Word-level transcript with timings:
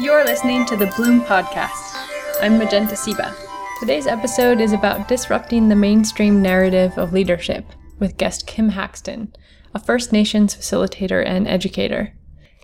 You're 0.00 0.24
listening 0.24 0.64
to 0.64 0.76
the 0.76 0.86
Bloom 0.96 1.20
Podcast. 1.20 1.94
I'm 2.40 2.56
Magenta 2.56 2.94
Ceiba. 2.94 3.34
Today's 3.80 4.06
episode 4.06 4.58
is 4.58 4.72
about 4.72 5.08
disrupting 5.08 5.68
the 5.68 5.76
mainstream 5.76 6.40
narrative 6.40 6.96
of 6.96 7.12
leadership 7.12 7.66
with 7.98 8.16
guest 8.16 8.46
Kim 8.46 8.70
Haxton, 8.70 9.34
a 9.74 9.78
First 9.78 10.10
Nations 10.10 10.54
facilitator 10.54 11.22
and 11.22 11.46
educator. 11.46 12.14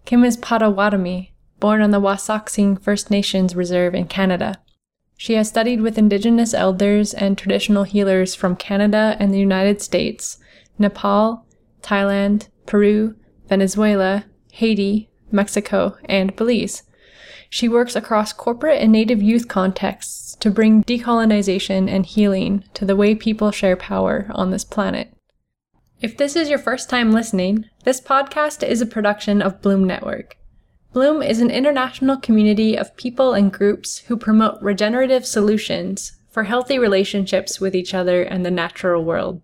Kim 0.07 0.25
is 0.25 0.39
Potawatomi, 0.39 1.35
born 1.61 1.83
on 1.83 1.91
the 1.91 2.01
Wasauksing 2.01 2.83
First 2.83 3.11
Nations 3.11 3.55
Reserve 3.55 3.95
in 3.95 4.07
Canada. 4.07 4.63
She 5.19 5.35
has 5.35 5.47
studied 5.47 5.83
with 5.83 5.99
Indigenous 5.99 6.55
elders 6.55 7.13
and 7.13 7.37
traditional 7.37 7.83
healers 7.83 8.35
from 8.35 8.57
Canada 8.57 9.15
and 9.21 9.35
the 9.35 9.39
United 9.39 9.83
States, 9.83 10.39
Nepal, 10.79 11.47
Thailand, 11.83 12.49
Peru, 12.65 13.15
Venezuela, 13.47 14.25
Haiti, 14.53 15.11
Mexico, 15.31 15.99
and 16.07 16.35
Belize. 16.35 16.83
She 17.49 17.69
works 17.69 17.97
across 17.97 18.33
corporate 18.33 18.83
and 18.83 18.93
Native 18.93 19.23
youth 19.23 19.49
contexts 19.49 20.37
to 20.41 20.51
bring 20.51 20.85
decolonization 20.85 21.89
and 21.89 22.05
healing 22.05 22.65
to 22.75 22.85
the 22.85 22.97
way 22.97 23.15
people 23.15 23.51
share 23.51 23.77
power 23.77 24.27
on 24.31 24.51
this 24.51 24.65
planet. 24.65 25.13
If 26.01 26.17
this 26.17 26.37
is 26.37 26.51
your 26.51 26.59
first 26.59 26.91
time 26.91 27.13
listening, 27.13 27.67
this 27.85 28.01
podcast 28.01 28.67
is 28.67 28.81
a 28.81 28.87
production 28.87 29.41
of 29.41 29.63
Bloom 29.63 29.85
Network. 29.85 30.37
Bloom 30.93 31.23
is 31.23 31.41
an 31.41 31.51
international 31.51 32.17
community 32.17 32.77
of 32.77 32.97
people 32.97 33.35
and 33.35 33.53
groups 33.53 33.99
who 33.99 34.17
promote 34.17 34.61
regenerative 34.63 35.27
solutions 35.27 36.19
for 36.31 36.45
healthy 36.45 36.79
relationships 36.79 37.61
with 37.61 37.75
each 37.75 37.95
other 37.95 38.23
and 38.23 38.45
the 38.45 38.51
natural 38.51 39.05
world. 39.05 39.41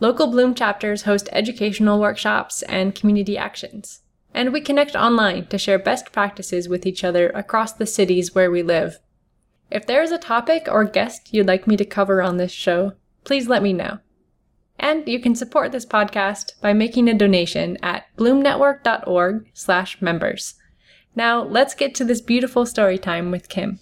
Local 0.00 0.26
Bloom 0.26 0.54
chapters 0.54 1.02
host 1.02 1.28
educational 1.32 2.00
workshops 2.00 2.62
and 2.62 2.94
community 2.94 3.38
actions. 3.38 4.01
And 4.34 4.52
we 4.52 4.60
connect 4.60 4.96
online 4.96 5.46
to 5.46 5.58
share 5.58 5.78
best 5.78 6.10
practices 6.12 6.68
with 6.68 6.84
each 6.86 7.04
other 7.04 7.30
across 7.30 7.72
the 7.72 7.86
cities 7.86 8.34
where 8.34 8.50
we 8.50 8.62
live. 8.62 8.98
If 9.70 9.86
there 9.86 10.02
is 10.02 10.10
a 10.10 10.18
topic 10.18 10.66
or 10.70 10.84
guest 10.84 11.32
you'd 11.32 11.46
like 11.46 11.66
me 11.66 11.76
to 11.76 11.84
cover 11.84 12.22
on 12.22 12.38
this 12.38 12.52
show, 12.52 12.92
please 13.24 13.48
let 13.48 13.62
me 13.62 13.72
know. 13.72 13.98
And 14.78 15.06
you 15.06 15.20
can 15.20 15.34
support 15.34 15.72
this 15.72 15.86
podcast 15.86 16.60
by 16.60 16.72
making 16.72 17.08
a 17.08 17.14
donation 17.14 17.78
at 17.82 18.04
bloomnetwork.org/members. 18.16 20.54
Now, 21.14 21.42
let's 21.42 21.74
get 21.74 21.94
to 21.96 22.04
this 22.04 22.22
beautiful 22.22 22.64
story 22.64 22.98
time 22.98 23.30
with 23.30 23.48
Kim. 23.48 23.80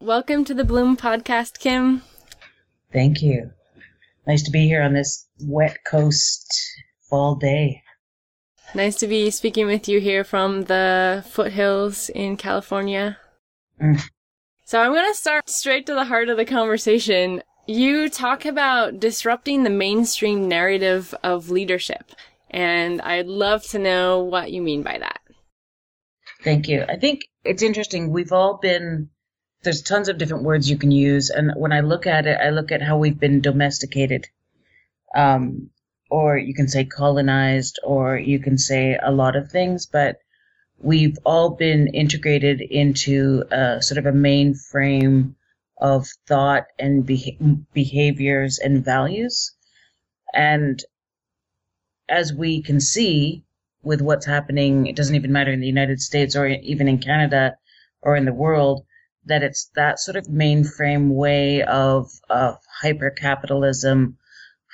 Welcome 0.00 0.44
to 0.44 0.54
the 0.54 0.64
Bloom 0.64 0.96
podcast, 0.96 1.58
Kim. 1.58 2.02
Thank 2.92 3.22
you. 3.22 3.50
Nice 4.26 4.42
to 4.44 4.50
be 4.50 4.66
here 4.66 4.82
on 4.82 4.94
this 4.94 5.26
wet 5.40 5.78
coast 5.84 6.46
fall 7.08 7.34
day. 7.34 7.82
Nice 8.76 8.96
to 8.96 9.06
be 9.06 9.30
speaking 9.30 9.66
with 9.66 9.88
you 9.88 10.00
here 10.00 10.22
from 10.22 10.64
the 10.64 11.24
foothills 11.30 12.10
in 12.10 12.36
California. 12.36 13.16
Mm. 13.82 14.06
So 14.66 14.78
I'm 14.78 14.92
going 14.92 15.10
to 15.10 15.16
start 15.16 15.48
straight 15.48 15.86
to 15.86 15.94
the 15.94 16.04
heart 16.04 16.28
of 16.28 16.36
the 16.36 16.44
conversation. 16.44 17.42
You 17.66 18.10
talk 18.10 18.44
about 18.44 19.00
disrupting 19.00 19.62
the 19.62 19.70
mainstream 19.70 20.46
narrative 20.46 21.14
of 21.22 21.48
leadership, 21.48 22.12
and 22.50 23.00
I'd 23.00 23.28
love 23.28 23.62
to 23.68 23.78
know 23.78 24.20
what 24.20 24.52
you 24.52 24.60
mean 24.60 24.82
by 24.82 24.98
that. 24.98 25.20
Thank 26.44 26.68
you. 26.68 26.84
I 26.86 26.96
think 26.96 27.22
it's 27.44 27.62
interesting. 27.62 28.12
We've 28.12 28.32
all 28.32 28.58
been 28.58 29.08
there's 29.62 29.80
tons 29.80 30.10
of 30.10 30.18
different 30.18 30.44
words 30.44 30.68
you 30.68 30.76
can 30.76 30.90
use, 30.90 31.30
and 31.30 31.52
when 31.56 31.72
I 31.72 31.80
look 31.80 32.06
at 32.06 32.26
it, 32.26 32.38
I 32.38 32.50
look 32.50 32.70
at 32.72 32.82
how 32.82 32.98
we've 32.98 33.18
been 33.18 33.40
domesticated, 33.40 34.26
um, 35.14 35.70
or 36.10 36.38
you 36.38 36.54
can 36.54 36.68
say 36.68 36.84
colonized, 36.84 37.78
or 37.82 38.16
you 38.16 38.38
can 38.38 38.58
say 38.58 38.98
a 39.02 39.12
lot 39.12 39.36
of 39.36 39.50
things, 39.50 39.86
but 39.86 40.18
we've 40.78 41.18
all 41.24 41.50
been 41.50 41.88
integrated 41.88 42.60
into 42.60 43.44
a, 43.50 43.82
sort 43.82 43.98
of 43.98 44.06
a 44.06 44.12
mainframe 44.12 45.34
of 45.78 46.06
thought 46.26 46.66
and 46.78 47.04
beha- 47.06 47.38
behaviors 47.72 48.58
and 48.58 48.84
values, 48.84 49.52
and 50.32 50.84
as 52.08 52.32
we 52.32 52.62
can 52.62 52.80
see 52.80 53.44
with 53.82 54.00
what's 54.00 54.26
happening, 54.26 54.86
it 54.86 54.96
doesn't 54.96 55.14
even 55.14 55.32
matter 55.32 55.52
in 55.52 55.60
the 55.60 55.66
United 55.66 56.00
States 56.00 56.36
or 56.36 56.46
even 56.46 56.88
in 56.88 56.98
Canada 56.98 57.56
or 58.02 58.16
in 58.16 58.24
the 58.24 58.32
world 58.32 58.84
that 59.24 59.42
it's 59.42 59.70
that 59.74 59.98
sort 59.98 60.16
of 60.16 60.26
mainframe 60.26 61.10
way 61.10 61.62
of, 61.62 62.10
of 62.30 62.58
hyper 62.80 63.10
capitalism, 63.10 64.16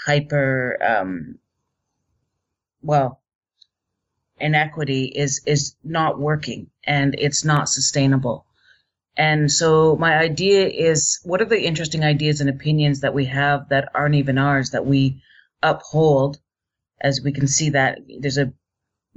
hyper, 0.04 0.78
um, 0.82 1.38
well, 2.82 3.20
inequity 4.38 5.04
is, 5.04 5.42
is 5.46 5.76
not 5.84 6.18
working 6.18 6.70
and 6.84 7.14
it's 7.18 7.44
not 7.44 7.68
sustainable. 7.68 8.46
And 9.16 9.52
so 9.52 9.96
my 9.96 10.16
idea 10.16 10.66
is 10.66 11.20
what 11.22 11.42
are 11.42 11.46
the 11.46 11.62
interesting 11.62 12.02
ideas 12.02 12.40
and 12.40 12.48
opinions 12.48 13.00
that 13.00 13.14
we 13.14 13.26
have 13.26 13.68
that 13.68 13.90
aren't 13.94 14.14
even 14.14 14.38
ours 14.38 14.70
that 14.70 14.86
we 14.86 15.22
uphold 15.62 16.38
as 17.00 17.20
we 17.22 17.32
can 17.32 17.46
see 17.46 17.70
that 17.70 18.00
there's 18.20 18.38
a 18.38 18.52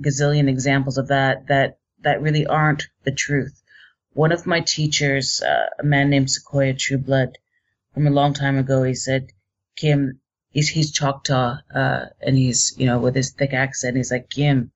gazillion 0.02 0.50
examples 0.50 0.98
of 0.98 1.08
that 1.08 1.48
that 1.48 1.78
that 2.02 2.22
really 2.22 2.46
aren't 2.46 2.88
the 3.06 3.12
truth 3.12 3.64
one 4.16 4.32
of 4.32 4.48
my 4.48 4.62
teachers, 4.62 5.42
uh, 5.42 5.68
a 5.78 5.84
man 5.84 6.10
named 6.10 6.32
Sequoia 6.32 6.74
Trueblood, 6.74 7.38
from 7.94 8.08
a 8.08 8.12
long 8.12 8.34
time 8.34 8.58
ago, 8.58 8.82
he 8.84 8.96
said, 8.96 9.34
Kim, 9.76 10.22
he's 10.56 10.70
he's 10.70 10.92
Choctaw, 10.92 11.58
uh, 11.76 12.06
and 12.22 12.38
he's 12.38 12.74
you 12.78 12.88
know 12.88 12.98
with 12.98 13.14
his 13.14 13.32
thick 13.32 13.54
accent, 13.54 13.98
he's 13.98 14.10
like 14.10 14.30
Kim. 14.30 14.72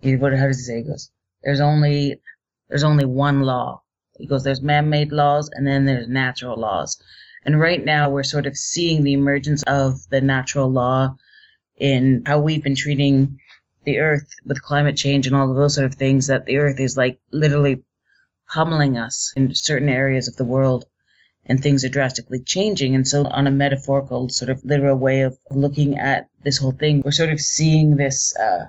He, 0.00 0.14
what 0.14 0.34
how 0.34 0.46
does 0.46 0.58
he 0.58 0.64
say? 0.64 0.76
He 0.76 0.82
goes, 0.82 1.10
there's 1.42 1.60
only 1.60 2.20
there's 2.68 2.84
only 2.84 3.06
one 3.06 3.40
law. 3.40 3.82
He 4.18 4.26
goes, 4.26 4.44
there's 4.44 4.62
man-made 4.62 5.12
laws, 5.12 5.50
and 5.52 5.66
then 5.66 5.84
there's 5.84 6.08
natural 6.08 6.56
laws. 6.56 7.02
And 7.44 7.58
right 7.58 7.84
now, 7.84 8.10
we're 8.10 8.22
sort 8.24 8.46
of 8.46 8.56
seeing 8.56 9.02
the 9.02 9.12
emergence 9.12 9.62
of 9.66 10.06
the 10.10 10.20
natural 10.20 10.70
law 10.70 11.16
in 11.76 12.22
how 12.26 12.40
we've 12.40 12.62
been 12.62 12.74
treating 12.74 13.38
the 13.84 13.98
earth 13.98 14.28
with 14.44 14.62
climate 14.62 14.96
change 14.96 15.26
and 15.26 15.36
all 15.36 15.50
of 15.50 15.56
those 15.56 15.74
sort 15.74 15.86
of 15.86 15.94
things. 15.94 16.26
That 16.26 16.44
the 16.44 16.58
earth 16.58 16.78
is 16.78 16.96
like 16.96 17.18
literally 17.30 17.82
pummeling 18.52 18.98
us 18.98 19.32
in 19.36 19.54
certain 19.54 19.88
areas 19.88 20.28
of 20.28 20.36
the 20.36 20.44
world 20.44 20.84
and 21.46 21.62
things 21.62 21.84
are 21.84 21.88
drastically 21.88 22.40
changing. 22.40 22.94
And 22.94 23.06
so, 23.06 23.24
on 23.24 23.46
a 23.46 23.50
metaphorical, 23.50 24.28
sort 24.28 24.50
of 24.50 24.64
literal 24.64 24.96
way 24.96 25.22
of 25.22 25.38
looking 25.50 25.98
at 25.98 26.28
this 26.42 26.58
whole 26.58 26.72
thing, 26.72 27.02
we're 27.04 27.12
sort 27.12 27.30
of 27.30 27.40
seeing 27.40 27.96
this 27.96 28.36
uh, 28.36 28.66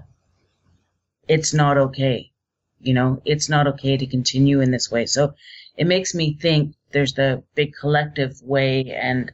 it's 1.27 1.53
not 1.53 1.77
okay. 1.77 2.31
You 2.79 2.93
know, 2.93 3.21
it's 3.25 3.49
not 3.49 3.67
okay 3.67 3.97
to 3.97 4.05
continue 4.05 4.61
in 4.61 4.71
this 4.71 4.91
way. 4.91 5.05
So, 5.05 5.33
it 5.75 5.88
makes 5.88 6.13
me 6.13 6.38
think 6.39 6.75
there's 6.91 7.13
the 7.13 7.43
big 7.55 7.73
collective 7.73 8.41
way 8.41 8.91
and 8.91 9.31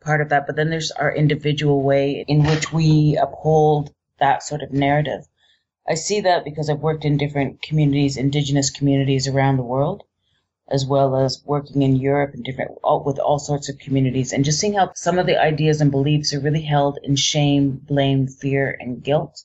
part 0.00 0.20
of 0.20 0.30
that, 0.30 0.46
but 0.46 0.56
then 0.56 0.70
there's 0.70 0.90
our 0.90 1.14
individual 1.14 1.82
way 1.82 2.24
in 2.26 2.42
which 2.44 2.72
we 2.72 3.18
uphold 3.20 3.92
that 4.18 4.42
sort 4.42 4.62
of 4.62 4.72
narrative. 4.72 5.26
I 5.88 5.94
see 5.94 6.20
that 6.20 6.44
because 6.44 6.70
I've 6.70 6.80
worked 6.80 7.04
in 7.04 7.16
different 7.16 7.62
communities, 7.62 8.16
indigenous 8.16 8.70
communities 8.70 9.26
around 9.26 9.56
the 9.56 9.62
world, 9.62 10.04
as 10.70 10.86
well 10.86 11.16
as 11.16 11.42
working 11.44 11.82
in 11.82 11.96
Europe 11.96 12.34
and 12.34 12.44
different 12.44 12.72
all, 12.82 13.02
with 13.04 13.18
all 13.18 13.38
sorts 13.38 13.68
of 13.68 13.78
communities, 13.78 14.32
and 14.32 14.44
just 14.44 14.60
seeing 14.60 14.74
how 14.74 14.92
some 14.94 15.18
of 15.18 15.26
the 15.26 15.40
ideas 15.40 15.80
and 15.80 15.90
beliefs 15.90 16.32
are 16.32 16.40
really 16.40 16.62
held 16.62 16.98
in 17.02 17.16
shame, 17.16 17.80
blame, 17.82 18.26
fear, 18.26 18.76
and 18.78 19.02
guilt. 19.02 19.44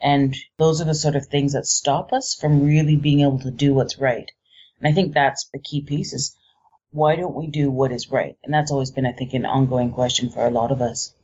And 0.00 0.36
those 0.58 0.80
are 0.80 0.84
the 0.84 0.94
sort 0.94 1.16
of 1.16 1.26
things 1.26 1.52
that 1.52 1.66
stop 1.66 2.12
us 2.12 2.34
from 2.34 2.64
really 2.64 2.96
being 2.96 3.20
able 3.20 3.38
to 3.40 3.50
do 3.50 3.74
what's 3.74 3.98
right. 3.98 4.30
And 4.80 4.88
I 4.88 4.92
think 4.92 5.14
that's 5.14 5.48
the 5.52 5.60
key 5.60 5.82
piece 5.82 6.12
is 6.12 6.36
why 6.90 7.16
don't 7.16 7.34
we 7.34 7.46
do 7.46 7.70
what 7.70 7.92
is 7.92 8.10
right? 8.10 8.36
And 8.44 8.52
that's 8.52 8.70
always 8.70 8.90
been, 8.90 9.06
I 9.06 9.12
think, 9.12 9.32
an 9.32 9.46
ongoing 9.46 9.92
question 9.92 10.30
for 10.30 10.44
a 10.44 10.50
lot 10.50 10.70
of 10.70 10.82
us. 10.82 11.14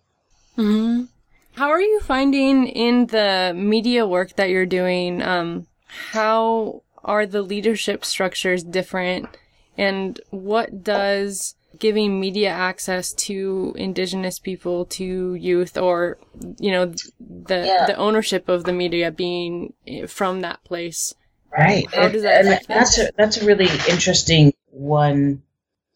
Mm-hmm. 0.56 1.04
How 1.52 1.70
are 1.70 1.80
you 1.80 2.00
finding 2.00 2.68
in 2.68 3.06
the 3.06 3.52
media 3.54 4.06
work 4.06 4.36
that 4.36 4.48
you're 4.48 4.66
doing? 4.66 5.22
Um, 5.22 5.66
how 6.12 6.82
are 7.04 7.26
the 7.26 7.42
leadership 7.42 8.04
structures 8.04 8.62
different? 8.62 9.28
And 9.76 10.20
what 10.30 10.82
does 10.82 11.54
giving 11.78 12.18
media 12.18 12.50
access 12.50 13.12
to 13.12 13.74
indigenous 13.76 14.38
people, 14.38 14.86
to 14.86 15.34
youth, 15.34 15.76
or, 15.76 16.18
you 16.58 16.72
know, 16.72 16.86
the, 17.20 17.66
yeah. 17.66 17.86
the 17.86 17.94
ownership 17.96 18.48
of 18.48 18.64
the 18.64 18.72
media 18.72 19.10
being 19.10 19.72
from 20.06 20.40
that 20.40 20.64
place? 20.64 21.14
Right. 21.56 21.86
How 21.94 22.08
does 22.08 22.22
that 22.22 22.44
and 22.44 22.60
that's 22.68 22.98
a, 22.98 23.10
that's 23.16 23.38
a 23.38 23.46
really 23.46 23.68
interesting 23.88 24.52
one. 24.70 25.42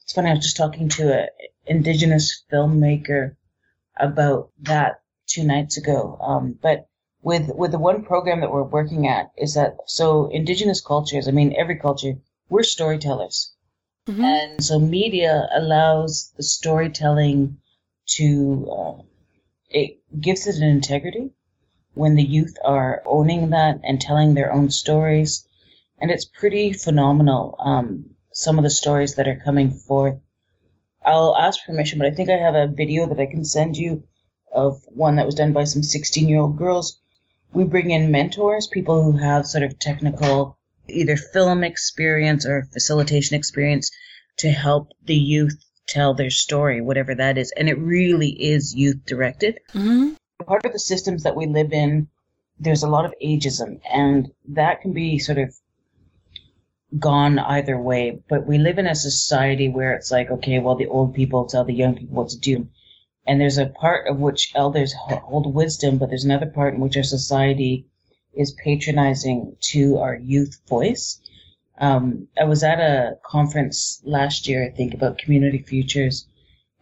It's 0.02 0.12
funny. 0.12 0.30
I 0.30 0.34
was 0.34 0.44
just 0.44 0.56
talking 0.56 0.88
to 0.90 1.22
an 1.22 1.28
indigenous 1.66 2.44
filmmaker 2.52 3.36
about 3.96 4.50
that 4.62 5.02
two 5.26 5.44
nights 5.44 5.76
ago. 5.76 6.18
Um, 6.20 6.58
but 6.60 6.88
with 7.22 7.50
with 7.54 7.70
the 7.72 7.78
one 7.78 8.04
program 8.04 8.40
that 8.40 8.52
we're 8.52 8.62
working 8.62 9.06
at 9.06 9.32
is 9.38 9.54
that 9.54 9.76
so 9.86 10.28
indigenous 10.30 10.80
cultures. 10.80 11.28
I 11.28 11.30
mean, 11.30 11.54
every 11.56 11.76
culture 11.76 12.14
we're 12.48 12.62
storytellers, 12.62 13.54
mm-hmm. 14.06 14.24
and 14.24 14.64
so 14.64 14.78
media 14.78 15.48
allows 15.54 16.32
the 16.36 16.42
storytelling 16.42 17.58
to 18.16 18.68
uh, 18.70 19.02
it 19.70 19.98
gives 20.20 20.46
it 20.46 20.56
an 20.56 20.68
integrity 20.68 21.30
when 21.94 22.14
the 22.14 22.24
youth 22.24 22.56
are 22.64 23.02
owning 23.06 23.50
that 23.50 23.80
and 23.84 24.00
telling 24.00 24.34
their 24.34 24.52
own 24.52 24.70
stories 24.70 25.46
and 26.02 26.10
it's 26.10 26.24
pretty 26.24 26.72
phenomenal. 26.72 27.54
Um, 27.60 28.16
some 28.32 28.58
of 28.58 28.64
the 28.64 28.70
stories 28.70 29.14
that 29.14 29.28
are 29.28 29.40
coming 29.44 29.70
forth. 29.70 30.18
I'll 31.04 31.36
ask 31.36 31.64
permission, 31.64 31.98
but 31.98 32.08
I 32.08 32.10
think 32.10 32.28
I 32.28 32.38
have 32.38 32.56
a 32.56 32.66
video 32.66 33.06
that 33.06 33.20
I 33.20 33.26
can 33.26 33.44
send 33.44 33.76
you 33.76 34.02
of 34.52 34.82
one 34.88 35.16
that 35.16 35.26
was 35.26 35.36
done 35.36 35.52
by 35.52 35.64
some 35.64 35.82
16 35.82 36.28
year 36.28 36.40
old 36.40 36.58
girls. 36.58 37.00
We 37.52 37.64
bring 37.64 37.90
in 37.90 38.10
mentors, 38.10 38.66
people 38.66 39.02
who 39.02 39.18
have 39.18 39.46
sort 39.46 39.64
of 39.64 39.78
technical, 39.78 40.58
either 40.88 41.16
film 41.16 41.64
experience 41.64 42.46
or 42.46 42.68
facilitation 42.72 43.36
experience 43.36 43.90
to 44.38 44.50
help 44.50 44.88
the 45.04 45.14
youth 45.14 45.62
tell 45.86 46.14
their 46.14 46.30
story, 46.30 46.80
whatever 46.80 47.14
that 47.14 47.38
is. 47.38 47.52
And 47.56 47.68
it 47.68 47.78
really 47.78 48.30
is 48.30 48.74
youth 48.74 49.04
directed. 49.04 49.60
Mm-hmm. 49.74 50.14
Part 50.46 50.64
of 50.64 50.72
the 50.72 50.78
systems 50.78 51.24
that 51.24 51.36
we 51.36 51.46
live 51.46 51.72
in, 51.72 52.08
there's 52.58 52.82
a 52.82 52.88
lot 52.88 53.04
of 53.04 53.14
ageism, 53.22 53.80
and 53.90 54.30
that 54.48 54.80
can 54.80 54.92
be 54.92 55.18
sort 55.18 55.38
of 55.38 55.54
gone 56.98 57.38
either 57.38 57.78
way. 57.78 58.22
But 58.28 58.46
we 58.46 58.58
live 58.58 58.78
in 58.78 58.86
a 58.86 58.94
society 58.94 59.68
where 59.68 59.94
it's 59.94 60.10
like, 60.10 60.30
okay, 60.30 60.58
well, 60.58 60.76
the 60.76 60.86
old 60.86 61.14
people 61.14 61.46
tell 61.46 61.64
the 61.64 61.74
young 61.74 61.94
people 61.96 62.16
what 62.16 62.30
to 62.30 62.38
do. 62.38 62.68
And 63.26 63.40
there's 63.40 63.58
a 63.58 63.66
part 63.66 64.08
of 64.08 64.18
which 64.18 64.52
elders 64.54 64.92
hold 64.92 65.54
wisdom, 65.54 65.98
but 65.98 66.08
there's 66.08 66.24
another 66.24 66.46
part 66.46 66.74
in 66.74 66.80
which 66.80 66.96
our 66.96 67.02
society 67.02 67.86
is 68.34 68.56
patronizing 68.64 69.56
to 69.60 69.98
our 69.98 70.16
youth 70.16 70.60
voice. 70.68 71.20
Um, 71.78 72.28
I 72.38 72.44
was 72.44 72.62
at 72.64 72.80
a 72.80 73.18
conference 73.24 74.00
last 74.04 74.48
year, 74.48 74.64
I 74.66 74.74
think, 74.74 74.94
about 74.94 75.18
community 75.18 75.58
futures, 75.58 76.26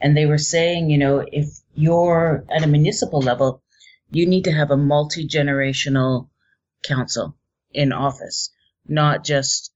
and 0.01 0.17
they 0.17 0.27
were 0.27 0.39
saying, 0.39 0.91
you 0.91 0.99
know, 0.99 1.25
if 1.31 1.49
you're 1.75 2.45
at 2.51 2.63
a 2.63 2.69
municipal 2.69 3.21
level, 3.21 3.63
you 4.11 4.27
need 4.27 4.45
to 4.45 4.53
have 4.53 4.71
a 4.71 4.77
multi 4.77 5.27
generational 5.27 6.29
council 6.83 7.37
in 7.73 7.93
office, 7.93 8.51
not 8.87 9.25
just 9.25 9.70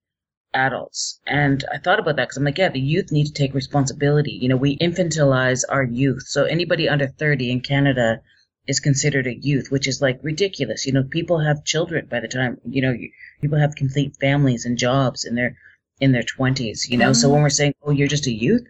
adults. 0.55 1.21
And 1.27 1.65
I 1.73 1.79
thought 1.79 1.99
about 1.99 2.17
that 2.17 2.25
because 2.25 2.37
I'm 2.37 2.45
like, 2.45 2.59
yeah, 2.59 2.69
the 2.71 2.81
youth 2.81 3.13
need 3.13 3.27
to 3.27 3.33
take 3.33 3.55
responsibility. 3.55 4.33
You 4.33 4.49
know, 4.49 4.57
we 4.57 4.79
infantilize 4.79 5.65
our 5.69 5.83
youth. 5.83 6.25
So 6.27 6.45
anybody 6.45 6.89
under 6.89 7.09
30 7.09 7.51
in 7.51 7.61
Canada 7.61 8.21
is 8.67 8.81
considered 8.81 9.27
a 9.27 9.35
youth, 9.35 9.71
which 9.71 9.87
is 9.87 10.01
like 10.01 10.19
ridiculous. 10.23 10.87
You 10.87 10.93
know, 10.93 11.03
people 11.03 11.41
have 11.41 11.65
children 11.65 12.07
by 12.07 12.21
the 12.21 12.29
time, 12.29 12.59
you 12.67 12.81
know, 12.81 12.97
people 13.41 13.59
have 13.59 13.75
complete 13.75 14.17
families 14.21 14.65
and 14.65 14.79
jobs 14.79 15.25
in 15.25 15.35
their 15.35 15.57
in 16.01 16.13
their 16.13 16.23
20s, 16.23 16.89
you 16.89 16.99
know. 16.99 17.11
Mm-hmm. 17.11 17.15
So 17.15 17.31
when 17.31 17.43
we're 17.43 17.51
saying, 17.51 17.75
"Oh, 17.83 17.91
you're 17.91 18.09
just 18.09 18.27
a 18.27 18.33
youth," 18.33 18.67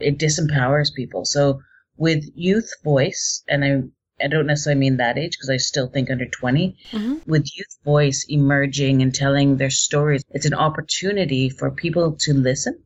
it 0.00 0.18
disempowers 0.18 0.94
people. 0.94 1.24
So 1.24 1.60
with 1.96 2.24
youth 2.34 2.70
voice, 2.82 3.42
and 3.48 3.64
I 3.64 3.82
I 4.22 4.28
don't 4.28 4.46
necessarily 4.46 4.78
mean 4.78 4.98
that 4.98 5.18
age 5.18 5.32
because 5.32 5.50
I 5.50 5.56
still 5.56 5.88
think 5.88 6.10
under 6.10 6.26
20. 6.26 6.76
Mm-hmm. 6.92 7.30
With 7.30 7.50
youth 7.56 7.78
voice 7.84 8.24
emerging 8.28 9.02
and 9.02 9.14
telling 9.14 9.56
their 9.56 9.70
stories, 9.70 10.24
it's 10.30 10.46
an 10.46 10.54
opportunity 10.54 11.50
for 11.50 11.70
people 11.70 12.16
to 12.20 12.32
listen. 12.32 12.82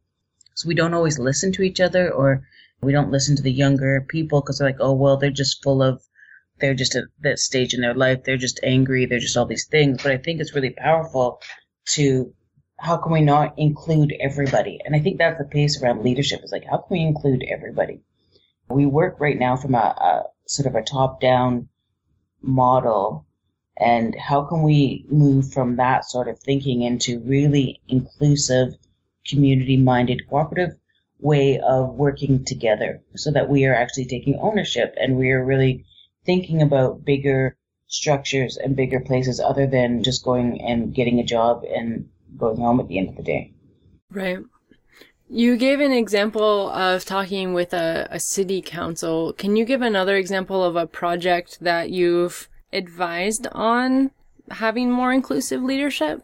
So 0.54 0.68
we 0.68 0.74
don't 0.74 0.94
always 0.94 1.18
listen 1.18 1.52
to 1.52 1.62
each 1.62 1.80
other 1.80 2.10
or 2.10 2.42
we 2.80 2.92
don't 2.92 3.10
listen 3.10 3.36
to 3.36 3.42
the 3.42 3.52
younger 3.52 4.04
people 4.08 4.40
because 4.40 4.58
they're 4.58 4.68
like, 4.68 4.80
oh, 4.80 4.94
well, 4.94 5.16
they're 5.16 5.30
just 5.30 5.62
full 5.62 5.82
of, 5.82 6.02
they're 6.60 6.74
just 6.74 6.96
at 6.96 7.04
that 7.20 7.38
stage 7.38 7.74
in 7.74 7.82
their 7.82 7.94
life. 7.94 8.24
They're 8.24 8.36
just 8.36 8.60
angry. 8.62 9.04
They're 9.04 9.18
just 9.18 9.36
all 9.36 9.46
these 9.46 9.66
things. 9.66 10.02
But 10.02 10.12
I 10.12 10.16
think 10.16 10.40
it's 10.40 10.54
really 10.54 10.70
powerful 10.70 11.40
to, 11.90 12.32
how 12.80 12.96
can 12.96 13.12
we 13.12 13.20
not 13.20 13.54
include 13.58 14.14
everybody? 14.20 14.78
And 14.84 14.94
I 14.94 15.00
think 15.00 15.18
that's 15.18 15.38
the 15.38 15.44
piece 15.44 15.82
around 15.82 16.04
leadership 16.04 16.40
is 16.42 16.52
like, 16.52 16.64
how 16.64 16.78
can 16.78 16.96
we 16.96 17.00
include 17.00 17.44
everybody? 17.48 18.00
We 18.68 18.86
work 18.86 19.20
right 19.20 19.38
now 19.38 19.56
from 19.56 19.74
a, 19.74 19.78
a 19.78 20.22
sort 20.48 20.66
of 20.66 20.74
a 20.74 20.82
top 20.82 21.20
down 21.20 21.68
model 22.42 23.26
and 23.76 24.14
how 24.16 24.42
can 24.42 24.62
we 24.62 25.04
move 25.08 25.52
from 25.52 25.76
that 25.76 26.04
sort 26.04 26.26
of 26.26 26.38
thinking 26.40 26.82
into 26.82 27.20
really 27.20 27.80
inclusive 27.86 28.74
community 29.26 29.76
minded 29.76 30.26
cooperative 30.28 30.70
way 31.20 31.60
of 31.60 31.94
working 31.94 32.44
together 32.44 33.02
so 33.14 33.30
that 33.30 33.48
we 33.48 33.66
are 33.66 33.74
actually 33.74 34.06
taking 34.06 34.36
ownership 34.40 34.94
and 35.00 35.16
we 35.16 35.30
are 35.30 35.44
really 35.44 35.84
thinking 36.24 36.62
about 36.62 37.04
bigger 37.04 37.56
structures 37.86 38.56
and 38.56 38.74
bigger 38.74 39.00
places 39.00 39.40
other 39.40 39.66
than 39.66 40.02
just 40.02 40.24
going 40.24 40.60
and 40.62 40.94
getting 40.94 41.18
a 41.18 41.24
job 41.24 41.62
and 41.64 42.08
going 42.36 42.56
home 42.56 42.80
at 42.80 42.88
the 42.88 42.98
end 42.98 43.08
of 43.08 43.16
the 43.16 43.22
day. 43.22 43.52
Right. 44.10 44.38
You 45.30 45.56
gave 45.58 45.80
an 45.80 45.92
example 45.92 46.70
of 46.70 47.04
talking 47.04 47.52
with 47.52 47.74
a, 47.74 48.08
a 48.10 48.18
city 48.18 48.62
council. 48.62 49.34
Can 49.34 49.56
you 49.56 49.64
give 49.66 49.82
another 49.82 50.16
example 50.16 50.64
of 50.64 50.74
a 50.74 50.86
project 50.86 51.58
that 51.60 51.90
you've 51.90 52.48
advised 52.72 53.46
on 53.52 54.10
having 54.50 54.90
more 54.90 55.12
inclusive 55.12 55.62
leadership? 55.62 56.22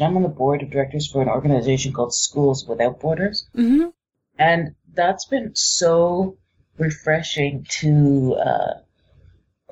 I'm 0.00 0.16
on 0.16 0.22
the 0.22 0.28
board 0.28 0.62
of 0.62 0.70
directors 0.70 1.06
for 1.10 1.22
an 1.22 1.28
organization 1.28 1.92
called 1.92 2.12
Schools 2.12 2.66
Without 2.66 2.98
Borders. 2.98 3.48
Mm-hmm. 3.56 3.90
And 4.38 4.74
that's 4.92 5.26
been 5.26 5.54
so 5.54 6.36
refreshing 6.78 7.64
to, 7.80 8.34
uh, 8.44 8.72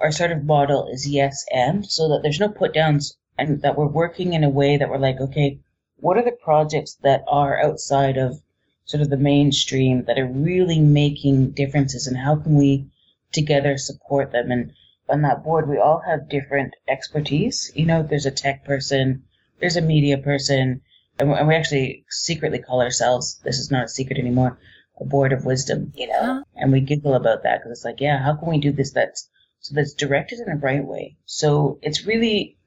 our 0.00 0.12
sort 0.12 0.30
of 0.30 0.44
model 0.44 0.88
is 0.92 1.08
yes 1.08 1.44
and, 1.52 1.84
so 1.84 2.08
that 2.08 2.20
there's 2.22 2.38
no 2.38 2.48
put 2.48 2.72
downs 2.72 3.16
and 3.36 3.62
that 3.62 3.76
we're 3.76 3.86
working 3.86 4.34
in 4.34 4.44
a 4.44 4.48
way 4.48 4.76
that 4.76 4.88
we're 4.88 4.98
like, 4.98 5.20
okay, 5.20 5.58
what 6.02 6.16
are 6.18 6.24
the 6.24 6.38
projects 6.44 6.94
that 7.02 7.22
are 7.28 7.62
outside 7.62 8.16
of 8.16 8.42
sort 8.84 9.02
of 9.02 9.08
the 9.08 9.16
mainstream 9.16 10.04
that 10.04 10.18
are 10.18 10.26
really 10.26 10.80
making 10.80 11.52
differences 11.52 12.06
and 12.06 12.16
how 12.16 12.34
can 12.34 12.56
we 12.56 12.90
together 13.30 13.78
support 13.78 14.32
them? 14.32 14.50
And 14.50 14.72
on 15.08 15.22
that 15.22 15.44
board 15.44 15.68
we 15.68 15.78
all 15.78 16.00
have 16.00 16.28
different 16.28 16.74
expertise. 16.88 17.70
You 17.74 17.86
know 17.86 18.02
there's 18.02 18.26
a 18.26 18.30
tech 18.30 18.64
person 18.64 19.22
there's 19.60 19.76
a 19.76 19.80
media 19.80 20.18
person 20.18 20.80
and 21.18 21.48
we 21.48 21.54
actually 21.54 22.04
secretly 22.10 22.58
call 22.58 22.82
ourselves 22.82 23.40
this 23.44 23.58
is 23.58 23.70
not 23.70 23.84
a 23.84 23.88
secret 23.88 24.18
anymore 24.18 24.58
a 25.00 25.04
board 25.04 25.32
of 25.32 25.44
wisdom 25.44 25.92
you 25.94 26.08
know? 26.08 26.20
Uh-huh. 26.20 26.42
and 26.56 26.72
we 26.72 26.80
giggle 26.80 27.14
about 27.14 27.44
that 27.44 27.60
because 27.60 27.78
it's 27.78 27.84
like 27.84 28.00
yeah 28.00 28.18
how 28.18 28.34
can 28.34 28.48
we 28.48 28.58
do 28.58 28.72
this 28.72 28.90
that's 28.90 29.28
so 29.60 29.76
that's 29.76 29.94
directed 29.94 30.40
in 30.40 30.46
the 30.46 30.56
right 30.56 30.84
way? 30.84 31.16
So 31.24 31.78
it's 31.82 32.04
really 32.04 32.58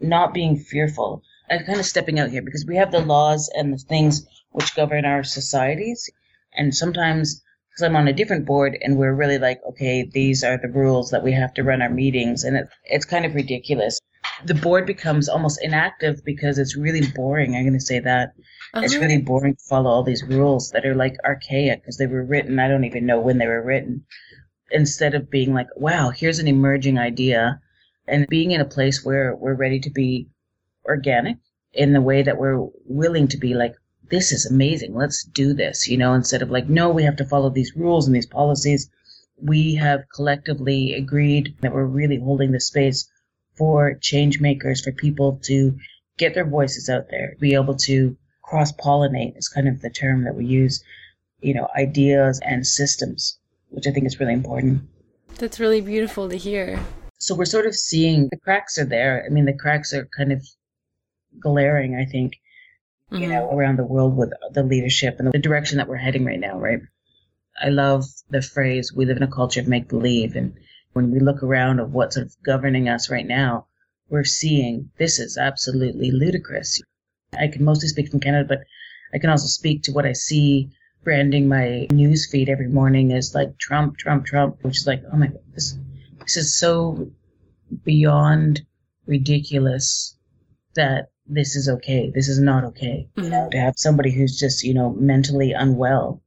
not 0.00 0.34
being 0.34 0.56
fearful 0.56 1.22
I'm 1.50 1.64
kind 1.64 1.78
of 1.78 1.86
stepping 1.86 2.18
out 2.18 2.30
here 2.30 2.42
because 2.42 2.64
we 2.66 2.76
have 2.76 2.90
the 2.90 3.00
laws 3.00 3.50
and 3.54 3.72
the 3.72 3.78
things 3.78 4.26
which 4.50 4.74
govern 4.74 5.04
our 5.04 5.22
societies. 5.22 6.10
And 6.54 6.74
sometimes, 6.74 7.42
because 7.70 7.82
I'm 7.82 7.96
on 7.96 8.08
a 8.08 8.12
different 8.12 8.46
board 8.46 8.76
and 8.80 8.96
we're 8.96 9.14
really 9.14 9.38
like, 9.38 9.60
okay, 9.68 10.08
these 10.12 10.42
are 10.42 10.58
the 10.58 10.68
rules 10.68 11.10
that 11.10 11.22
we 11.22 11.32
have 11.32 11.52
to 11.54 11.62
run 11.62 11.82
our 11.82 11.90
meetings. 11.90 12.44
And 12.44 12.56
it, 12.56 12.68
it's 12.84 13.04
kind 13.04 13.24
of 13.24 13.34
ridiculous. 13.34 14.00
The 14.44 14.54
board 14.54 14.86
becomes 14.86 15.28
almost 15.28 15.62
inactive 15.62 16.24
because 16.24 16.58
it's 16.58 16.76
really 16.76 17.06
boring. 17.14 17.54
I'm 17.54 17.62
going 17.62 17.74
to 17.74 17.80
say 17.80 18.00
that. 18.00 18.32
Uh-huh. 18.74 18.84
It's 18.84 18.96
really 18.96 19.18
boring 19.18 19.54
to 19.54 19.62
follow 19.68 19.90
all 19.90 20.02
these 20.02 20.24
rules 20.24 20.70
that 20.70 20.84
are 20.84 20.94
like 20.94 21.16
archaic 21.24 21.82
because 21.82 21.98
they 21.98 22.06
were 22.06 22.24
written. 22.24 22.58
I 22.58 22.68
don't 22.68 22.84
even 22.84 23.06
know 23.06 23.20
when 23.20 23.38
they 23.38 23.46
were 23.46 23.62
written. 23.62 24.04
Instead 24.70 25.14
of 25.14 25.30
being 25.30 25.54
like, 25.54 25.68
wow, 25.76 26.10
here's 26.10 26.40
an 26.40 26.48
emerging 26.48 26.98
idea 26.98 27.60
and 28.08 28.26
being 28.28 28.50
in 28.50 28.60
a 28.60 28.64
place 28.64 29.04
where 29.04 29.36
we're 29.36 29.54
ready 29.54 29.80
to 29.80 29.90
be 29.90 30.28
organic 30.86 31.36
in 31.72 31.92
the 31.92 32.00
way 32.00 32.22
that 32.22 32.38
we're 32.38 32.66
willing 32.86 33.28
to 33.28 33.36
be 33.36 33.54
like, 33.54 33.74
this 34.10 34.32
is 34.32 34.46
amazing. 34.46 34.94
Let's 34.94 35.24
do 35.24 35.52
this, 35.52 35.88
you 35.88 35.98
know, 35.98 36.14
instead 36.14 36.42
of 36.42 36.50
like, 36.50 36.68
no, 36.68 36.90
we 36.90 37.02
have 37.02 37.16
to 37.16 37.24
follow 37.24 37.50
these 37.50 37.74
rules 37.76 38.06
and 38.06 38.14
these 38.14 38.26
policies. 38.26 38.90
We 39.36 39.74
have 39.74 40.04
collectively 40.14 40.94
agreed 40.94 41.56
that 41.60 41.74
we're 41.74 41.84
really 41.84 42.18
holding 42.18 42.52
the 42.52 42.60
space 42.60 43.08
for 43.56 43.94
change 43.94 44.40
makers, 44.40 44.82
for 44.82 44.92
people 44.92 45.40
to 45.44 45.76
get 46.18 46.34
their 46.34 46.48
voices 46.48 46.88
out 46.88 47.08
there, 47.10 47.34
be 47.40 47.54
able 47.54 47.74
to 47.74 48.16
cross 48.42 48.72
pollinate 48.72 49.36
is 49.36 49.48
kind 49.48 49.68
of 49.68 49.80
the 49.80 49.90
term 49.90 50.24
that 50.24 50.34
we 50.34 50.46
use, 50.46 50.82
you 51.40 51.52
know, 51.52 51.68
ideas 51.76 52.40
and 52.44 52.66
systems, 52.66 53.38
which 53.70 53.86
I 53.86 53.90
think 53.90 54.06
is 54.06 54.20
really 54.20 54.34
important. 54.34 54.82
That's 55.38 55.60
really 55.60 55.80
beautiful 55.80 56.28
to 56.28 56.36
hear. 56.36 56.78
So 57.18 57.34
we're 57.34 57.44
sort 57.44 57.66
of 57.66 57.74
seeing 57.74 58.28
the 58.30 58.38
cracks 58.38 58.78
are 58.78 58.84
there. 58.84 59.24
I 59.26 59.30
mean, 59.30 59.46
the 59.46 59.56
cracks 59.56 59.92
are 59.92 60.08
kind 60.16 60.32
of 60.32 60.46
glaring, 61.40 61.94
I 61.96 62.04
think, 62.04 62.34
mm-hmm. 63.10 63.22
you 63.22 63.28
know, 63.28 63.50
around 63.50 63.78
the 63.78 63.84
world 63.84 64.16
with 64.16 64.30
the 64.52 64.62
leadership 64.62 65.16
and 65.18 65.32
the 65.32 65.38
direction 65.38 65.78
that 65.78 65.88
we're 65.88 65.96
heading 65.96 66.24
right 66.24 66.40
now, 66.40 66.58
right? 66.58 66.80
I 67.60 67.70
love 67.70 68.04
the 68.28 68.42
phrase, 68.42 68.92
we 68.92 69.06
live 69.06 69.16
in 69.16 69.22
a 69.22 69.30
culture 69.30 69.60
of 69.60 69.68
make 69.68 69.88
believe. 69.88 70.36
And 70.36 70.54
when 70.92 71.10
we 71.10 71.20
look 71.20 71.42
around 71.42 71.80
of 71.80 71.92
what's 71.92 72.16
sort 72.16 72.26
of 72.26 72.36
governing 72.44 72.88
us 72.88 73.10
right 73.10 73.26
now, 73.26 73.66
we're 74.08 74.24
seeing 74.24 74.90
this 74.98 75.18
is 75.18 75.36
absolutely 75.38 76.10
ludicrous. 76.10 76.80
I 77.36 77.48
can 77.48 77.64
mostly 77.64 77.88
speak 77.88 78.10
from 78.10 78.20
Canada, 78.20 78.46
but 78.46 78.60
I 79.12 79.18
can 79.18 79.30
also 79.30 79.46
speak 79.46 79.82
to 79.84 79.92
what 79.92 80.06
I 80.06 80.12
see 80.12 80.70
branding 81.02 81.48
my 81.48 81.86
news 81.90 82.28
feed 82.30 82.48
every 82.48 82.68
morning 82.68 83.12
as 83.12 83.34
like 83.34 83.58
Trump, 83.58 83.96
Trump, 83.96 84.26
Trump, 84.26 84.58
which 84.62 84.78
is 84.78 84.86
like, 84.86 85.02
oh 85.12 85.16
my 85.16 85.28
God, 85.28 85.40
this, 85.54 85.78
this 86.20 86.36
is 86.36 86.58
so 86.58 87.10
beyond 87.84 88.62
ridiculous 89.06 90.16
that 90.74 91.10
this 91.28 91.56
is 91.56 91.68
okay. 91.68 92.10
This 92.14 92.28
is 92.28 92.38
not 92.38 92.64
okay. 92.64 93.08
Mm-hmm. 93.16 93.24
You 93.24 93.30
know, 93.30 93.48
to 93.50 93.58
have 93.58 93.74
somebody 93.76 94.12
who's 94.12 94.38
just, 94.38 94.62
you 94.64 94.74
know, 94.74 94.90
mentally 94.90 95.52
unwell, 95.52 96.22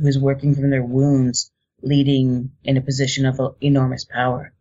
who's 0.00 0.18
working 0.18 0.54
from 0.54 0.70
their 0.70 0.82
wounds, 0.82 1.50
leading 1.82 2.50
in 2.64 2.76
a 2.76 2.82
position 2.82 3.26
of 3.26 3.56
enormous 3.60 4.04
power. 4.04 4.52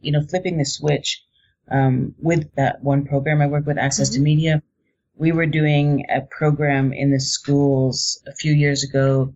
You 0.00 0.12
know, 0.12 0.22
flipping 0.22 0.58
the 0.58 0.64
switch 0.64 1.22
um, 1.70 2.14
with 2.18 2.54
that 2.56 2.82
one 2.82 3.06
program 3.06 3.40
I 3.40 3.46
work 3.46 3.66
with, 3.66 3.78
Access 3.78 4.10
mm-hmm. 4.10 4.16
to 4.16 4.22
Media. 4.22 4.62
We 5.16 5.32
were 5.32 5.46
doing 5.46 6.04
a 6.10 6.20
program 6.20 6.92
in 6.92 7.10
the 7.10 7.20
schools 7.20 8.22
a 8.26 8.34
few 8.34 8.52
years 8.52 8.84
ago, 8.84 9.34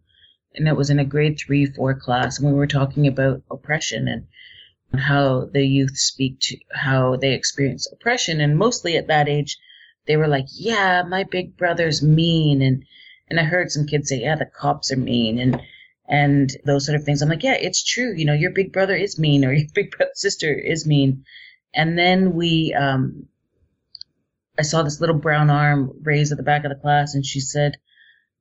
and 0.55 0.69
it 0.69 0.77
was 0.77 0.91
in 0.91 0.99
a 0.99 1.05
grade 1.05 1.39
three, 1.39 1.67
four 1.67 1.95
class, 1.95 2.39
and 2.39 2.49
we 2.49 2.55
were 2.55 2.67
talking 2.67 3.07
about 3.07 3.43
oppression 3.51 4.07
and 4.07 4.27
how 5.01 5.47
the 5.53 5.65
youth 5.65 5.97
speak 5.97 6.41
to 6.41 6.59
how 6.73 7.17
they 7.17 7.33
experience 7.33 7.91
oppression. 7.91 8.41
And 8.41 8.59
mostly 8.59 8.97
at 8.97 9.07
that 9.07 9.29
age, 9.29 9.57
they 10.11 10.17
were 10.17 10.27
like, 10.27 10.47
"Yeah, 10.53 11.05
my 11.09 11.23
big 11.23 11.57
brother's 11.57 12.03
mean," 12.03 12.63
and 12.63 12.85
and 13.29 13.39
I 13.39 13.45
heard 13.45 13.71
some 13.71 13.87
kids 13.87 14.09
say, 14.09 14.23
"Yeah, 14.23 14.35
the 14.35 14.47
cops 14.47 14.91
are 14.91 14.97
mean," 14.97 15.39
and 15.39 15.63
and 16.11 16.51
those 16.65 16.85
sort 16.85 16.97
of 16.97 17.05
things. 17.05 17.23
I'm 17.23 17.29
like, 17.29 17.45
yeah, 17.45 17.55
it's 17.55 17.85
true. 17.85 18.13
You 18.17 18.25
know, 18.25 18.33
your 18.33 18.51
big 18.51 18.73
brother 18.73 18.97
is 18.97 19.17
mean 19.19 19.45
or 19.45 19.53
your 19.55 19.69
big 19.73 19.95
sister 20.15 20.53
is 20.53 20.85
mean. 20.85 21.25
And 21.73 21.97
then 21.97 22.35
we, 22.35 22.75
um, 22.75 23.29
I 24.59 24.63
saw 24.63 24.83
this 24.83 25.01
little 25.01 25.17
brown 25.17 25.51
arm 25.51 25.93
raised 26.03 26.33
at 26.33 26.37
the 26.37 26.43
back 26.43 26.65
of 26.65 26.71
the 26.71 26.81
class 26.81 27.15
and 27.15 27.25
she 27.25 27.39
said, 27.39 27.77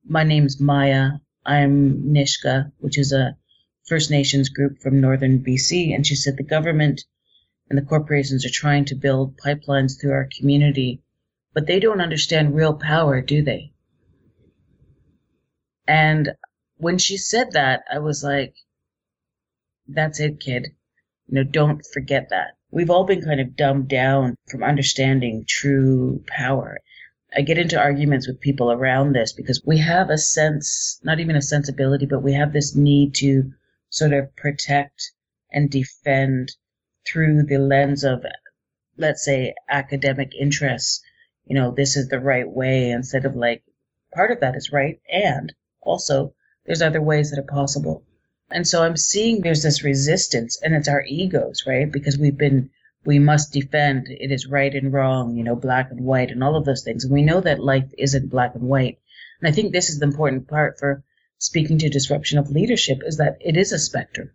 my 0.04 0.24
name's 0.24 0.60
Maya. 0.60 1.12
I'm 1.46 2.12
Nisga'a, 2.12 2.72
which 2.78 2.98
is 2.98 3.12
a 3.12 3.36
First 3.86 4.10
Nations 4.10 4.48
group 4.48 4.80
from 4.82 5.00
northern 5.00 5.44
BC. 5.44 5.94
And 5.94 6.04
she 6.04 6.16
said 6.16 6.36
the 6.36 6.42
government 6.42 7.04
and 7.68 7.78
the 7.78 7.86
corporations 7.86 8.44
are 8.44 8.50
trying 8.52 8.86
to 8.86 8.96
build 8.96 9.38
pipelines 9.38 10.00
through 10.00 10.12
our 10.12 10.28
community, 10.36 11.02
but 11.52 11.66
they 11.66 11.80
don't 11.80 12.00
understand 12.00 12.54
real 12.54 12.74
power, 12.74 13.20
do 13.20 13.42
they? 13.42 13.72
And 15.86 16.30
when 16.76 16.98
she 16.98 17.16
said 17.16 17.52
that, 17.52 17.82
I 17.92 17.98
was 17.98 18.22
like, 18.22 18.54
that's 19.88 20.20
it, 20.20 20.40
kid. 20.40 20.68
You 21.26 21.34
know, 21.34 21.44
don't 21.44 21.84
forget 21.92 22.28
that. 22.30 22.56
We've 22.70 22.90
all 22.90 23.04
been 23.04 23.22
kind 23.22 23.40
of 23.40 23.56
dumbed 23.56 23.88
down 23.88 24.36
from 24.48 24.62
understanding 24.62 25.44
true 25.48 26.22
power. 26.28 26.78
I 27.36 27.42
get 27.42 27.58
into 27.58 27.78
arguments 27.78 28.26
with 28.26 28.40
people 28.40 28.70
around 28.72 29.12
this 29.12 29.32
because 29.32 29.62
we 29.64 29.78
have 29.78 30.10
a 30.10 30.18
sense, 30.18 31.00
not 31.02 31.20
even 31.20 31.36
a 31.36 31.42
sensibility, 31.42 32.06
but 32.06 32.22
we 32.22 32.34
have 32.34 32.52
this 32.52 32.74
need 32.74 33.14
to 33.16 33.52
sort 33.88 34.12
of 34.12 34.34
protect 34.36 35.12
and 35.52 35.70
defend 35.70 36.52
through 37.06 37.44
the 37.44 37.58
lens 37.58 38.04
of, 38.04 38.24
let's 38.96 39.24
say, 39.24 39.54
academic 39.68 40.32
interests. 40.34 41.02
You 41.50 41.56
know, 41.56 41.72
this 41.72 41.96
is 41.96 42.06
the 42.06 42.20
right 42.20 42.48
way 42.48 42.90
instead 42.90 43.24
of 43.24 43.34
like, 43.34 43.64
part 44.14 44.30
of 44.30 44.38
that 44.38 44.54
is 44.54 44.70
right. 44.70 45.00
And 45.12 45.52
also, 45.80 46.32
there's 46.64 46.80
other 46.80 47.02
ways 47.02 47.30
that 47.30 47.40
are 47.40 47.54
possible. 47.56 48.04
And 48.52 48.68
so 48.68 48.84
I'm 48.84 48.96
seeing 48.96 49.40
there's 49.40 49.64
this 49.64 49.82
resistance 49.82 50.60
and 50.62 50.76
it's 50.76 50.86
our 50.86 51.02
egos, 51.02 51.64
right? 51.66 51.90
Because 51.90 52.16
we've 52.16 52.38
been, 52.38 52.70
we 53.04 53.18
must 53.18 53.52
defend 53.52 54.06
it 54.08 54.30
is 54.30 54.46
right 54.46 54.72
and 54.72 54.92
wrong, 54.92 55.36
you 55.36 55.42
know, 55.42 55.56
black 55.56 55.90
and 55.90 56.04
white 56.04 56.30
and 56.30 56.44
all 56.44 56.54
of 56.54 56.64
those 56.64 56.84
things. 56.84 57.02
And 57.02 57.12
we 57.12 57.22
know 57.22 57.40
that 57.40 57.58
life 57.58 57.90
isn't 57.98 58.30
black 58.30 58.54
and 58.54 58.68
white. 58.68 59.00
And 59.40 59.48
I 59.48 59.52
think 59.52 59.72
this 59.72 59.90
is 59.90 59.98
the 59.98 60.06
important 60.06 60.46
part 60.46 60.78
for 60.78 61.02
speaking 61.38 61.78
to 61.78 61.88
disruption 61.88 62.38
of 62.38 62.52
leadership 62.52 63.00
is 63.04 63.16
that 63.16 63.38
it 63.40 63.56
is 63.56 63.72
a 63.72 63.78
spectrum. 63.80 64.30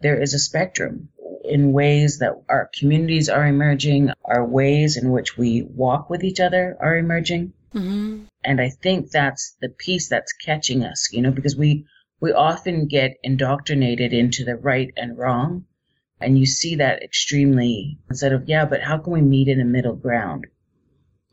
There 0.00 0.18
is 0.18 0.32
a 0.32 0.38
spectrum 0.38 1.10
in 1.48 1.72
ways 1.72 2.18
that 2.18 2.34
our 2.48 2.70
communities 2.78 3.28
are 3.28 3.46
emerging, 3.46 4.10
our 4.24 4.44
ways 4.44 4.96
in 4.96 5.10
which 5.10 5.36
we 5.36 5.62
walk 5.62 6.10
with 6.10 6.22
each 6.22 6.40
other 6.40 6.76
are 6.80 6.96
emerging. 6.96 7.52
Mm-hmm. 7.74 8.24
And 8.44 8.60
I 8.60 8.70
think 8.70 9.10
that's 9.10 9.56
the 9.60 9.68
piece 9.68 10.08
that's 10.08 10.32
catching 10.32 10.84
us, 10.84 11.08
you 11.12 11.22
know, 11.22 11.30
because 11.30 11.56
we, 11.56 11.86
we 12.20 12.32
often 12.32 12.86
get 12.86 13.16
indoctrinated 13.22 14.12
into 14.12 14.44
the 14.44 14.56
right 14.56 14.92
and 14.96 15.18
wrong. 15.18 15.64
And 16.20 16.38
you 16.38 16.46
see 16.46 16.76
that 16.76 17.02
extremely 17.02 17.98
instead 18.10 18.32
of, 18.32 18.48
yeah, 18.48 18.64
but 18.64 18.82
how 18.82 18.98
can 18.98 19.12
we 19.12 19.20
meet 19.20 19.48
in 19.48 19.60
a 19.60 19.64
middle 19.64 19.94
ground? 19.94 20.46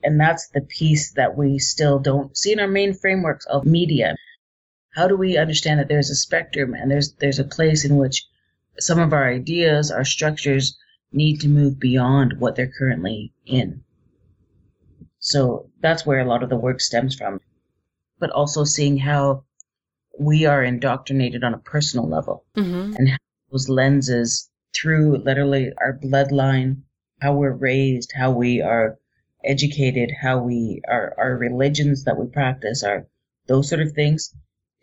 And 0.03 0.19
that's 0.19 0.50
the 0.50 0.62
piece 0.62 1.13
that 1.13 1.36
we 1.36 1.57
still 1.57 2.00
don't 2.00 2.38
see 2.38 2.51
in 2.51 2.60
our 2.60 2.67
main 2.67 2.93
frameworks 2.93 3.45
of 3.45 3.65
media. 3.65 4.15
How 4.93 5.07
do 5.07 5.17
we 5.17 5.38
understand 5.38 5.79
that 5.79 5.88
there's 5.88 6.12
a 6.12 6.15
spectrum 6.15 6.74
and 6.74 6.91
there's, 6.91 7.13
there's 7.13 7.39
a 7.39 7.43
place 7.43 7.84
in 7.86 7.98
which 7.98 8.25
some 8.79 9.00
of 9.00 9.13
our 9.13 9.27
ideas, 9.27 9.91
our 9.91 10.05
structures 10.05 10.77
need 11.12 11.41
to 11.41 11.48
move 11.48 11.79
beyond 11.79 12.39
what 12.39 12.55
they're 12.55 12.72
currently 12.77 13.34
in? 13.46 13.84
So 15.20 15.70
that's 15.82 16.05
where 16.05 16.20
a 16.20 16.25
lot 16.25 16.44
of 16.44 16.50
the 16.50 16.58
work 16.58 16.82
stems 16.82 17.15
from. 17.15 17.39
But 18.20 18.32
also 18.32 18.63
seeing 18.63 18.98
how 18.98 19.44
we 20.20 20.46
are 20.46 20.63
indoctrinated 20.63 21.44
on 21.44 21.53
a 21.53 21.60
personal 21.60 22.08
level 22.08 22.46
mm-hmm. 22.55 22.96
and 22.96 23.10
how 23.10 23.17
those 23.51 23.70
lenses 23.70 24.50
through 24.75 25.17
literally 25.17 25.72
our 25.77 25.98
bloodline, 25.98 26.82
how 27.22 27.34
we're 27.34 27.51
raised, 27.51 28.13
how 28.15 28.32
we 28.32 28.62
are 28.62 28.98
educated, 29.44 30.12
how 30.22 30.39
we 30.39 30.82
are, 30.88 31.13
our 31.17 31.38
religions 31.38 32.03
that 32.03 32.17
we 32.17 32.27
practice, 32.27 32.84
are 32.84 33.08
those 33.48 33.70
sort 33.70 33.82
of 33.82 33.91
things 33.91 34.34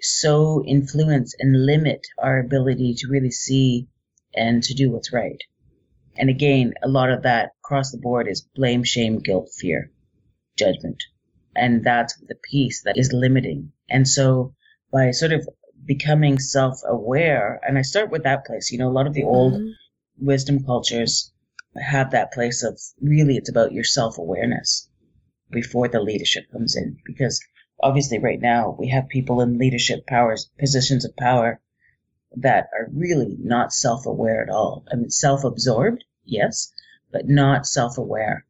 so 0.02 0.62
influence 0.64 1.35
and 1.38 1.66
limit 1.66 2.06
our 2.18 2.38
ability 2.38 2.94
to 2.99 3.09
really 3.09 3.30
see 3.30 3.88
and 4.35 4.62
to 4.62 4.75
do 4.75 4.90
what's 4.90 5.12
right. 5.12 5.40
And 6.16 6.28
again, 6.28 6.75
a 6.82 6.88
lot 6.88 7.11
of 7.11 7.23
that 7.23 7.50
across 7.64 7.90
the 7.90 7.99
board 7.99 8.28
is 8.28 8.47
blame, 8.54 8.85
shame, 8.85 9.18
guilt, 9.21 9.50
fear 9.59 9.90
judgment. 10.56 11.02
And 11.54 11.85
that's 11.85 12.16
the 12.16 12.35
piece 12.35 12.82
that 12.85 12.99
is 12.99 13.12
limiting. 13.12 13.73
And 13.88 14.06
so 14.09 14.54
by 14.90 15.11
sort 15.11 15.32
of 15.32 15.49
becoming 15.85 16.38
self 16.38 16.80
aware, 16.87 17.61
and 17.66 17.78
I 17.78 17.82
start 17.82 18.11
with 18.11 18.25
that 18.25 18.44
place, 18.44 18.71
you 18.71 18.78
know, 18.78 18.88
a 18.88 18.92
lot 18.92 19.06
of 19.06 19.14
the 19.14 19.25
old 19.25 19.54
mm-hmm. 19.54 20.26
wisdom 20.26 20.64
cultures 20.64 21.32
have 21.76 22.11
that 22.11 22.32
place 22.32 22.62
of 22.62 22.78
really 23.00 23.37
it's 23.37 23.50
about 23.50 23.73
your 23.73 23.85
self 23.85 24.18
awareness 24.18 24.88
before 25.50 25.88
the 25.88 26.00
leadership 26.00 26.44
comes 26.52 26.76
in. 26.76 26.99
Because 27.04 27.42
obviously 27.82 28.18
right 28.18 28.40
now 28.40 28.76
we 28.78 28.88
have 28.88 29.08
people 29.08 29.40
in 29.40 29.58
leadership 29.58 30.06
powers, 30.06 30.50
positions 30.58 31.04
of 31.04 31.16
power 31.16 31.60
that 32.36 32.68
are 32.72 32.88
really 32.92 33.36
not 33.38 33.72
self 33.72 34.06
aware 34.06 34.42
at 34.42 34.50
all. 34.50 34.84
I 34.90 34.96
mean, 34.96 35.10
self 35.10 35.44
absorbed, 35.44 36.04
yes, 36.24 36.72
but 37.10 37.28
not 37.28 37.66
self 37.66 37.98
aware 37.98 38.46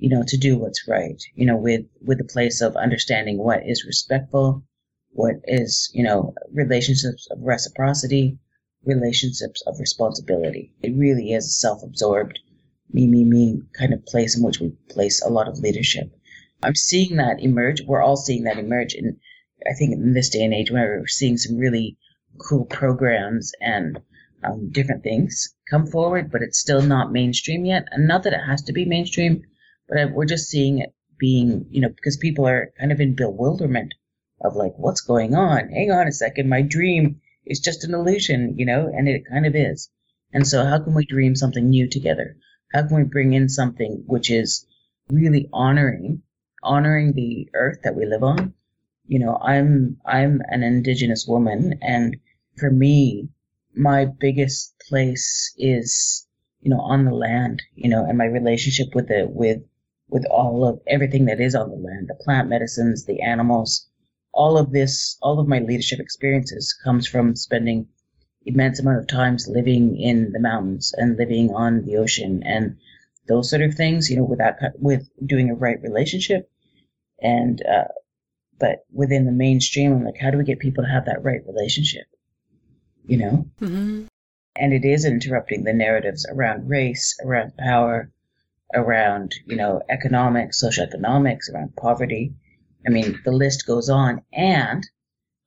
you 0.00 0.08
know, 0.08 0.24
to 0.26 0.36
do 0.38 0.56
what's 0.56 0.88
right, 0.88 1.22
you 1.34 1.44
know, 1.44 1.56
with, 1.56 1.84
with 2.00 2.20
a 2.20 2.24
place 2.24 2.62
of 2.62 2.74
understanding 2.74 3.36
what 3.36 3.68
is 3.68 3.84
respectful, 3.84 4.64
what 5.10 5.34
is, 5.44 5.90
you 5.92 6.02
know, 6.02 6.34
relationships 6.52 7.28
of 7.30 7.38
reciprocity, 7.42 8.38
relationships 8.84 9.62
of 9.66 9.78
responsibility. 9.78 10.72
It 10.82 10.96
really 10.96 11.32
is 11.34 11.44
a 11.46 11.50
self-absorbed, 11.50 12.38
me, 12.90 13.06
me, 13.06 13.24
me 13.24 13.60
kind 13.74 13.92
of 13.92 14.06
place 14.06 14.38
in 14.38 14.42
which 14.42 14.58
we 14.58 14.70
place 14.88 15.22
a 15.22 15.28
lot 15.28 15.48
of 15.48 15.58
leadership. 15.58 16.10
I'm 16.62 16.74
seeing 16.74 17.16
that 17.16 17.40
emerge. 17.40 17.82
We're 17.82 18.02
all 18.02 18.16
seeing 18.16 18.44
that 18.44 18.58
emerge. 18.58 18.94
And 18.94 19.16
I 19.66 19.74
think 19.74 19.92
in 19.92 20.12
this 20.12 20.30
day 20.30 20.42
and 20.42 20.54
age, 20.54 20.70
we're 20.70 21.06
seeing 21.06 21.36
some 21.36 21.56
really 21.56 21.96
cool 22.38 22.64
programs 22.64 23.52
and 23.60 24.00
um, 24.42 24.70
different 24.70 25.02
things 25.02 25.54
come 25.68 25.86
forward, 25.86 26.30
but 26.30 26.42
it's 26.42 26.58
still 26.58 26.82
not 26.82 27.12
mainstream 27.12 27.64
yet. 27.64 27.84
And 27.90 28.08
not 28.08 28.22
that 28.24 28.32
it 28.32 28.46
has 28.46 28.62
to 28.62 28.72
be 28.72 28.84
mainstream, 28.84 29.42
but 29.88 30.12
we're 30.12 30.24
just 30.24 30.48
seeing 30.48 30.78
it 30.78 30.94
being, 31.18 31.66
you 31.70 31.80
know, 31.80 31.88
because 31.88 32.16
people 32.16 32.46
are 32.46 32.72
kind 32.78 32.92
of 32.92 33.00
in 33.00 33.14
bewilderment 33.14 33.94
of 34.42 34.56
like, 34.56 34.72
what's 34.76 35.02
going 35.02 35.34
on? 35.34 35.68
Hang 35.68 35.90
on 35.90 36.08
a 36.08 36.12
second, 36.12 36.48
my 36.48 36.62
dream 36.62 37.20
is 37.44 37.60
just 37.60 37.84
an 37.84 37.94
illusion, 37.94 38.54
you 38.58 38.64
know, 38.64 38.90
and 38.92 39.08
it 39.08 39.28
kind 39.28 39.46
of 39.46 39.54
is. 39.54 39.90
And 40.32 40.46
so 40.46 40.64
how 40.64 40.78
can 40.78 40.94
we 40.94 41.04
dream 41.04 41.36
something 41.36 41.68
new 41.68 41.88
together? 41.88 42.36
How 42.72 42.86
can 42.86 42.96
we 42.96 43.02
bring 43.02 43.32
in 43.32 43.48
something 43.48 44.04
which 44.06 44.30
is 44.30 44.66
really 45.10 45.48
honoring, 45.52 46.22
honoring 46.62 47.12
the 47.12 47.48
earth 47.54 47.78
that 47.84 47.96
we 47.96 48.06
live 48.06 48.22
on? 48.22 48.54
You 49.06 49.18
know, 49.18 49.36
I'm, 49.36 49.98
I'm 50.06 50.40
an 50.48 50.62
indigenous 50.62 51.26
woman 51.26 51.78
and 51.82 52.16
for 52.58 52.70
me, 52.70 53.28
my 53.74 54.04
biggest 54.04 54.74
place 54.88 55.54
is, 55.56 56.26
you 56.60 56.70
know, 56.70 56.80
on 56.80 57.04
the 57.04 57.14
land, 57.14 57.62
you 57.74 57.88
know, 57.88 58.04
and 58.04 58.18
my 58.18 58.26
relationship 58.26 58.94
with 58.94 59.10
it, 59.10 59.30
with 59.30 59.62
with 60.10 60.26
all 60.26 60.66
of 60.66 60.80
everything 60.88 61.26
that 61.26 61.40
is 61.40 61.54
on 61.54 61.70
the 61.70 61.76
land, 61.76 62.08
the 62.08 62.24
plant 62.24 62.48
medicines, 62.48 63.04
the 63.04 63.20
animals, 63.20 63.88
all 64.32 64.58
of 64.58 64.72
this, 64.72 65.16
all 65.22 65.38
of 65.38 65.46
my 65.46 65.60
leadership 65.60 66.00
experiences 66.00 66.76
comes 66.84 67.06
from 67.06 67.36
spending 67.36 67.86
immense 68.44 68.80
amount 68.80 68.98
of 68.98 69.06
times 69.06 69.46
living 69.48 69.96
in 69.96 70.32
the 70.32 70.40
mountains 70.40 70.92
and 70.96 71.16
living 71.16 71.50
on 71.50 71.84
the 71.84 71.96
ocean 71.96 72.42
and 72.44 72.76
those 73.28 73.48
sort 73.50 73.62
of 73.62 73.74
things, 73.74 74.10
you 74.10 74.16
know, 74.16 74.24
without, 74.24 74.54
with 74.80 75.08
doing 75.24 75.50
a 75.50 75.54
right 75.54 75.80
relationship. 75.82 76.49
And, 77.22 77.62
uh, 77.66 77.88
but 78.58 78.84
within 78.92 79.24
the 79.24 79.32
mainstream, 79.32 79.92
I'm 79.92 80.04
like, 80.04 80.18
how 80.20 80.30
do 80.30 80.38
we 80.38 80.44
get 80.44 80.58
people 80.58 80.84
to 80.84 80.90
have 80.90 81.06
that 81.06 81.22
right 81.22 81.40
relationship? 81.46 82.06
You 83.06 83.18
know? 83.18 83.46
Mm-hmm. 83.60 84.04
And 84.56 84.72
it 84.72 84.84
is 84.84 85.04
interrupting 85.04 85.64
the 85.64 85.72
narratives 85.72 86.26
around 86.30 86.68
race, 86.68 87.18
around 87.24 87.56
power, 87.56 88.10
around, 88.74 89.34
you 89.46 89.56
know, 89.56 89.80
economics, 89.88 90.62
socioeconomics, 90.62 91.52
around 91.52 91.76
poverty. 91.76 92.34
I 92.86 92.90
mean, 92.90 93.18
the 93.24 93.32
list 93.32 93.66
goes 93.66 93.88
on. 93.88 94.22
And 94.32 94.86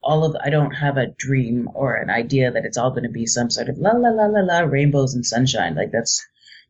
all 0.01 0.25
of, 0.25 0.35
I 0.43 0.49
don't 0.49 0.73
have 0.73 0.97
a 0.97 1.13
dream 1.17 1.69
or 1.73 1.95
an 1.95 2.09
idea 2.09 2.51
that 2.51 2.65
it's 2.65 2.77
all 2.77 2.91
going 2.91 3.03
to 3.03 3.09
be 3.09 3.25
some 3.25 3.49
sort 3.49 3.69
of 3.69 3.77
la 3.77 3.91
la 3.91 4.09
la 4.09 4.25
la 4.25 4.41
la 4.41 4.59
rainbows 4.59 5.13
and 5.13 5.25
sunshine. 5.25 5.75
Like 5.75 5.91
that's, 5.91 6.21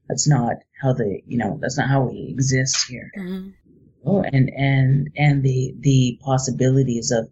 That's 0.09 0.27
not 0.27 0.57
how 0.81 0.91
the 0.91 1.21
you 1.25 1.37
know 1.37 1.57
that's 1.61 1.77
not 1.77 1.87
how 1.87 2.01
we 2.09 2.27
exist 2.29 2.75
here. 2.89 3.09
Mm-hmm. 3.17 3.49
Oh, 4.05 4.21
and 4.21 4.49
and 4.55 5.09
and 5.15 5.43
the 5.43 5.75
the 5.79 6.19
possibilities 6.21 7.11
of 7.11 7.29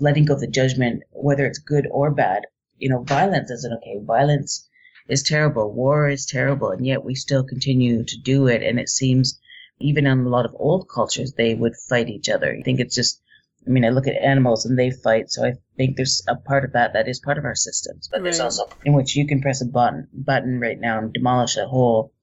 letting 0.00 0.24
go 0.24 0.34
of 0.34 0.40
the 0.40 0.46
judgment, 0.46 1.02
whether 1.10 1.46
it's 1.46 1.58
good 1.58 1.86
or 1.90 2.10
bad. 2.10 2.46
You 2.78 2.88
know, 2.88 3.02
violence 3.02 3.50
isn't 3.50 3.72
okay. 3.74 3.98
Violence 4.02 4.68
is 5.08 5.22
terrible. 5.22 5.72
War 5.72 6.08
is 6.08 6.24
terrible, 6.24 6.70
and 6.70 6.86
yet 6.86 7.04
we 7.04 7.14
still 7.14 7.44
continue 7.44 8.04
to 8.04 8.16
do 8.18 8.46
it. 8.46 8.62
And 8.62 8.80
it 8.80 8.88
seems, 8.88 9.38
even 9.78 10.06
in 10.06 10.20
a 10.20 10.28
lot 10.28 10.46
of 10.46 10.56
old 10.58 10.88
cultures, 10.88 11.34
they 11.34 11.54
would 11.54 11.76
fight 11.88 12.08
each 12.08 12.28
other. 12.28 12.56
I 12.58 12.62
think 12.62 12.80
it's 12.80 12.94
just. 12.94 13.20
I 13.66 13.70
mean, 13.70 13.84
I 13.84 13.90
look 13.90 14.08
at 14.08 14.16
animals 14.16 14.64
and 14.64 14.78
they 14.78 14.90
fight, 14.90 15.30
so 15.30 15.44
I 15.44 15.52
think 15.76 15.96
there's 15.96 16.22
a 16.26 16.34
part 16.34 16.64
of 16.64 16.72
that 16.72 16.94
that 16.94 17.08
is 17.08 17.20
part 17.20 17.36
of 17.36 17.44
our 17.44 17.54
systems. 17.54 18.08
But 18.10 18.22
there's 18.22 18.40
also 18.40 18.66
in 18.86 18.94
which 18.94 19.14
you 19.16 19.26
can 19.26 19.42
press 19.42 19.60
a 19.60 19.66
button 19.66 20.08
button 20.14 20.60
right 20.60 20.80
now 20.80 20.98
and 20.98 21.12
demolish 21.12 21.58
a 21.58 21.66
whole 21.66 22.14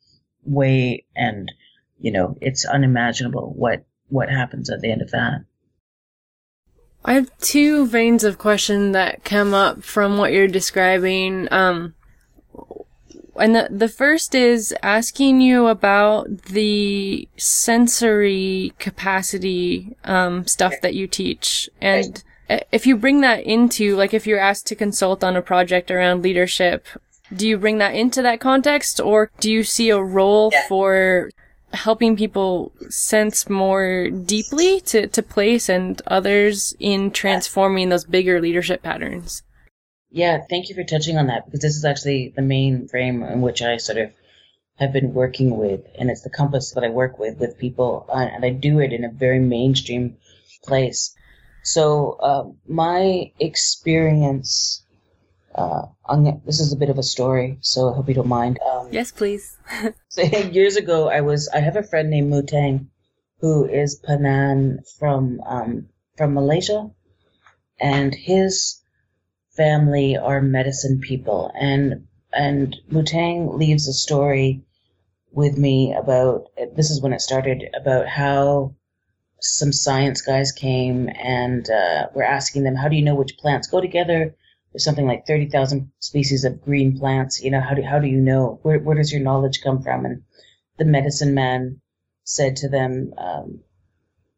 way, 0.44 1.06
and 1.16 1.52
you 2.00 2.12
know 2.12 2.38
it's 2.42 2.66
unimaginable 2.66 3.54
what 3.56 3.86
what 4.10 4.30
happens 4.30 4.70
at 4.70 4.82
the 4.82 4.92
end 4.92 5.02
of 5.02 5.12
that. 5.12 5.44
I 7.06 7.14
have 7.14 7.36
two 7.40 7.88
veins 7.88 8.24
of 8.24 8.38
question 8.38 8.92
that 8.92 9.24
come 9.24 9.54
up 9.54 9.84
from 9.84 10.18
what 10.18 10.34
you're 10.34 10.48
describing. 10.48 11.48
Um, 11.52 11.94
and 13.40 13.56
the, 13.56 13.68
the 13.70 13.88
first 13.88 14.34
is 14.36 14.74
asking 14.84 15.42
you 15.42 15.68
about 15.68 16.28
the 16.48 17.28
sensory 17.38 18.74
capacity 18.80 19.96
um, 20.04 20.48
stuff 20.48 20.74
that 20.82 20.96
you 20.96 21.08
teach. 21.08 21.70
And 21.80 22.24
if 22.72 22.88
you 22.88 22.98
bring 22.98 23.22
that 23.22 23.44
into, 23.44 23.96
like, 23.96 24.14
if 24.14 24.26
you're 24.26 24.40
asked 24.40 24.68
to 24.68 24.76
consult 24.76 25.24
on 25.24 25.36
a 25.36 25.42
project 25.42 25.92
around 25.92 26.24
leadership, 26.24 26.86
do 27.34 27.48
you 27.48 27.58
bring 27.58 27.78
that 27.78 27.94
into 27.94 28.22
that 28.22 28.40
context 28.40 29.00
or 29.00 29.32
do 29.40 29.52
you 29.52 29.64
see 29.64 29.90
a 29.90 30.02
role 30.02 30.50
Yeah. 30.52 30.68
for 30.68 31.30
helping 31.74 32.16
people 32.16 32.72
sense 32.90 33.50
more 33.50 34.10
deeply 34.10 34.80
to, 34.82 35.08
to 35.08 35.22
place 35.22 35.70
and 35.70 36.02
others 36.08 36.76
in 36.80 37.12
transforming 37.12 37.90
those 37.90 38.06
bigger 38.06 38.42
leadership 38.42 38.82
patterns. 38.82 39.44
Yeah, 40.10 40.42
thank 40.50 40.70
you 40.70 40.76
for 40.76 40.84
touching 40.84 41.18
on 41.18 41.28
that 41.28 41.46
because 41.46 41.62
this 41.62 41.76
is 41.76 41.86
actually 41.86 42.34
the 42.36 42.42
main 42.42 42.88
frame 42.88 43.24
in 43.24 43.42
which 43.42 43.62
I 43.62 43.78
sort 43.78 43.98
of 43.98 44.12
have 44.78 44.94
been 44.94 45.14
working 45.14 45.58
with, 45.58 45.82
and 45.98 46.10
it's 46.10 46.22
the 46.22 46.30
compass 46.30 46.72
that 46.74 46.84
I 46.84 46.90
work 46.90 47.20
with 47.20 47.40
with 47.40 47.58
people, 47.58 48.06
uh, 48.10 48.18
and 48.18 48.46
I 48.46 48.52
do 48.52 48.80
it 48.80 48.94
in 48.94 49.04
a 49.04 49.12
very 49.12 49.40
mainstream 49.40 50.18
place. 50.64 51.16
So 51.64 52.18
um, 52.22 52.58
my 52.68 53.32
experience, 53.40 54.84
uh, 55.58 55.88
this 56.46 56.60
is 56.60 56.72
a 56.72 56.78
bit 56.78 56.90
of 56.90 56.98
a 56.98 57.04
story, 57.04 57.58
so 57.62 57.90
I 57.90 57.96
hope 57.96 58.08
you 58.08 58.16
don't 58.16 58.28
mind. 58.28 58.60
Um, 58.60 58.90
Yes, 58.92 59.12
please. 59.12 59.58
so 60.10 60.22
years 60.22 60.76
ago, 60.76 61.10
I 61.10 61.22
was 61.22 61.50
I 61.50 61.60
have 61.60 61.76
a 61.76 61.84
friend 61.84 62.10
named 62.10 62.32
Mutang, 62.32 62.88
who 63.40 63.66
is 63.66 64.00
Penan 64.00 64.80
from 65.00 65.42
um, 65.46 65.90
from 66.16 66.34
Malaysia, 66.34 66.92
and 67.80 68.14
his 68.14 68.82
family 69.56 70.16
are 70.16 70.42
medicine 70.42 71.00
people, 71.02 71.52
and 71.60 72.08
and 72.32 72.76
Mutang 72.92 73.58
leaves 73.58 73.88
a 73.88 73.94
story 73.94 74.64
with 75.32 75.58
me 75.58 75.94
about 75.94 76.46
this 76.76 76.92
is 76.92 77.02
when 77.02 77.14
it 77.14 77.22
started 77.22 77.64
about 77.80 78.08
how 78.08 78.76
some 79.40 79.72
science 79.72 80.22
guys 80.22 80.52
came 80.52 81.10
and 81.10 81.70
uh, 81.70 82.08
were 82.14 82.24
asking 82.24 82.64
them 82.64 82.76
how 82.76 82.88
do 82.88 82.96
you 82.96 83.04
know 83.04 83.16
which 83.16 83.38
plants 83.38 83.68
go 83.68 83.80
together 83.80 84.36
there's 84.78 84.86
something 84.86 85.08
like 85.08 85.26
30,000 85.26 85.92
species 85.98 86.44
of 86.44 86.62
green 86.62 87.00
plants. 87.00 87.42
You 87.44 87.50
know, 87.50 87.62
how 87.62 87.74
do, 87.74 87.82
how 87.82 87.98
do 87.98 88.06
you 88.06 88.22
know? 88.22 88.60
Where, 88.62 88.78
where 88.78 88.96
does 88.96 89.12
your 89.12 89.22
knowledge 89.22 89.62
come 89.64 89.82
from? 89.82 90.06
And 90.06 90.22
the 90.78 90.86
medicine 90.86 91.34
man 91.34 91.82
said 92.26 92.56
to 92.58 92.70
them, 92.70 93.12
um, 93.18 93.62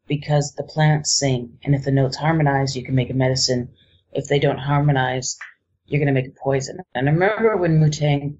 because 0.08 0.54
the 0.54 0.62
plants 0.62 1.18
sing, 1.18 1.58
and 1.62 1.74
if 1.74 1.84
the 1.84 1.90
notes 1.90 2.16
harmonize, 2.16 2.74
you 2.74 2.82
can 2.82 2.94
make 2.94 3.10
a 3.10 3.14
medicine. 3.14 3.68
If 4.12 4.28
they 4.28 4.38
don't 4.38 4.56
harmonize, 4.56 5.36
you're 5.84 6.02
going 6.02 6.14
to 6.14 6.18
make 6.18 6.30
a 6.30 6.42
poison. 6.42 6.78
And 6.94 7.06
I 7.06 7.12
remember 7.12 7.58
when 7.58 7.78
Mutang 7.78 8.38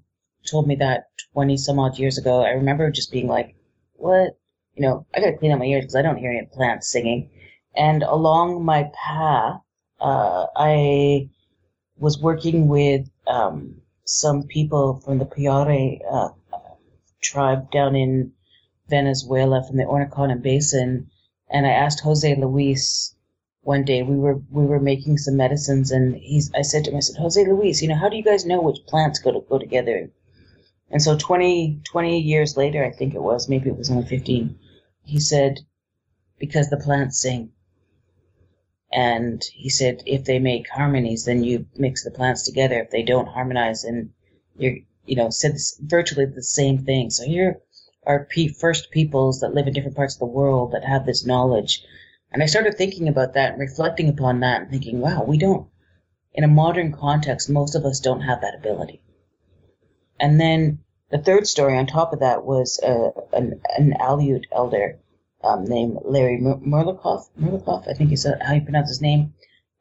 told 0.49 0.67
me 0.67 0.77
that 0.77 1.03
20 1.33 1.55
some 1.55 1.77
odd 1.77 1.99
years 1.99 2.17
ago, 2.17 2.41
I 2.41 2.49
remember 2.49 2.89
just 2.89 3.11
being 3.11 3.27
like, 3.27 3.53
what? 3.93 4.39
You 4.73 4.81
know, 4.87 5.05
I 5.13 5.19
got 5.19 5.27
to 5.27 5.37
clean 5.37 5.51
out 5.51 5.59
my 5.59 5.65
ears 5.65 5.83
because 5.83 5.95
I 5.97 6.01
don't 6.01 6.17
hear 6.17 6.31
any 6.31 6.47
plants 6.51 6.91
singing. 6.91 7.29
And 7.75 8.01
along 8.01 8.65
my 8.65 8.89
path, 8.95 9.61
uh, 9.99 10.47
I 10.55 11.29
was 12.01 12.19
working 12.19 12.67
with 12.67 13.07
um, 13.27 13.75
some 14.05 14.43
people 14.43 14.99
from 15.05 15.19
the 15.19 15.25
Piaroa 15.25 15.99
uh, 16.11 16.29
tribe 17.21 17.71
down 17.71 17.95
in 17.95 18.33
Venezuela 18.89 19.63
from 19.65 19.77
the 19.77 19.85
Orinoco 19.85 20.35
Basin, 20.35 21.11
and 21.49 21.65
I 21.67 21.69
asked 21.69 21.99
Jose 22.01 22.35
Luis 22.35 23.15
one 23.61 23.85
day. 23.85 24.01
We 24.01 24.17
were 24.17 24.41
we 24.49 24.65
were 24.65 24.79
making 24.79 25.19
some 25.19 25.37
medicines, 25.37 25.91
and 25.91 26.15
he's. 26.15 26.51
I 26.55 26.63
said 26.63 26.85
to 26.85 26.91
him, 26.91 26.97
I 26.97 27.01
said, 27.01 27.17
Jose 27.17 27.45
Luis, 27.45 27.81
you 27.83 27.87
know, 27.87 27.95
how 27.95 28.09
do 28.09 28.17
you 28.17 28.23
guys 28.23 28.45
know 28.45 28.61
which 28.61 28.85
plants 28.87 29.19
go 29.19 29.31
to 29.31 29.45
go 29.47 29.59
together? 29.59 30.09
And 30.89 31.01
so 31.01 31.17
20, 31.17 31.81
20 31.85 32.19
years 32.19 32.57
later, 32.57 32.83
I 32.83 32.91
think 32.91 33.13
it 33.13 33.21
was, 33.21 33.47
maybe 33.47 33.69
it 33.69 33.77
was 33.77 33.89
only 33.89 34.05
15, 34.05 34.59
he 35.05 35.19
said, 35.19 35.61
because 36.37 36.69
the 36.69 36.77
plants 36.77 37.21
sing. 37.21 37.51
And 38.93 39.41
he 39.53 39.69
said, 39.69 40.03
if 40.05 40.25
they 40.25 40.39
make 40.39 40.69
harmonies, 40.69 41.25
then 41.25 41.43
you 41.43 41.65
mix 41.77 42.03
the 42.03 42.11
plants 42.11 42.43
together. 42.43 42.81
If 42.81 42.89
they 42.89 43.03
don't 43.03 43.27
harmonize, 43.27 43.83
then 43.83 44.11
you're, 44.57 44.77
you 45.05 45.15
know, 45.15 45.29
said 45.29 45.55
virtually 45.79 46.25
the 46.25 46.43
same 46.43 46.79
thing. 46.79 47.09
So 47.09 47.23
here 47.23 47.61
are 48.05 48.27
pe- 48.29 48.49
first 48.49 48.91
peoples 48.91 49.39
that 49.39 49.53
live 49.53 49.67
in 49.67 49.73
different 49.73 49.95
parts 49.95 50.15
of 50.15 50.19
the 50.19 50.25
world 50.25 50.73
that 50.73 50.83
have 50.83 51.05
this 51.05 51.25
knowledge. 51.25 51.83
And 52.31 52.43
I 52.43 52.47
started 52.47 52.77
thinking 52.77 53.07
about 53.07 53.33
that 53.33 53.51
and 53.51 53.61
reflecting 53.61 54.09
upon 54.09 54.41
that 54.41 54.61
and 54.61 54.71
thinking, 54.71 54.99
wow, 54.99 55.23
we 55.23 55.37
don't, 55.37 55.67
in 56.33 56.43
a 56.43 56.47
modern 56.49 56.91
context, 56.91 57.49
most 57.49 57.75
of 57.75 57.85
us 57.85 57.99
don't 57.99 58.21
have 58.21 58.41
that 58.41 58.55
ability. 58.55 59.01
And 60.19 60.39
then 60.39 60.79
the 61.09 61.17
third 61.17 61.47
story 61.47 61.77
on 61.77 61.87
top 61.87 62.13
of 62.13 62.19
that 62.19 62.45
was 62.45 62.79
uh, 62.79 63.11
an, 63.33 63.61
an 63.77 63.95
Aleut 63.99 64.45
elder 64.51 64.99
um, 65.43 65.65
named 65.65 65.97
Larry 66.03 66.37
Mur- 66.37 66.57
Murlikoff. 66.57 67.29
Murlikoff, 67.39 67.87
I 67.87 67.93
think 67.93 68.11
is 68.11 68.27
how 68.41 68.53
you 68.53 68.61
pronounce 68.61 68.89
his 68.89 69.01
name. 69.01 69.33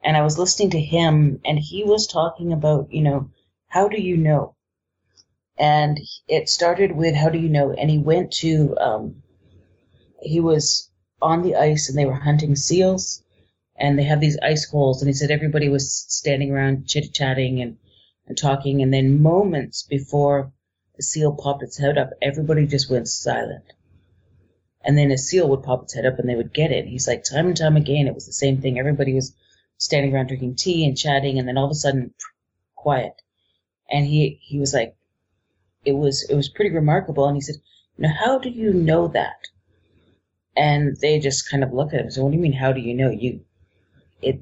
And 0.02 0.16
I 0.16 0.22
was 0.22 0.38
listening 0.38 0.70
to 0.70 0.80
him, 0.80 1.40
and 1.44 1.58
he 1.58 1.84
was 1.84 2.06
talking 2.06 2.52
about, 2.52 2.92
you 2.92 3.02
know, 3.02 3.30
how 3.68 3.88
do 3.88 4.00
you 4.00 4.16
know? 4.16 4.56
And 5.58 5.98
it 6.26 6.48
started 6.48 6.92
with 6.92 7.14
how 7.14 7.28
do 7.28 7.38
you 7.38 7.50
know? 7.50 7.72
And 7.72 7.90
he 7.90 7.98
went 7.98 8.32
to, 8.40 8.76
um, 8.78 9.22
he 10.22 10.40
was 10.40 10.90
on 11.20 11.42
the 11.42 11.56
ice, 11.56 11.88
and 11.88 11.98
they 11.98 12.06
were 12.06 12.14
hunting 12.14 12.56
seals, 12.56 13.22
and 13.76 13.98
they 13.98 14.04
have 14.04 14.20
these 14.20 14.38
ice 14.42 14.64
holes, 14.68 15.02
and 15.02 15.08
he 15.08 15.12
said 15.12 15.30
everybody 15.30 15.68
was 15.68 15.92
standing 15.92 16.50
around 16.50 16.86
chit 16.86 17.12
chatting 17.12 17.60
and 17.60 17.76
and 18.26 18.38
talking, 18.38 18.80
and 18.80 18.94
then 18.94 19.20
moments 19.20 19.82
before 19.82 20.52
the 20.96 21.02
seal 21.02 21.34
popped 21.34 21.64
its 21.64 21.78
head 21.78 21.98
up, 21.98 22.10
everybody 22.22 22.64
just 22.66 22.88
went 22.88 23.08
silent. 23.08 23.64
And 24.82 24.96
then 24.96 25.10
a 25.10 25.18
seal 25.18 25.48
would 25.48 25.62
pop 25.62 25.82
its 25.82 25.94
head 25.94 26.06
up 26.06 26.18
and 26.18 26.28
they 26.28 26.36
would 26.36 26.54
get 26.54 26.72
it. 26.72 26.86
He's 26.86 27.06
like, 27.06 27.22
time 27.24 27.46
and 27.46 27.56
time 27.56 27.76
again, 27.76 28.06
it 28.06 28.14
was 28.14 28.26
the 28.26 28.32
same 28.32 28.60
thing. 28.60 28.78
Everybody 28.78 29.14
was 29.14 29.34
standing 29.76 30.14
around 30.14 30.28
drinking 30.28 30.56
tea 30.56 30.86
and 30.86 30.96
chatting, 30.96 31.38
and 31.38 31.46
then 31.48 31.58
all 31.58 31.66
of 31.66 31.70
a 31.70 31.74
sudden, 31.74 32.14
quiet. 32.76 33.12
And 33.90 34.06
he 34.06 34.38
he 34.42 34.58
was 34.58 34.72
like, 34.72 34.96
it 35.84 35.92
was 35.92 36.22
it 36.30 36.34
was 36.34 36.48
pretty 36.48 36.74
remarkable. 36.74 37.26
And 37.26 37.36
he 37.36 37.40
said, 37.40 37.56
now 37.98 38.12
how 38.12 38.38
do 38.38 38.48
you 38.48 38.72
know 38.72 39.08
that? 39.08 39.48
And 40.56 40.96
they 41.00 41.18
just 41.18 41.50
kind 41.50 41.62
of 41.62 41.72
looked 41.72 41.94
at 41.94 42.00
him. 42.00 42.10
So 42.10 42.22
what 42.22 42.30
do 42.30 42.36
you 42.36 42.42
mean? 42.42 42.52
How 42.52 42.72
do 42.72 42.80
you 42.80 42.94
know? 42.94 43.10
You 43.10 43.40
it 44.22 44.40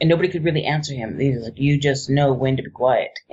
and 0.00 0.08
nobody 0.08 0.28
could 0.28 0.44
really 0.44 0.64
answer 0.64 0.94
him. 0.94 1.18
He 1.18 1.30
was 1.30 1.44
like, 1.44 1.58
you 1.58 1.78
just 1.78 2.10
know 2.10 2.32
when 2.32 2.56
to 2.56 2.62
be 2.62 2.70
quiet, 2.70 3.18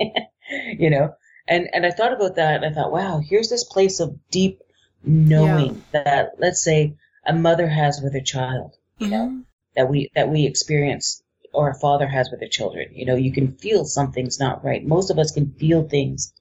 you 0.78 0.88
know. 0.88 1.14
And 1.48 1.68
and 1.72 1.84
I 1.84 1.90
thought 1.90 2.12
about 2.12 2.36
that, 2.36 2.62
and 2.62 2.64
I 2.64 2.72
thought, 2.72 2.92
wow, 2.92 3.20
here's 3.24 3.48
this 3.48 3.64
place 3.64 3.98
of 4.00 4.16
deep 4.30 4.60
knowing 5.02 5.82
that, 5.92 6.32
let's 6.38 6.62
say, 6.62 6.96
a 7.26 7.32
mother 7.32 7.68
has 7.68 8.00
with 8.02 8.14
her 8.14 8.20
child, 8.20 8.76
you 8.98 9.08
know, 9.08 9.42
that 9.76 9.88
we 9.88 10.10
that 10.14 10.28
we 10.28 10.46
experience, 10.46 11.22
or 11.52 11.70
a 11.70 11.74
father 11.74 12.06
has 12.06 12.30
with 12.30 12.40
their 12.40 12.48
children. 12.48 12.88
You 12.92 13.06
know, 13.06 13.16
you 13.16 13.32
can 13.32 13.52
feel 13.56 13.84
something's 13.84 14.40
not 14.40 14.64
right. 14.64 14.84
Most 14.84 15.10
of 15.10 15.18
us 15.18 15.32
can 15.32 15.52
feel 15.52 15.88
things, 15.88 16.32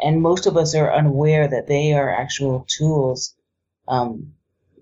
and 0.00 0.22
most 0.22 0.46
of 0.46 0.56
us 0.56 0.74
are 0.74 0.92
unaware 0.92 1.48
that 1.48 1.66
they 1.66 1.92
are 1.92 2.10
actual 2.10 2.66
tools. 2.68 3.34
Um, 3.86 4.34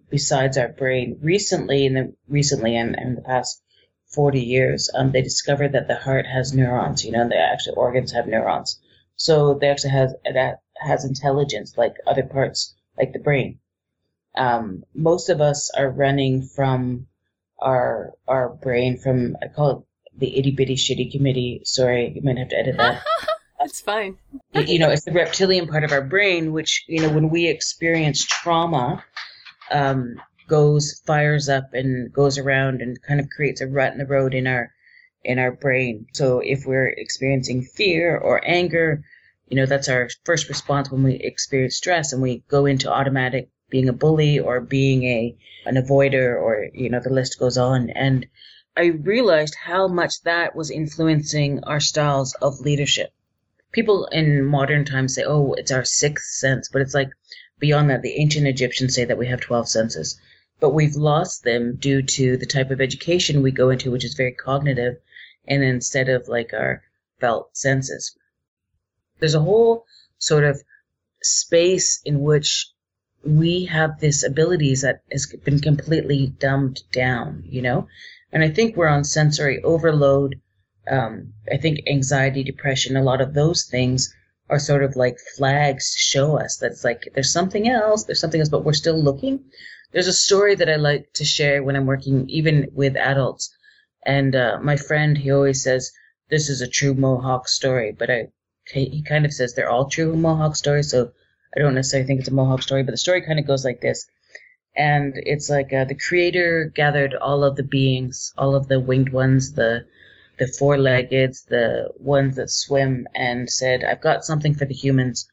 besides 0.09 0.57
our 0.57 0.69
brain, 0.69 1.19
recently, 1.21 1.87
in 1.87 1.95
the 1.95 2.15
recently, 2.29 2.77
and 2.77 2.95
in, 2.97 3.03
in 3.03 3.15
the 3.15 3.23
past 3.23 3.63
40 4.09 4.41
years, 4.41 4.91
um, 4.95 5.13
they 5.13 5.23
discovered 5.23 5.73
that 5.73 5.89
the 5.89 5.97
heart 5.97 6.27
has 6.27 6.55
neurons, 6.55 7.05
you 7.05 7.13
know, 7.13 7.29
the 7.29 7.39
actual 7.39 7.75
organs 7.77 8.13
have 8.13 8.27
neurons. 8.27 8.81
So 9.17 9.55
they 9.55 9.69
actually 9.69 9.91
has, 9.91 10.15
that 10.33 10.61
has 10.77 11.05
intelligence 11.05 11.77
like 11.77 11.97
other 12.07 12.23
parts, 12.23 12.75
like 12.99 13.13
the 13.13 13.19
brain. 13.19 13.59
Um, 14.37 14.85
most 14.95 15.29
of 15.29 15.41
us 15.41 15.71
are 15.77 15.91
running 15.91 16.43
from 16.43 17.07
our, 17.59 18.13
our 18.29 18.51
brain 18.51 18.99
from, 18.99 19.37
I 19.43 19.49
call 19.49 19.71
it 19.71 20.19
the 20.19 20.39
itty 20.39 20.51
bitty 20.51 20.77
shitty 20.77 21.13
committee. 21.13 21.63
Sorry, 21.65 22.13
you 22.15 22.23
might 22.23 22.39
have 22.39 22.51
to 22.51 22.59
edit 22.59 22.77
that. 22.77 23.03
That's 23.59 23.81
fine. 23.81 24.19
you 24.55 24.79
know, 24.79 24.91
it's 24.91 25.05
the 25.05 25.13
reptilian 25.13 25.67
part 25.67 25.85
of 25.85 25.93
our 25.93 26.03
brain, 26.03 26.53
which, 26.53 26.85
you 26.87 27.01
know, 27.01 27.11
when 27.11 27.31
we 27.31 27.49
experience 27.49 28.25
trauma, 28.25 29.03
um, 29.71 30.21
goes, 30.47 31.03
fires 31.07 31.49
up 31.49 31.73
and 31.73 32.13
goes 32.13 32.39
around 32.39 32.83
and 32.83 33.01
kind 33.03 33.19
of 33.19 33.29
creates 33.31 33.61
a 33.61 33.67
rut 33.67 33.93
in 33.93 33.99
the 33.99 34.07
road 34.07 34.35
in 34.35 34.47
our, 34.47 34.71
in 35.25 35.39
our 35.39 35.53
brain. 35.53 36.07
So 36.13 36.41
if 36.41 36.67
we're 36.67 36.89
experiencing 36.89 37.63
fear 37.63 38.17
or 38.17 38.41
anger, 38.47 39.03
you 39.47 39.57
know, 39.57 39.67
that's 39.67 39.89
our 39.89 40.09
first 40.25 40.49
response 40.49 40.91
when 40.91 41.03
we 41.03 41.15
experience 41.15 41.77
stress 41.77 42.13
and 42.13 42.23
we 42.23 42.45
go 42.49 42.67
into 42.67 42.93
automatic 42.93 43.49
being 43.71 43.89
a 43.89 43.93
bully 43.93 44.39
or 44.39 44.61
being 44.61 45.05
a, 45.05 45.37
an 45.65 45.77
avoider 45.77 46.41
or, 46.41 46.69
you 46.73 46.91
know, 46.91 47.01
the 47.01 47.13
list 47.13 47.39
goes 47.39 47.59
on. 47.59 47.91
And 47.91 48.27
I 48.77 48.87
realized 48.87 49.55
how 49.55 49.89
much 49.89 50.23
that 50.23 50.55
was 50.55 50.71
influencing 50.71 51.65
our 51.65 51.81
styles 51.81 52.35
of 52.43 52.61
leadership 52.61 53.13
people 53.77 54.07
in 54.07 54.43
modern 54.43 54.87
times 54.87 55.15
say, 55.15 55.23
oh, 55.23 55.53
it's 55.53 55.71
our 55.71 55.85
sixth 55.85 56.35
sense, 56.37 56.71
but 56.73 56.81
it's 56.81 56.95
like 56.95 57.11
beyond 57.59 57.91
that. 57.91 58.01
The 58.01 58.19
ancient 58.19 58.47
Egyptians 58.47 58.95
say 58.95 59.05
that 59.05 59.19
we 59.19 59.27
have 59.27 59.41
12 59.43 59.69
senses, 59.69 60.19
but 60.61 60.73
we've 60.73 60.97
lost 60.97 61.45
them 61.45 61.77
due 61.77 62.01
to 62.01 62.39
the 62.39 62.47
type 62.47 62.71
of 62.71 62.81
education 62.81 63.43
we 63.43 63.51
go 63.51 63.69
into, 63.69 63.91
which 63.91 64.05
is 64.05 64.15
very 64.15 64.33
cognitive, 64.33 64.97
and 65.47 65.63
instead 65.63 66.09
of 66.09 66.27
like 66.27 66.55
our 66.55 66.83
felt 67.21 67.55
senses. 67.55 68.17
There's 69.19 69.35
a 69.35 69.41
whole 69.41 69.85
sort 70.19 70.45
of 70.45 70.63
space 71.23 72.01
in 72.05 72.21
which 72.21 72.69
we 73.25 73.65
have 73.65 73.99
this 73.99 74.23
abilities 74.23 74.83
that 74.83 75.03
has 75.11 75.27
been 75.45 75.59
completely 75.59 76.29
dumbed 76.39 76.83
down, 76.93 77.43
you 77.45 77.63
know? 77.63 77.89
And 78.33 78.43
I 78.45 78.51
think 78.51 78.77
we're 78.77 78.89
on 78.89 79.05
sensory 79.05 79.63
overload 79.63 80.41
um, 80.89 81.33
I 81.53 81.57
think 81.57 81.81
anxiety, 81.87 82.45
depression, 82.45 82.97
a 82.97 83.03
lot 83.03 83.21
of 83.21 83.35
those 83.35 83.65
things 83.65 84.15
are 84.49 84.59
sort 84.59 84.85
of 84.85 84.95
like 84.95 85.19
flags 85.37 85.93
to 85.93 85.99
show 85.99 86.39
us 86.39 86.59
that 86.59 86.73
it's 86.73 86.85
like 86.85 87.09
there's 87.15 87.33
something 87.33 87.69
else, 87.69 88.05
there's 88.05 88.21
something 88.21 88.41
else, 88.41 88.49
but 88.49 88.65
we're 88.65 88.73
still 88.73 89.01
looking. 89.03 89.45
There's 89.93 90.07
a 90.07 90.13
story 90.13 90.55
that 90.55 90.69
I 90.69 90.77
like 90.77 91.13
to 91.15 91.25
share 91.25 91.63
when 91.63 91.75
I'm 91.75 91.87
working 91.87 92.29
even 92.29 92.69
with 92.73 92.97
adults. 92.97 93.55
And 94.05 94.37
uh, 94.37 94.59
my 94.63 94.77
friend, 94.77 95.19
he 95.19 95.31
always 95.31 95.63
says, 95.63 95.91
this 96.31 96.49
is 96.49 96.61
a 96.61 96.69
true 96.69 96.95
Mohawk 96.95 97.49
story, 97.49 97.93
but 97.97 98.11
I, 98.11 98.29
he 98.71 99.03
kind 99.03 99.25
of 99.25 99.33
says 99.33 99.55
they're 99.55 99.71
all 99.71 99.89
true 99.89 100.15
Mohawk 100.17 100.57
stories. 100.57 100.91
So 100.91 101.13
I 101.57 101.61
don't 101.61 101.75
necessarily 101.75 102.07
think 102.07 102.21
it's 102.21 102.29
a 102.29 102.35
Mohawk 102.35 102.63
story, 102.63 102.83
but 102.83 102.91
the 102.91 102.99
story 102.99 103.23
kind 103.23 103.39
of 103.39 103.47
goes 103.47 103.65
like 103.65 103.81
this. 103.81 104.07
And 104.77 105.15
it's 105.17 105.49
like 105.49 105.73
uh, 105.73 105.85
the 105.85 105.95
creator 105.95 106.71
gathered 106.75 107.15
all 107.15 107.45
of 107.45 107.57
the 107.57 107.63
beings, 107.63 108.35
all 108.37 108.55
of 108.55 108.69
the 108.69 108.79
winged 108.79 109.11
ones, 109.13 109.53
the 109.53 109.87
the 110.39 110.47
four 110.47 110.77
legged, 110.77 111.35
the 111.49 111.89
ones 111.99 112.37
that 112.37 112.51
swim, 112.51 113.09
and 113.15 113.49
said, 113.49 113.83
I've 113.83 114.03
got 114.03 114.27
something 114.27 114.53
for 114.55 114.67
the 114.67 114.75
humans, 114.75 115.27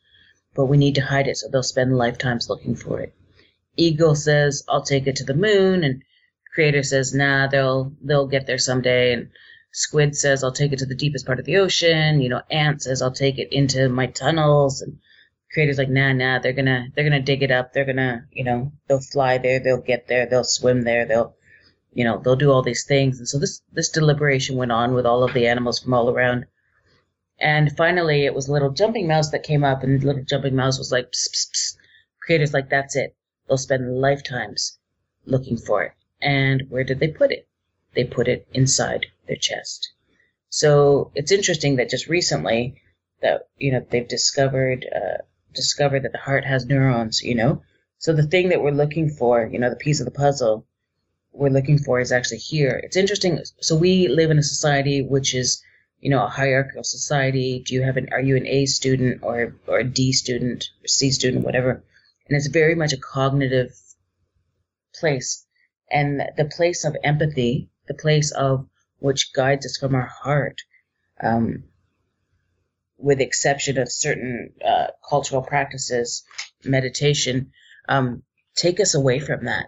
but 0.56 0.68
we 0.68 0.78
need 0.78 0.96
to 0.96 1.02
hide 1.02 1.28
it 1.28 1.36
so 1.36 1.50
they'll 1.50 1.62
spend 1.62 1.98
lifetimes 1.98 2.50
looking 2.50 2.76
for 2.76 3.02
it. 3.02 3.14
Eagle 3.76 4.16
says, 4.16 4.64
I'll 4.70 4.84
take 4.84 5.06
it 5.08 5.18
to 5.18 5.26
the 5.26 5.34
moon, 5.34 5.84
and 5.84 6.04
Creator 6.54 6.84
says, 6.84 7.14
nah, 7.14 7.48
they'll 7.48 7.92
they'll 8.02 8.28
get 8.28 8.48
there 8.48 8.58
someday, 8.58 9.12
and 9.12 9.30
Squid 9.74 10.16
says, 10.16 10.44
I'll 10.44 10.54
take 10.54 10.72
it 10.72 10.80
to 10.80 10.86
the 10.86 10.96
deepest 10.96 11.26
part 11.26 11.40
of 11.40 11.46
the 11.46 11.58
ocean. 11.58 12.22
You 12.22 12.30
know, 12.30 12.42
Ant 12.50 12.82
says, 12.82 13.02
I'll 13.02 13.12
take 13.12 13.38
it 13.40 13.52
into 13.52 13.90
my 13.90 14.08
tunnels, 14.08 14.82
and 14.82 15.00
Creator's 15.52 15.78
like, 15.78 15.90
nah, 15.90 16.14
nah, 16.14 16.40
they're 16.40 16.54
gonna 16.54 16.88
they're 16.96 17.04
gonna 17.04 17.22
dig 17.22 17.44
it 17.44 17.52
up. 17.52 17.74
They're 17.74 17.86
gonna, 17.86 18.26
you 18.32 18.46
know, 18.46 18.72
they'll 18.88 19.02
fly 19.02 19.38
there, 19.40 19.60
they'll 19.60 19.82
get 19.82 20.08
there, 20.08 20.26
they'll 20.26 20.44
swim 20.44 20.84
there, 20.84 21.06
they'll 21.06 21.36
you 21.94 22.04
know, 22.04 22.20
they'll 22.20 22.36
do 22.36 22.52
all 22.52 22.64
these 22.64 22.86
things. 22.86 23.20
And 23.20 23.28
so 23.28 23.40
this, 23.40 23.62
this 23.72 23.90
deliberation 23.90 24.56
went 24.56 24.72
on 24.72 24.94
with 24.94 25.06
all 25.06 25.24
of 25.24 25.34
the 25.34 25.48
animals 25.48 25.80
from 25.80 25.94
all 25.94 26.10
around. 26.10 26.46
And 27.40 27.76
finally, 27.76 28.26
it 28.26 28.34
was 28.34 28.50
Little 28.50 28.72
Jumping 28.72 29.08
Mouse 29.08 29.32
that 29.32 29.44
came 29.44 29.64
up, 29.64 29.84
and 29.84 30.04
Little 30.04 30.24
Jumping 30.24 30.56
Mouse 30.56 30.78
was 30.78 30.92
like, 30.92 31.12
psst, 31.12 31.32
psst, 31.34 31.52
psst. 31.52 31.78
Creator's 32.22 32.54
like, 32.54 32.70
that's 32.70 32.96
it. 32.96 33.16
They'll 33.48 33.58
spend 33.58 34.00
lifetimes 34.00 34.78
looking 35.26 35.58
for 35.58 35.84
it. 35.84 35.92
And 36.22 36.64
where 36.70 36.84
did 36.84 37.00
they 37.00 37.10
put 37.10 37.32
it? 37.32 37.48
They 37.96 38.04
put 38.04 38.28
it 38.28 38.48
inside 38.54 39.06
their 39.28 39.38
chest. 39.38 39.92
So 40.50 41.12
it's 41.16 41.32
interesting 41.32 41.78
that 41.78 41.90
just 41.90 42.08
recently 42.08 42.82
that, 43.22 43.48
you 43.58 43.72
know, 43.72 43.86
they've 43.90 44.08
discovered, 44.08 44.86
uh, 44.96 45.24
discovered 45.54 46.04
that 46.04 46.12
the 46.12 46.18
heart 46.18 46.46
has 46.46 46.66
neurons, 46.66 47.22
you 47.22 47.36
know? 47.36 47.64
So 47.98 48.14
the 48.14 48.28
thing 48.28 48.50
that 48.50 48.62
we're 48.62 48.72
looking 48.72 49.10
for, 49.10 49.46
you 49.46 49.60
know, 49.60 49.70
the 49.70 49.76
piece 49.76 50.00
of 50.00 50.06
the 50.06 50.12
puzzle 50.12 50.68
we're 51.32 51.50
looking 51.50 51.80
for 51.80 52.00
is 52.00 52.12
actually 52.12 52.38
here. 52.38 52.80
It's 52.84 52.98
interesting. 52.98 53.40
So 53.62 53.76
we 53.76 54.08
live 54.08 54.30
in 54.30 54.38
a 54.38 54.44
society 54.44 55.02
which 55.02 55.34
is, 55.34 55.64
you 56.00 56.10
know, 56.10 56.24
a 56.24 56.30
hierarchical 56.30 56.84
society. 56.84 57.64
Do 57.66 57.74
you 57.74 57.82
have 57.82 57.98
an, 57.98 58.10
are 58.12 58.22
you 58.22 58.36
an 58.36 58.46
A 58.46 58.66
student 58.66 59.24
or, 59.24 59.56
or 59.68 59.80
a 59.80 59.84
D 59.84 60.14
student 60.14 60.70
or 60.84 60.88
C 60.88 61.12
student, 61.12 61.46
whatever? 61.46 61.84
And 62.28 62.38
it's 62.38 62.48
very 62.48 62.76
much 62.76 62.94
a 62.94 62.98
cognitive 62.98 63.74
place. 65.00 65.46
And 65.90 66.22
the 66.38 66.46
place 66.46 66.86
of 66.86 66.96
empathy, 67.04 67.70
the 67.88 67.94
place 67.94 68.32
of 68.32 68.68
which 69.00 69.34
guides 69.34 69.66
us 69.66 69.78
from 69.78 69.96
our 69.96 70.10
heart, 70.24 70.62
um, 71.22 71.64
with 72.98 73.20
exception 73.20 73.78
of 73.78 73.92
certain 73.92 74.54
uh, 74.66 74.88
cultural 75.08 75.42
practices, 75.42 76.24
meditation, 76.64 77.52
um, 77.90 78.24
take 78.56 78.80
us 78.80 78.96
away 78.96 79.20
from 79.20 79.46
that. 79.46 79.68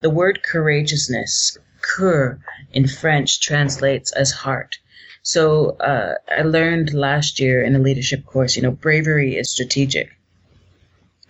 The 0.00 0.10
word 0.10 0.42
courageousness, 0.42 1.58
cœur 1.82 2.40
in 2.72 2.88
French, 2.88 3.40
translates 3.40 4.12
as 4.12 4.30
heart. 4.30 4.78
So 5.22 5.76
uh, 5.76 6.14
I 6.34 6.42
learned 6.42 6.94
last 6.94 7.40
year 7.40 7.62
in 7.62 7.76
a 7.76 7.78
leadership 7.78 8.24
course, 8.24 8.56
you 8.56 8.62
know, 8.62 8.70
bravery 8.70 9.36
is 9.36 9.50
strategic. 9.50 10.10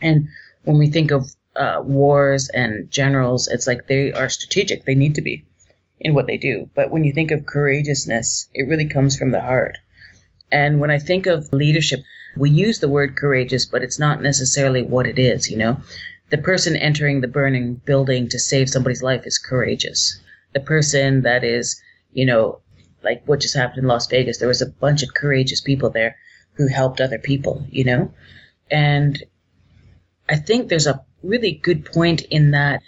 And 0.01 0.29
when 0.63 0.79
we 0.79 0.89
think 0.89 1.11
of 1.11 1.35
uh, 1.57 1.83
wars 1.85 2.49
and 2.49 2.89
generals, 2.91 3.49
it's 3.49 3.67
like 3.67 3.89
they 3.89 4.13
are 4.13 4.29
strategic. 4.29 4.85
They 4.85 4.95
need 4.95 5.17
to 5.17 5.23
be 5.23 5.45
in 6.01 6.15
what 6.15 6.27
they 6.27 6.39
do. 6.39 6.69
But 6.75 6.91
when 6.91 7.05
you 7.05 7.13
think 7.13 7.31
of 7.31 7.47
courageousness, 7.47 8.49
it 8.55 8.69
really 8.69 8.89
comes 8.89 9.17
from 9.17 9.31
the 9.31 9.41
heart. 9.41 9.79
And 10.51 10.81
when 10.81 10.91
I 10.91 10.99
think 10.99 11.27
of 11.27 11.53
leadership, 11.53 12.01
we 12.37 12.51
use 12.51 12.81
the 12.81 12.89
word 12.89 13.17
courageous, 13.17 13.67
but 13.67 13.83
it's 13.83 13.99
not 13.99 14.23
necessarily 14.23 14.83
what 14.83 15.07
it 15.07 15.19
is, 15.19 15.51
you 15.51 15.57
know? 15.57 15.81
the 16.31 16.39
person 16.39 16.77
entering 16.77 17.21
the 17.21 17.29
burning 17.29 17.75
building 17.85 18.29
to 18.29 18.39
save 18.39 18.71
somebody's 18.71 19.03
life 19.03 19.27
is 19.27 19.39
courageous. 19.39 20.19
The 20.55 20.61
person 20.61 21.23
that 21.23 21.45
is, 21.45 21.81
you 22.13 22.25
know, 22.25 22.61
like 23.03 23.23
what 23.27 23.41
just 23.41 23.57
happened 23.57 23.81
in 23.81 23.89
Las 23.89 24.07
Vegas, 24.07 24.39
there 24.39 24.49
was 24.49 24.63
a 24.63 24.67
bunch 24.67 25.03
of 25.03 25.15
courageous 25.15 25.61
people 25.61 25.91
there 25.91 26.17
who 26.55 26.69
helped 26.69 27.01
other 27.01 27.19
people, 27.19 27.67
you 27.71 27.85
know? 27.85 28.13
And 28.71 29.23
I 30.29 30.37
think 30.37 30.69
there's 30.69 30.87
a 30.87 31.05
really 31.23 31.53
good 31.53 31.85
point 31.85 32.23
in 32.23 32.53
that 32.53 32.83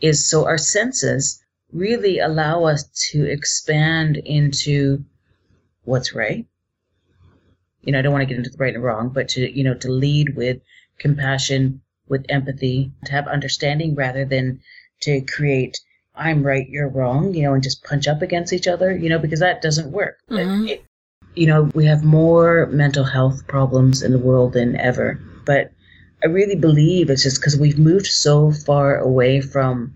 is 0.00 0.28
so 0.28 0.46
our 0.46 0.58
senses 0.58 1.42
really 1.72 2.18
allow 2.18 2.64
us 2.64 2.84
to 3.10 3.24
expand 3.24 4.16
into 4.16 5.04
what's 5.84 6.14
right. 6.14 6.46
You 7.82 7.92
know, 7.92 7.98
I 7.98 8.02
don't 8.02 8.12
want 8.12 8.22
to 8.22 8.26
get 8.26 8.38
into 8.38 8.50
the 8.50 8.58
right 8.58 8.74
and 8.74 8.84
wrong, 8.84 9.08
but 9.08 9.28
to, 9.30 9.50
you 9.50 9.64
know, 9.64 9.74
to 9.74 9.90
lead 9.90 10.36
with 10.36 10.58
compassion, 10.98 11.80
with 12.08 12.26
empathy, 12.28 12.92
to 13.06 13.12
have 13.12 13.26
understanding 13.26 13.94
rather 13.94 14.24
than 14.24 14.60
to 15.00 15.22
create 15.22 15.78
I'm 16.20 16.42
right, 16.42 16.68
you're 16.68 16.88
wrong, 16.88 17.34
you 17.34 17.42
know, 17.42 17.54
and 17.54 17.62
just 17.62 17.84
punch 17.84 18.06
up 18.06 18.20
against 18.20 18.52
each 18.52 18.68
other, 18.68 18.94
you 18.94 19.08
know, 19.08 19.18
because 19.18 19.40
that 19.40 19.62
doesn't 19.62 19.90
work. 19.90 20.18
Mm-hmm. 20.30 20.66
It, 20.66 20.84
you 21.34 21.46
know, 21.46 21.70
we 21.74 21.86
have 21.86 22.04
more 22.04 22.66
mental 22.66 23.04
health 23.04 23.46
problems 23.46 24.02
in 24.02 24.12
the 24.12 24.18
world 24.18 24.52
than 24.52 24.76
ever. 24.76 25.18
But 25.46 25.72
I 26.22 26.26
really 26.26 26.56
believe 26.56 27.08
it's 27.08 27.22
just 27.22 27.40
because 27.40 27.56
we've 27.56 27.78
moved 27.78 28.06
so 28.06 28.52
far 28.52 28.98
away 28.98 29.40
from 29.40 29.94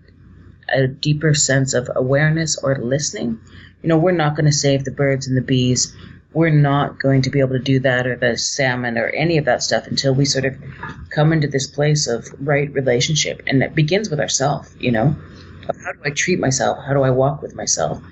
a 0.69 0.87
deeper 0.87 1.33
sense 1.33 1.73
of 1.73 1.89
awareness 1.95 2.57
or 2.61 2.77
listening. 2.77 3.39
You 3.81 3.89
know, 3.89 3.97
we're 3.97 4.11
not 4.11 4.35
going 4.35 4.45
to 4.45 4.51
save 4.51 4.83
the 4.83 4.91
birds 4.91 5.27
and 5.27 5.37
the 5.37 5.41
bees 5.41 5.95
we're 6.35 6.49
not 6.49 6.99
going 6.99 7.21
to 7.21 7.29
be 7.29 7.39
able 7.39 7.53
to 7.53 7.59
do 7.59 7.79
that 7.79 8.05
or 8.05 8.17
the 8.17 8.37
salmon 8.37 8.97
or 8.97 9.07
any 9.07 9.37
of 9.37 9.45
that 9.45 9.63
stuff 9.63 9.87
until 9.87 10.13
we 10.13 10.25
sort 10.25 10.43
of 10.43 10.53
come 11.09 11.31
into 11.31 11.47
this 11.47 11.65
place 11.65 12.07
of 12.07 12.27
right 12.39 12.71
relationship. 12.73 13.41
And 13.47 13.63
it 13.63 13.73
begins 13.73 14.09
with 14.09 14.19
ourselves, 14.19 14.75
you 14.77 14.91
know? 14.91 15.15
How 15.65 15.93
do 15.93 15.99
I 16.03 16.09
treat 16.09 16.39
myself? 16.39 16.77
How 16.85 16.93
do 16.93 17.03
I 17.03 17.09
walk 17.09 17.41
with 17.41 17.55
myself? 17.55 18.03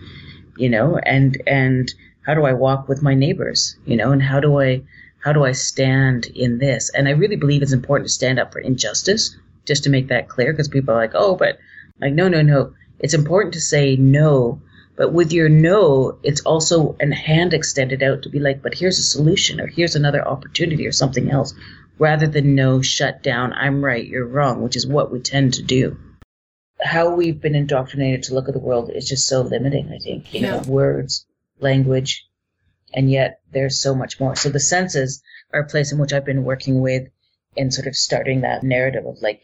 You 0.57 0.69
know, 0.69 0.97
and 0.97 1.39
and 1.45 1.93
how 2.25 2.33
do 2.33 2.45
I 2.45 2.53
walk 2.53 2.87
with 2.87 3.03
my 3.03 3.13
neighbors? 3.13 3.75
You 3.85 3.97
know, 3.97 4.11
and 4.11 4.23
how 4.23 4.39
do 4.39 4.59
I 4.59 4.83
how 5.19 5.33
do 5.33 5.43
I 5.43 5.51
stand 5.51 6.27
in 6.27 6.59
this? 6.59 6.89
And 6.91 7.09
I 7.09 7.11
really 7.11 7.35
believe 7.35 7.61
it's 7.61 7.73
important 7.73 8.07
to 8.07 8.13
stand 8.13 8.39
up 8.39 8.53
for 8.53 8.59
injustice, 8.59 9.35
just 9.65 9.83
to 9.83 9.89
make 9.89 10.07
that 10.07 10.29
clear, 10.29 10.53
because 10.53 10.69
people 10.69 10.93
are 10.93 10.97
like, 10.97 11.13
oh, 11.13 11.35
but 11.35 11.59
like, 12.03 12.13
no, 12.13 12.27
no, 12.27 12.41
no. 12.41 12.73
It's 12.99 13.13
important 13.13 13.53
to 13.55 13.61
say 13.61 13.95
no 13.95 14.61
but 14.95 15.11
with 15.11 15.33
your 15.33 15.49
no, 15.49 16.19
it's 16.21 16.41
also 16.41 16.95
a 17.01 17.13
hand 17.15 17.53
extended 17.53 18.03
out 18.03 18.23
to 18.23 18.29
be 18.29 18.39
like, 18.39 18.61
but 18.61 18.75
here's 18.75 18.99
a 18.99 19.03
solution 19.03 19.59
or 19.59 19.67
here's 19.67 19.95
another 19.95 20.25
opportunity 20.25 20.85
or 20.85 20.91
something 20.91 21.31
else 21.31 21.53
rather 21.97 22.27
than 22.27 22.55
no, 22.55 22.81
shut 22.81 23.23
down, 23.23 23.53
I'm 23.53 23.83
right, 23.83 24.05
you're 24.05 24.27
wrong, 24.27 24.61
which 24.61 24.75
is 24.75 24.85
what 24.85 25.11
we 25.11 25.19
tend 25.19 25.55
to 25.55 25.63
do. 25.63 25.97
How 26.81 27.15
we've 27.15 27.39
been 27.39 27.55
indoctrinated 27.55 28.23
to 28.23 28.33
look 28.33 28.47
at 28.47 28.53
the 28.53 28.59
world 28.59 28.91
is 28.93 29.07
just 29.07 29.27
so 29.27 29.41
limiting, 29.41 29.91
I 29.91 29.99
think. 29.99 30.33
You 30.33 30.41
yeah. 30.41 30.51
know, 30.51 30.63
words, 30.67 31.25
language, 31.59 32.27
and 32.93 33.09
yet 33.09 33.39
there's 33.51 33.79
so 33.79 33.95
much 33.95 34.19
more. 34.19 34.35
So 34.35 34.49
the 34.49 34.59
senses 34.59 35.21
are 35.53 35.61
a 35.61 35.67
place 35.67 35.91
in 35.91 35.99
which 35.99 36.13
I've 36.13 36.25
been 36.25 36.43
working 36.43 36.81
with 36.81 37.07
and 37.55 37.73
sort 37.73 37.87
of 37.87 37.95
starting 37.95 38.41
that 38.41 38.63
narrative 38.63 39.05
of 39.05 39.21
like, 39.21 39.43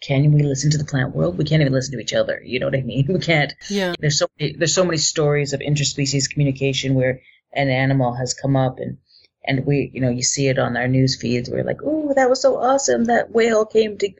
can 0.00 0.32
we 0.32 0.42
listen 0.42 0.70
to 0.70 0.78
the 0.78 0.84
plant 0.84 1.14
world? 1.14 1.38
We 1.38 1.44
can't 1.44 1.60
even 1.60 1.72
listen 1.72 1.92
to 1.92 2.00
each 2.00 2.14
other. 2.14 2.40
You 2.44 2.60
know 2.60 2.66
what 2.66 2.76
I 2.76 2.82
mean? 2.82 3.06
We 3.12 3.18
can't. 3.18 3.52
Yeah. 3.68 3.94
There's 3.98 4.18
so 4.18 4.26
many, 4.38 4.52
there's 4.54 4.74
so 4.74 4.84
many 4.84 4.98
stories 4.98 5.52
of 5.52 5.60
interspecies 5.60 6.30
communication 6.30 6.94
where 6.94 7.20
an 7.52 7.68
animal 7.68 8.14
has 8.14 8.34
come 8.34 8.56
up 8.56 8.78
and 8.78 8.98
and 9.44 9.64
we 9.64 9.90
you 9.94 10.00
know 10.00 10.10
you 10.10 10.22
see 10.22 10.48
it 10.48 10.58
on 10.58 10.76
our 10.76 10.88
news 10.88 11.16
feeds. 11.20 11.50
We're 11.50 11.64
like, 11.64 11.80
oh, 11.84 12.12
that 12.14 12.30
was 12.30 12.42
so 12.42 12.58
awesome. 12.58 13.04
That 13.04 13.30
whale 13.32 13.64
came 13.64 13.98
to 13.98 14.10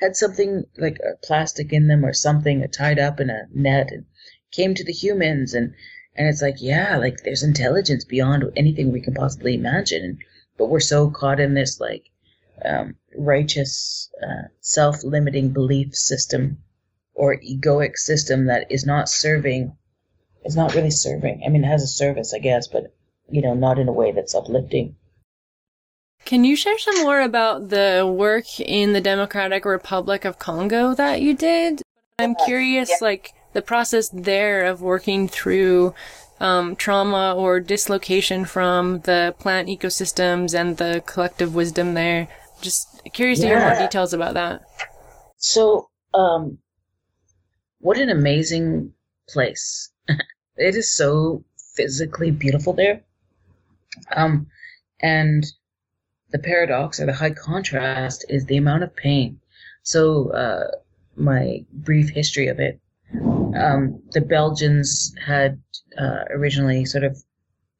had 0.00 0.16
something 0.16 0.64
like 0.76 0.98
a 0.98 1.16
plastic 1.24 1.72
in 1.72 1.86
them 1.86 2.04
or 2.04 2.12
something 2.12 2.66
tied 2.68 2.98
up 2.98 3.20
in 3.20 3.30
a 3.30 3.46
net 3.54 3.90
and 3.90 4.04
came 4.50 4.74
to 4.74 4.84
the 4.84 4.92
humans 4.92 5.54
and 5.54 5.74
and 6.16 6.28
it's 6.28 6.42
like 6.42 6.56
yeah 6.58 6.96
like 6.96 7.18
there's 7.22 7.42
intelligence 7.42 8.04
beyond 8.04 8.44
anything 8.56 8.92
we 8.92 9.00
can 9.00 9.14
possibly 9.14 9.54
imagine 9.54 10.18
but 10.58 10.66
we're 10.66 10.80
so 10.80 11.10
caught 11.10 11.40
in 11.40 11.54
this 11.54 11.80
like 11.80 12.10
um, 12.64 12.96
righteous 13.16 14.10
uh, 14.22 14.48
self-limiting 14.60 15.52
belief 15.52 15.94
system 15.94 16.58
or 17.14 17.36
egoic 17.40 17.96
system 17.96 18.46
that 18.46 18.66
is 18.70 18.84
not 18.84 19.08
serving 19.08 19.76
is 20.44 20.56
not 20.56 20.74
really 20.74 20.90
serving 20.90 21.42
i 21.46 21.48
mean 21.48 21.64
it 21.64 21.68
has 21.68 21.82
a 21.82 21.86
service 21.86 22.34
i 22.34 22.38
guess 22.38 22.66
but 22.66 22.94
you 23.30 23.42
know 23.42 23.54
not 23.54 23.78
in 23.78 23.88
a 23.88 23.92
way 23.92 24.12
that's 24.12 24.34
uplifting 24.34 24.96
can 26.24 26.44
you 26.44 26.56
share 26.56 26.78
some 26.78 27.02
more 27.02 27.20
about 27.20 27.68
the 27.68 28.10
work 28.10 28.58
in 28.58 28.94
the 28.94 29.00
Democratic 29.00 29.66
Republic 29.66 30.24
of 30.24 30.38
Congo 30.38 30.94
that 30.94 31.20
you 31.20 31.34
did? 31.34 31.82
I'm 32.18 32.34
curious, 32.34 32.88
yeah. 32.88 32.96
like, 33.02 33.34
the 33.52 33.60
process 33.62 34.08
there 34.08 34.64
of 34.64 34.80
working 34.80 35.28
through 35.28 35.94
um, 36.40 36.76
trauma 36.76 37.34
or 37.34 37.60
dislocation 37.60 38.44
from 38.44 39.00
the 39.00 39.34
plant 39.38 39.68
ecosystems 39.68 40.58
and 40.58 40.76
the 40.76 41.02
collective 41.06 41.54
wisdom 41.54 41.94
there. 41.94 42.28
Just 42.64 43.02
curious 43.12 43.40
yeah. 43.40 43.48
to 43.50 43.54
hear 43.54 43.68
more 43.68 43.78
details 43.78 44.14
about 44.14 44.34
that. 44.34 44.62
So, 45.36 45.90
um, 46.14 46.56
what 47.80 47.98
an 47.98 48.08
amazing 48.08 48.94
place. 49.28 49.90
it 50.08 50.74
is 50.74 50.90
so 50.90 51.44
physically 51.76 52.30
beautiful 52.30 52.72
there. 52.72 53.02
Um, 54.16 54.46
and 54.98 55.44
the 56.30 56.38
paradox 56.38 57.00
or 57.00 57.04
the 57.06 57.12
high 57.12 57.32
contrast 57.32 58.24
is 58.30 58.46
the 58.46 58.56
amount 58.56 58.82
of 58.82 58.96
pain. 58.96 59.40
So, 59.82 60.30
uh, 60.30 60.70
my 61.16 61.66
brief 61.70 62.08
history 62.08 62.48
of 62.48 62.60
it. 62.60 62.80
Um, 63.54 64.02
the 64.12 64.22
Belgians 64.22 65.14
had 65.22 65.60
uh, 65.98 66.24
originally 66.30 66.86
sort 66.86 67.04
of 67.04 67.22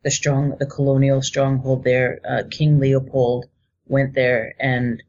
the 0.02 0.10
strong, 0.10 0.54
the 0.58 0.66
colonial 0.66 1.22
stronghold 1.22 1.84
there. 1.84 2.20
Uh, 2.28 2.42
King 2.50 2.78
Leopold 2.78 3.46
went 3.86 4.14
there 4.14 4.54
and 4.58 5.02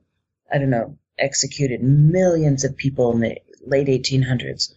I 0.52 0.58
don't 0.58 0.70
know, 0.70 0.98
executed 1.18 1.82
millions 1.82 2.64
of 2.64 2.78
people 2.78 3.12
in 3.14 3.22
the 3.22 3.38
late 3.66 3.88
1800s 3.88 4.74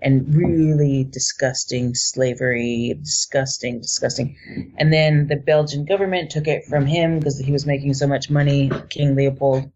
and 0.00 0.34
really 0.34 1.04
disgusting 1.04 1.94
slavery, 1.94 2.94
disgusting, 3.00 3.80
disgusting. 3.80 4.36
And 4.76 4.92
then 4.92 5.28
the 5.28 5.36
Belgian 5.36 5.84
government 5.84 6.30
took 6.30 6.48
it 6.48 6.64
from 6.64 6.86
him 6.86 7.18
because 7.18 7.38
he 7.38 7.52
was 7.52 7.66
making 7.66 7.94
so 7.94 8.08
much 8.08 8.28
money, 8.28 8.70
King 8.90 9.14
Leopold. 9.14 9.70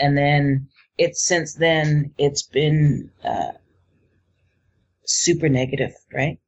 And 0.00 0.16
then 0.16 0.68
it's 0.96 1.22
since 1.22 1.54
then 1.54 2.14
it's 2.16 2.42
been 2.42 3.10
uh, 3.22 3.52
super 5.04 5.50
negative, 5.50 5.92
right? 6.12 6.38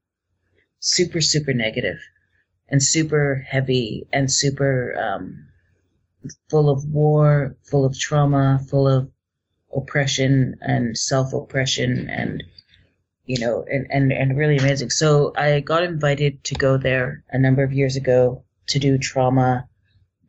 Super, 0.78 1.20
super 1.20 1.52
negative 1.52 1.98
and 2.70 2.83
super 2.83 3.44
heavy 3.46 4.06
and 4.12 4.33
super 4.33 4.96
um, 4.98 5.46
full 6.48 6.70
of 6.70 6.85
war, 6.85 7.56
full 7.62 7.85
of 7.85 7.98
trauma, 7.98 8.61
full 8.68 8.88
of 8.88 9.11
oppression 9.74 10.56
and 10.61 10.96
self 10.96 11.33
oppression 11.33 12.09
and 12.11 12.42
you 13.30 13.38
know, 13.38 13.64
and, 13.70 13.87
and, 13.90 14.12
and 14.12 14.37
really 14.37 14.56
amazing. 14.56 14.90
So 14.90 15.33
I 15.37 15.61
got 15.61 15.85
invited 15.85 16.42
to 16.44 16.54
go 16.56 16.76
there 16.76 17.22
a 17.30 17.38
number 17.38 17.62
of 17.62 17.72
years 17.72 17.94
ago 17.94 18.42
to 18.68 18.80
do 18.80 18.98
trauma 18.98 19.68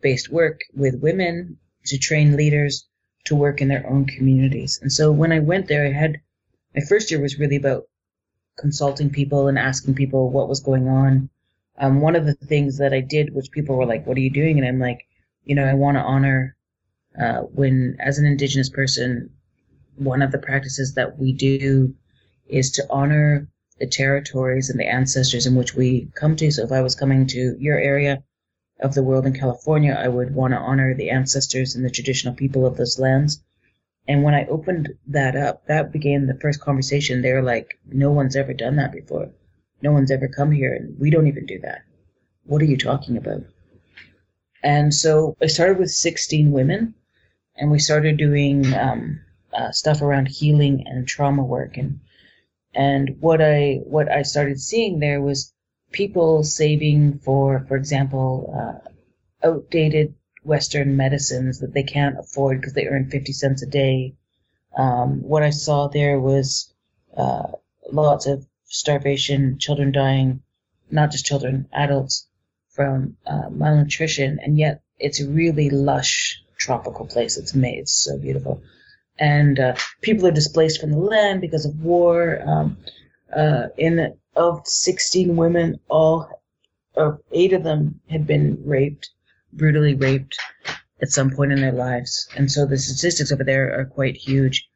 based 0.01 0.31
work 0.31 0.61
with 0.75 1.01
women 1.01 1.57
to 1.85 1.97
train 1.97 2.37
leaders 2.37 2.87
to 3.25 3.35
work 3.35 3.59
in 3.59 3.69
their 3.69 3.89
own 3.89 4.05
communities. 4.05 4.77
And 4.83 4.91
so 4.91 5.11
when 5.11 5.31
I 5.31 5.39
went 5.39 5.67
there, 5.67 5.85
I 5.85 5.91
had 5.91 6.21
my 6.75 6.81
first 6.87 7.09
year 7.09 7.19
was 7.19 7.39
really 7.39 7.55
about 7.55 7.85
consulting 8.57 9.09
people 9.09 9.47
and 9.47 9.57
asking 9.57 9.95
people 9.95 10.29
what 10.29 10.47
was 10.47 10.59
going 10.59 10.87
on. 10.87 11.29
Um, 11.79 12.01
one 12.01 12.15
of 12.15 12.27
the 12.27 12.33
things 12.33 12.77
that 12.77 12.93
I 12.93 13.01
did, 13.01 13.33
which 13.33 13.49
people 13.51 13.75
were 13.75 13.85
like, 13.87 14.05
"What 14.05 14.17
are 14.17 14.21
you 14.21 14.29
doing?" 14.29 14.59
and 14.59 14.67
I'm 14.67 14.79
like, 14.79 15.07
you 15.43 15.55
know, 15.55 15.65
I 15.65 15.73
want 15.73 15.97
to 15.97 16.01
honor 16.01 16.55
uh, 17.19 17.39
when, 17.41 17.97
as 17.99 18.17
an 18.17 18.25
Indigenous 18.25 18.69
person, 18.69 19.29
one 19.95 20.21
of 20.21 20.31
the 20.31 20.37
practices 20.37 20.93
that 20.95 21.17
we 21.17 21.33
do 21.33 21.93
is 22.47 22.71
to 22.71 22.87
honor 22.89 23.47
the 23.79 23.87
territories 23.87 24.69
and 24.69 24.79
the 24.79 24.87
ancestors 24.87 25.47
in 25.47 25.55
which 25.55 25.75
we 25.75 26.09
come 26.15 26.35
to. 26.35 26.51
So 26.51 26.63
if 26.63 26.71
I 26.71 26.81
was 26.81 26.95
coming 26.95 27.27
to 27.27 27.55
your 27.59 27.79
area 27.79 28.23
of 28.79 28.93
the 28.93 29.03
world 29.03 29.25
in 29.25 29.33
California, 29.33 29.93
I 29.93 30.07
would 30.07 30.33
want 30.33 30.53
to 30.53 30.59
honor 30.59 30.93
the 30.93 31.09
ancestors 31.09 31.75
and 31.75 31.83
the 31.83 31.89
traditional 31.89 32.33
people 32.33 32.65
of 32.65 32.77
those 32.77 32.99
lands. 32.99 33.43
And 34.07 34.23
when 34.23 34.33
I 34.33 34.45
opened 34.45 34.93
that 35.07 35.35
up, 35.35 35.67
that 35.67 35.91
began 35.91 36.25
the 36.27 36.39
first 36.39 36.59
conversation. 36.59 37.21
They're 37.21 37.43
like, 37.43 37.79
no 37.85 38.11
one's 38.11 38.35
ever 38.35 38.53
done 38.53 38.75
that 38.77 38.91
before. 38.91 39.29
No 39.81 39.91
one's 39.91 40.11
ever 40.11 40.27
come 40.27 40.51
here, 40.51 40.73
and 40.73 40.99
we 40.99 41.09
don't 41.09 41.27
even 41.27 41.45
do 41.45 41.59
that. 41.59 41.81
What 42.45 42.61
are 42.61 42.65
you 42.65 42.77
talking 42.77 43.17
about? 43.17 43.43
And 44.63 44.93
so 44.93 45.35
I 45.41 45.47
started 45.47 45.79
with 45.79 45.91
16 45.91 46.51
women, 46.51 46.93
and 47.55 47.71
we 47.71 47.79
started 47.79 48.17
doing 48.17 48.73
um, 48.73 49.21
uh, 49.53 49.71
stuff 49.71 50.01
around 50.01 50.27
healing 50.27 50.85
and 50.87 51.07
trauma 51.07 51.43
work. 51.43 51.77
And 51.77 51.99
and 52.73 53.17
what 53.19 53.41
I 53.41 53.81
what 53.83 54.09
I 54.11 54.21
started 54.21 54.59
seeing 54.59 54.99
there 54.99 55.21
was 55.21 55.53
people 55.91 56.43
saving 56.43 57.19
for, 57.19 57.65
for 57.67 57.75
example, 57.75 58.53
uh, 58.55 59.47
outdated 59.47 60.13
Western 60.43 60.95
medicines 60.95 61.59
that 61.59 61.73
they 61.73 61.83
can't 61.83 62.19
afford 62.19 62.61
because 62.61 62.73
they 62.73 62.87
earn 62.87 63.09
fifty 63.09 63.33
cents 63.33 63.63
a 63.63 63.67
day. 63.67 64.15
Um, 64.77 65.21
what 65.21 65.43
I 65.43 65.49
saw 65.49 65.87
there 65.87 66.19
was 66.19 66.73
uh, 67.17 67.51
lots 67.91 68.25
of 68.25 68.47
starvation, 68.65 69.57
children 69.59 69.91
dying, 69.91 70.43
not 70.89 71.11
just 71.11 71.25
children, 71.25 71.67
adults 71.73 72.27
from 72.71 73.17
uh, 73.27 73.49
malnutrition, 73.49 74.39
and 74.41 74.57
yet 74.57 74.81
it's 74.99 75.21
a 75.21 75.27
really 75.27 75.69
lush 75.69 76.41
tropical 76.57 77.05
place. 77.05 77.37
It's 77.37 77.53
made 77.53 77.79
it's 77.79 77.93
so 77.93 78.17
beautiful 78.17 78.61
and 79.21 79.59
uh, 79.59 79.75
people 80.01 80.25
are 80.25 80.31
displaced 80.31 80.81
from 80.81 80.91
the 80.91 80.97
land 80.97 81.39
because 81.39 81.65
of 81.65 81.79
war. 81.79 82.41
Um, 82.45 82.77
uh, 83.33 83.67
in 83.77 84.17
of 84.35 84.65
16 84.65 85.35
women, 85.35 85.79
all 85.89 86.27
of 86.95 87.21
eight 87.31 87.53
of 87.53 87.63
them 87.63 88.01
had 88.09 88.25
been 88.25 88.61
raped, 88.65 89.11
brutally 89.53 89.93
raped 89.93 90.37
at 91.01 91.11
some 91.11 91.29
point 91.29 91.51
in 91.51 91.61
their 91.61 91.71
lives, 91.71 92.27
and 92.35 92.51
so 92.51 92.65
the 92.65 92.77
statistics 92.77 93.31
over 93.31 93.43
there 93.43 93.79
are 93.79 93.85
quite 93.85 94.17
huge. 94.17 94.67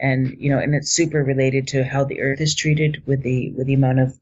And 0.00 0.36
you 0.38 0.50
know, 0.50 0.58
and 0.58 0.74
it's 0.74 0.92
super 0.92 1.24
related 1.24 1.68
to 1.68 1.82
how 1.82 2.04
the 2.04 2.20
earth 2.20 2.40
is 2.40 2.54
treated 2.54 3.02
with 3.06 3.22
the 3.22 3.52
with 3.52 3.66
the 3.66 3.74
amount 3.74 3.98
of 4.00 4.18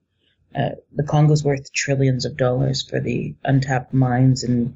uh, 0.57 0.71
the 0.93 1.03
Congo's 1.03 1.45
worth 1.45 1.73
trillions 1.73 2.25
of 2.25 2.37
dollars 2.37 2.83
for 2.83 2.99
the 3.01 3.35
untapped 3.45 3.93
mines 3.93 4.43
and 4.43 4.75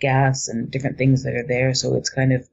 gas 0.00 0.48
and 0.48 0.70
different 0.70 0.98
things 0.98 1.22
that 1.22 1.34
are 1.34 1.46
there. 1.46 1.72
So 1.74 1.94
it's 1.94 2.10
kind 2.10 2.32
of 2.32 2.48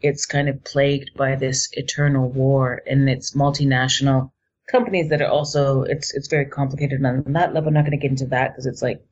it's 0.00 0.26
kind 0.26 0.48
of 0.48 0.64
plagued 0.64 1.12
by 1.16 1.36
this 1.36 1.70
eternal 1.72 2.28
war 2.28 2.82
and 2.86 3.08
it's 3.08 3.34
multinational 3.34 4.32
companies 4.68 5.10
that 5.10 5.22
are 5.22 5.30
also 5.30 5.82
it's 5.82 6.12
it's 6.12 6.28
very 6.28 6.46
complicated 6.46 7.00
and 7.00 7.26
on 7.26 7.32
that 7.32 7.54
level. 7.54 7.68
I'm 7.68 7.74
not 7.74 7.82
going 7.82 7.92
to 7.92 7.96
get 7.96 8.10
into 8.10 8.26
that 8.26 8.52
because 8.52 8.66
it's 8.66 8.82
like 8.82 9.04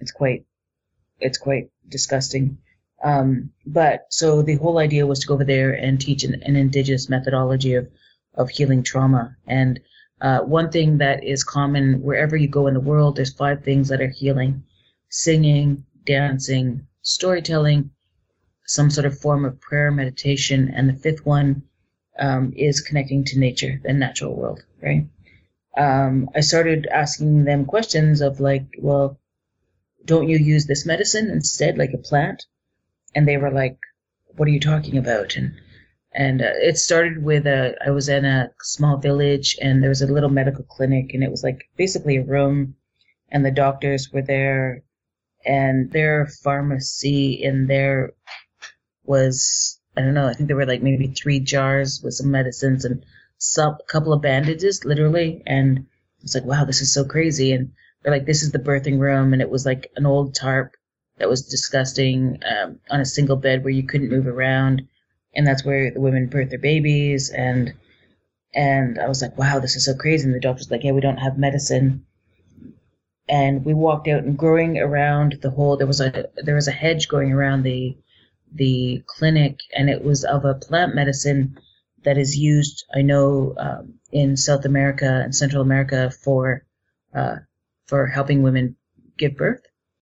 it's 0.00 0.12
quite 0.12 0.44
it's 1.20 1.38
quite 1.38 1.70
disgusting. 1.88 2.58
Um, 3.02 3.50
but 3.66 4.06
so 4.10 4.42
the 4.42 4.56
whole 4.56 4.78
idea 4.78 5.06
was 5.06 5.20
to 5.20 5.26
go 5.26 5.34
over 5.34 5.44
there 5.44 5.72
and 5.72 6.00
teach 6.00 6.24
an, 6.24 6.42
an 6.42 6.56
indigenous 6.56 7.08
methodology 7.08 7.74
of 7.74 7.88
of 8.34 8.50
healing 8.50 8.82
trauma. 8.82 9.36
And 9.46 9.80
uh, 10.20 10.40
one 10.40 10.70
thing 10.70 10.98
that 10.98 11.24
is 11.24 11.44
common 11.44 12.02
wherever 12.02 12.36
you 12.36 12.48
go 12.48 12.66
in 12.66 12.74
the 12.74 12.80
world, 12.80 13.16
there's 13.16 13.32
five 13.32 13.62
things 13.62 13.88
that 13.88 14.00
are 14.00 14.08
healing: 14.08 14.64
singing, 15.08 15.84
dancing, 16.04 16.86
storytelling, 17.02 17.90
some 18.66 18.90
sort 18.90 19.06
of 19.06 19.18
form 19.18 19.44
of 19.44 19.60
prayer 19.60 19.90
meditation, 19.90 20.72
and 20.74 20.88
the 20.88 20.94
fifth 20.94 21.26
one 21.26 21.62
um, 22.18 22.52
is 22.56 22.80
connecting 22.80 23.24
to 23.24 23.38
nature, 23.38 23.80
the 23.82 23.92
natural 23.92 24.34
world, 24.34 24.64
right? 24.82 25.06
Um, 25.76 26.30
I 26.34 26.40
started 26.40 26.86
asking 26.86 27.44
them 27.44 27.64
questions 27.66 28.20
of 28.20 28.40
like, 28.40 28.66
well, 28.78 29.18
don't 30.04 30.28
you 30.28 30.38
use 30.38 30.66
this 30.66 30.86
medicine 30.86 31.30
instead, 31.30 31.78
like 31.78 31.92
a 31.92 31.98
plant? 31.98 32.44
And 33.14 33.26
they 33.26 33.36
were 33.36 33.50
like, 33.50 33.78
what 34.36 34.48
are 34.48 34.52
you 34.52 34.60
talking 34.60 34.96
about? 34.98 35.36
And 35.36 35.54
and 36.14 36.42
uh, 36.42 36.52
it 36.54 36.76
started 36.76 37.22
with 37.22 37.46
a 37.46 37.74
I 37.84 37.90
was 37.90 38.08
in 38.08 38.24
a 38.24 38.50
small 38.62 38.96
village 38.96 39.56
and 39.60 39.82
there 39.82 39.90
was 39.90 40.02
a 40.02 40.12
little 40.12 40.30
medical 40.30 40.64
clinic 40.64 41.12
and 41.14 41.22
it 41.24 41.30
was 41.30 41.42
like 41.42 41.68
basically 41.76 42.16
a 42.16 42.24
room 42.24 42.76
and 43.30 43.44
the 43.44 43.50
doctors 43.50 44.12
were 44.12 44.22
there 44.22 44.82
and 45.44 45.90
their 45.92 46.26
pharmacy 46.26 47.42
in 47.42 47.66
there 47.66 48.12
was 49.04 49.80
I 49.96 50.00
don't 50.00 50.14
know. 50.14 50.26
I 50.26 50.32
think 50.34 50.48
there 50.48 50.56
were 50.56 50.66
like 50.66 50.82
maybe 50.82 51.08
three 51.08 51.40
jars 51.40 52.00
with 52.02 52.14
some 52.14 52.30
medicines 52.30 52.84
and 52.84 53.04
some 53.38 53.76
couple 53.88 54.12
of 54.12 54.22
bandages, 54.22 54.84
literally. 54.84 55.42
And 55.46 55.86
it's 56.22 56.34
like, 56.34 56.44
wow, 56.44 56.64
this 56.64 56.80
is 56.80 56.92
so 56.92 57.04
crazy. 57.04 57.52
And 57.52 57.72
they're 58.02 58.12
like, 58.12 58.26
this 58.26 58.42
is 58.42 58.50
the 58.52 58.58
birthing 58.58 58.98
room, 58.98 59.32
and 59.32 59.40
it 59.40 59.50
was 59.50 59.64
like 59.64 59.90
an 59.96 60.06
old 60.06 60.34
tarp 60.34 60.74
that 61.18 61.28
was 61.28 61.46
disgusting 61.46 62.40
um, 62.44 62.80
on 62.90 63.00
a 63.00 63.06
single 63.06 63.36
bed 63.36 63.62
where 63.62 63.72
you 63.72 63.84
couldn't 63.84 64.10
move 64.10 64.26
around, 64.26 64.82
and 65.36 65.46
that's 65.46 65.64
where 65.64 65.90
the 65.90 66.00
women 66.00 66.26
birth 66.26 66.50
their 66.50 66.58
babies. 66.58 67.30
And 67.30 67.74
and 68.54 68.98
I 68.98 69.08
was 69.08 69.20
like, 69.20 69.36
wow, 69.36 69.58
this 69.58 69.76
is 69.76 69.84
so 69.84 69.94
crazy. 69.94 70.24
And 70.24 70.34
the 70.34 70.40
doctor's 70.40 70.70
like, 70.70 70.84
yeah, 70.84 70.92
we 70.92 71.00
don't 71.00 71.16
have 71.18 71.38
medicine. 71.38 72.06
And 73.28 73.64
we 73.64 73.74
walked 73.74 74.06
out 74.06 74.22
and 74.22 74.36
growing 74.38 74.78
around 74.78 75.38
the 75.40 75.50
whole 75.50 75.76
there 75.76 75.86
was 75.86 76.00
a 76.00 76.28
there 76.36 76.54
was 76.54 76.68
a 76.68 76.72
hedge 76.72 77.08
going 77.08 77.32
around 77.32 77.62
the 77.62 77.96
the 78.52 79.02
clinic, 79.06 79.58
and 79.74 79.90
it 79.90 80.04
was 80.04 80.24
of 80.24 80.44
a 80.44 80.54
plant 80.54 80.94
medicine 80.94 81.58
that 82.04 82.18
is 82.18 82.36
used, 82.36 82.84
I 82.94 83.02
know, 83.02 83.54
um, 83.56 83.94
in 84.12 84.36
South 84.36 84.64
America 84.64 85.22
and 85.24 85.34
Central 85.34 85.62
America 85.62 86.10
for 86.10 86.64
uh, 87.14 87.36
for 87.86 88.06
helping 88.06 88.42
women 88.42 88.76
give 89.16 89.36
birth. 89.36 89.62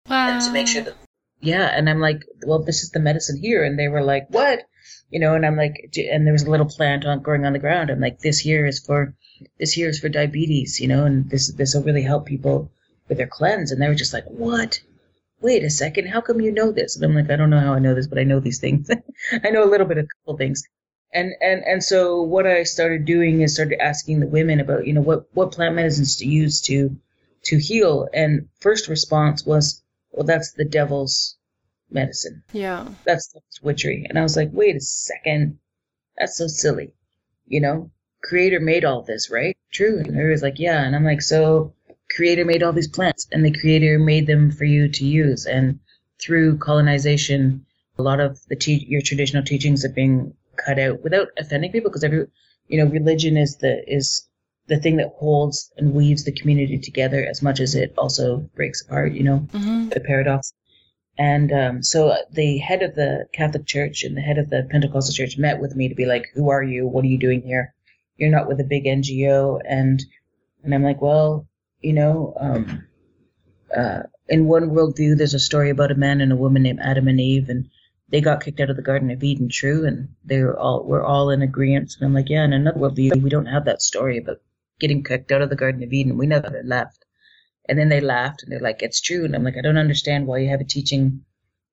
Wow. 0.08 0.28
And 0.28 0.42
to 0.42 0.52
make 0.52 0.66
sure 0.66 0.82
that, 0.82 0.94
yeah. 1.40 1.66
And 1.66 1.88
I'm 1.88 2.00
like, 2.00 2.24
well, 2.44 2.62
this 2.62 2.82
is 2.82 2.90
the 2.90 3.00
medicine 3.00 3.38
here. 3.40 3.64
And 3.64 3.78
they 3.78 3.88
were 3.88 4.02
like, 4.02 4.26
what? 4.30 4.60
You 5.10 5.18
know, 5.18 5.34
and 5.34 5.44
I'm 5.44 5.56
like, 5.56 5.96
and 5.96 6.24
there 6.24 6.32
was 6.32 6.44
a 6.44 6.50
little 6.50 6.66
plant 6.66 7.04
on 7.04 7.20
growing 7.20 7.44
on 7.44 7.52
the 7.52 7.58
ground. 7.58 7.90
I'm 7.90 8.00
like, 8.00 8.20
this 8.20 8.38
here 8.38 8.64
is 8.64 8.78
for, 8.78 9.14
this 9.58 9.72
here 9.72 9.88
is 9.88 9.98
for 9.98 10.08
diabetes, 10.08 10.80
you 10.80 10.88
know, 10.88 11.04
and 11.04 11.28
this, 11.28 11.52
this 11.52 11.74
will 11.74 11.82
really 11.82 12.02
help 12.02 12.26
people 12.26 12.70
with 13.08 13.18
their 13.18 13.26
cleanse. 13.26 13.72
And 13.72 13.82
they 13.82 13.88
were 13.88 13.94
just 13.94 14.12
like, 14.12 14.24
what? 14.26 14.80
Wait 15.40 15.64
a 15.64 15.70
second. 15.70 16.06
How 16.06 16.20
come 16.20 16.40
you 16.40 16.52
know 16.52 16.70
this? 16.70 16.96
And 16.96 17.04
I'm 17.04 17.14
like, 17.14 17.30
I 17.30 17.36
don't 17.36 17.50
know 17.50 17.60
how 17.60 17.74
I 17.74 17.78
know 17.80 17.94
this, 17.94 18.06
but 18.06 18.18
I 18.18 18.24
know 18.24 18.40
these 18.40 18.60
things. 18.60 18.88
I 19.44 19.50
know 19.50 19.64
a 19.64 19.70
little 19.70 19.86
bit 19.86 19.98
of 19.98 20.04
a 20.04 20.08
couple 20.20 20.36
things. 20.36 20.62
And, 21.12 21.32
and, 21.40 21.64
and 21.64 21.82
so 21.82 22.22
what 22.22 22.46
I 22.46 22.62
started 22.62 23.04
doing 23.04 23.40
is 23.40 23.54
started 23.54 23.82
asking 23.82 24.20
the 24.20 24.28
women 24.28 24.60
about, 24.60 24.86
you 24.86 24.92
know, 24.92 25.00
what, 25.00 25.26
what 25.34 25.52
plant 25.52 25.74
medicines 25.74 26.16
to 26.16 26.26
use 26.26 26.60
to, 26.62 26.96
to 27.44 27.58
heal. 27.58 28.08
And 28.14 28.48
first 28.60 28.86
response 28.86 29.44
was, 29.44 29.82
well, 30.12 30.26
that's 30.26 30.52
the 30.52 30.64
devil's 30.64 31.36
medicine. 31.90 32.42
Yeah. 32.52 32.88
That's 33.04 33.34
witchery. 33.62 34.06
And 34.08 34.18
I 34.18 34.22
was 34.22 34.36
like, 34.36 34.50
wait 34.52 34.76
a 34.76 34.80
second. 34.80 35.58
That's 36.18 36.36
so 36.36 36.46
silly. 36.46 36.92
You 37.46 37.60
know, 37.60 37.90
creator 38.22 38.60
made 38.60 38.84
all 38.84 39.02
this, 39.02 39.30
right? 39.30 39.56
True. 39.72 39.98
And 39.98 40.16
they 40.16 40.24
was 40.24 40.42
like, 40.42 40.58
yeah. 40.58 40.82
And 40.84 40.94
I'm 40.94 41.04
like, 41.04 41.22
so 41.22 41.74
creator 42.14 42.44
made 42.44 42.62
all 42.62 42.72
these 42.72 42.88
plants 42.88 43.26
and 43.32 43.44
the 43.44 43.58
creator 43.58 43.98
made 43.98 44.26
them 44.26 44.50
for 44.50 44.64
you 44.64 44.88
to 44.88 45.04
use. 45.04 45.46
And 45.46 45.80
through 46.20 46.58
colonization, 46.58 47.66
a 47.98 48.02
lot 48.02 48.20
of 48.20 48.38
the 48.48 48.56
te- 48.56 48.86
your 48.88 49.02
traditional 49.02 49.44
teachings 49.44 49.84
are 49.84 49.92
being 49.92 50.34
cut 50.56 50.78
out 50.78 51.02
without 51.02 51.28
offending 51.38 51.72
people 51.72 51.90
because 51.90 52.04
every, 52.04 52.26
you 52.68 52.78
know, 52.78 52.90
religion 52.90 53.36
is 53.36 53.56
the, 53.56 53.82
is 53.92 54.28
the 54.66 54.78
thing 54.78 54.96
that 54.96 55.12
holds 55.16 55.72
and 55.76 55.94
weaves 55.94 56.24
the 56.24 56.32
community 56.32 56.78
together 56.78 57.26
as 57.28 57.42
much 57.42 57.60
as 57.60 57.74
it 57.74 57.94
also 57.98 58.38
breaks 58.54 58.82
apart, 58.82 59.12
you 59.12 59.24
know, 59.24 59.46
mm-hmm. 59.52 59.88
the 59.88 60.00
paradox. 60.00 60.52
And 61.20 61.52
um, 61.52 61.82
so 61.82 62.16
the 62.32 62.56
head 62.56 62.82
of 62.82 62.94
the 62.94 63.26
Catholic 63.34 63.66
Church 63.66 64.04
and 64.04 64.16
the 64.16 64.22
head 64.22 64.38
of 64.38 64.48
the 64.48 64.66
Pentecostal 64.70 65.14
Church 65.14 65.36
met 65.36 65.60
with 65.60 65.76
me 65.76 65.86
to 65.86 65.94
be 65.94 66.06
like, 66.06 66.24
"Who 66.32 66.48
are 66.48 66.62
you? 66.62 66.86
What 66.86 67.04
are 67.04 67.08
you 67.08 67.18
doing 67.18 67.42
here? 67.42 67.74
You're 68.16 68.30
not 68.30 68.48
with 68.48 68.58
a 68.58 68.64
big 68.64 68.86
NGO." 68.86 69.60
And 69.68 70.02
and 70.64 70.74
I'm 70.74 70.82
like, 70.82 71.02
"Well, 71.02 71.46
you 71.82 71.92
know, 71.92 72.32
um, 72.40 72.88
uh, 73.76 74.04
in 74.30 74.46
one 74.46 74.70
worldview, 74.70 75.18
there's 75.18 75.34
a 75.34 75.38
story 75.38 75.68
about 75.68 75.90
a 75.90 75.94
man 75.94 76.22
and 76.22 76.32
a 76.32 76.36
woman 76.36 76.62
named 76.62 76.80
Adam 76.80 77.06
and 77.06 77.20
Eve, 77.20 77.50
and 77.50 77.68
they 78.08 78.22
got 78.22 78.42
kicked 78.42 78.60
out 78.60 78.70
of 78.70 78.76
the 78.76 78.90
Garden 78.90 79.10
of 79.10 79.22
Eden, 79.22 79.50
true, 79.50 79.84
and 79.84 80.08
they 80.24 80.42
were 80.42 80.58
all 80.58 80.84
we're 80.84 81.04
all 81.04 81.28
in 81.28 81.42
agreement." 81.42 81.96
And 81.98 82.06
I'm 82.06 82.14
like, 82.14 82.30
"Yeah, 82.30 82.46
in 82.46 82.54
another 82.54 82.78
worldview, 82.78 83.22
we 83.22 83.28
don't 83.28 83.44
have 83.54 83.66
that 83.66 83.82
story 83.82 84.16
about 84.16 84.38
getting 84.78 85.04
kicked 85.04 85.32
out 85.32 85.42
of 85.42 85.50
the 85.50 85.62
Garden 85.62 85.82
of 85.82 85.92
Eden. 85.92 86.16
We 86.16 86.26
never 86.26 86.62
left. 86.64 87.04
And 87.70 87.78
then 87.78 87.88
they 87.88 88.00
laughed 88.00 88.42
and 88.42 88.50
they're 88.50 88.58
like, 88.58 88.82
it's 88.82 89.00
true. 89.00 89.24
And 89.24 89.32
I'm 89.32 89.44
like, 89.44 89.56
I 89.56 89.62
don't 89.62 89.78
understand 89.78 90.26
why 90.26 90.38
you 90.38 90.48
have 90.48 90.60
a 90.60 90.64
teaching, 90.64 91.24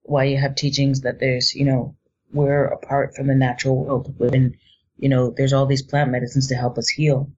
why 0.03 0.25
you 0.25 0.37
have 0.37 0.53
teachings 0.53 1.01
that 1.01 1.19
there's, 1.19 1.55
you 1.55 1.65
know, 1.65 1.95
we're 2.31 2.65
apart 2.65 3.15
from 3.15 3.25
the 3.25 3.33
natural 3.33 3.83
world 3.83 4.13
when, 4.19 4.55
you 4.97 5.09
know, 5.09 5.33
there's 5.35 5.53
all 5.53 5.65
these 5.65 5.81
plant 5.81 6.11
medicines 6.11 6.49
to 6.49 6.55
help 6.55 6.77
us 6.77 6.87
heal. 6.87 7.31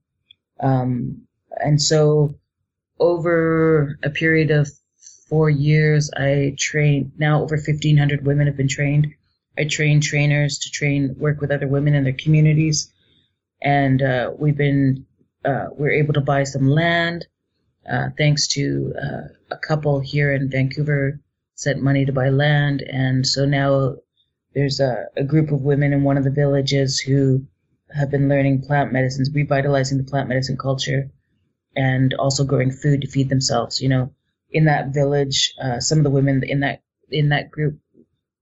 Um, 0.60 1.22
and 1.56 1.80
so 1.80 2.34
over 2.98 3.98
a 4.02 4.10
period 4.10 4.50
of 4.50 4.68
four 5.30 5.48
years, 5.48 6.10
I 6.14 6.54
trained, 6.58 7.12
now 7.16 7.42
over 7.42 7.56
1,500 7.56 8.26
women 8.26 8.46
have 8.46 8.58
been 8.58 8.68
trained. 8.68 9.14
I 9.56 9.64
train 9.64 10.02
trainers 10.02 10.58
to 10.58 10.70
train, 10.70 11.14
work 11.18 11.40
with 11.40 11.50
other 11.50 11.66
women 11.66 11.94
in 11.94 12.04
their 12.04 12.12
communities. 12.12 12.92
And 13.62 14.02
uh, 14.02 14.32
we've 14.38 14.56
been 14.56 15.06
uh, 15.46 15.68
we 15.74 15.88
are 15.88 15.92
able 15.92 16.12
to 16.12 16.20
buy 16.20 16.44
some 16.44 16.68
land 16.68 17.26
uh, 17.88 18.08
thanks 18.16 18.46
to 18.48 18.92
uh, 19.00 19.28
a 19.50 19.56
couple 19.56 20.00
here 20.00 20.32
in 20.32 20.50
Vancouver 20.50 21.20
sent 21.54 21.82
money 21.82 22.04
to 22.04 22.12
buy 22.12 22.28
land, 22.28 22.82
and 22.82 23.26
so 23.26 23.44
now 23.44 23.96
there's 24.54 24.80
a, 24.80 25.06
a, 25.16 25.24
group 25.24 25.52
of 25.52 25.62
women 25.62 25.92
in 25.92 26.02
one 26.02 26.16
of 26.16 26.24
the 26.24 26.30
villages 26.30 26.98
who 26.98 27.46
have 27.94 28.10
been 28.10 28.28
learning 28.28 28.62
plant 28.62 28.92
medicines, 28.92 29.30
revitalizing 29.32 29.98
the 29.98 30.04
plant 30.04 30.28
medicine 30.28 30.56
culture, 30.56 31.10
and 31.76 32.14
also 32.14 32.44
growing 32.44 32.70
food 32.70 33.02
to 33.02 33.08
feed 33.08 33.28
themselves. 33.28 33.80
You 33.80 33.88
know, 33.88 34.14
in 34.50 34.64
that 34.64 34.94
village, 34.94 35.54
uh, 35.62 35.80
some 35.80 35.98
of 35.98 36.04
the 36.04 36.10
women 36.10 36.42
in 36.44 36.60
that 36.60 36.82
in 37.10 37.30
that 37.30 37.50
group 37.50 37.78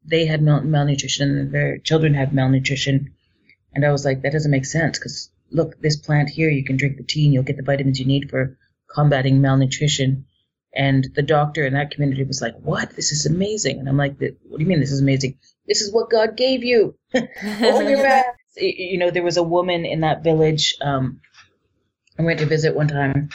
they 0.04 0.26
had 0.26 0.42
mal- 0.42 0.62
malnutrition 0.62 1.38
and 1.38 1.52
their 1.52 1.78
children 1.78 2.14
had 2.14 2.32
malnutrition, 2.32 3.14
and 3.74 3.84
I 3.84 3.92
was 3.92 4.04
like, 4.04 4.22
that 4.22 4.32
doesn't 4.32 4.50
make 4.50 4.64
sense 4.64 4.98
because 4.98 5.30
look, 5.50 5.80
this 5.80 5.96
plant 5.96 6.28
here, 6.28 6.50
you 6.50 6.64
can 6.64 6.76
drink 6.76 6.96
the 6.96 7.02
tea 7.02 7.24
and 7.24 7.34
you'll 7.34 7.42
get 7.42 7.56
the 7.56 7.62
vitamins 7.62 7.98
you 7.98 8.06
need 8.06 8.30
for 8.30 8.58
combating 8.88 9.40
malnutrition. 9.40 10.26
And 10.74 11.08
the 11.14 11.22
doctor 11.22 11.64
in 11.66 11.74
that 11.74 11.90
community 11.90 12.24
was 12.24 12.42
like, 12.42 12.54
what? 12.60 12.94
This 12.94 13.12
is 13.12 13.26
amazing. 13.26 13.78
And 13.78 13.88
I'm 13.88 13.96
like, 13.96 14.18
what 14.18 14.58
do 14.58 14.62
you 14.62 14.66
mean 14.66 14.80
this 14.80 14.92
is 14.92 15.00
amazing? 15.00 15.38
This 15.66 15.80
is 15.80 15.92
what 15.92 16.10
God 16.10 16.36
gave 16.36 16.62
you. 16.62 16.96
Hold 17.12 17.88
your 17.88 18.02
back. 18.02 18.36
You 18.56 18.98
know, 18.98 19.10
there 19.10 19.22
was 19.22 19.36
a 19.36 19.42
woman 19.42 19.84
in 19.84 20.00
that 20.00 20.22
village. 20.22 20.76
Um, 20.80 21.20
I 22.18 22.22
went 22.22 22.40
to 22.40 22.46
visit 22.46 22.74
one 22.74 22.88
time 22.88 23.30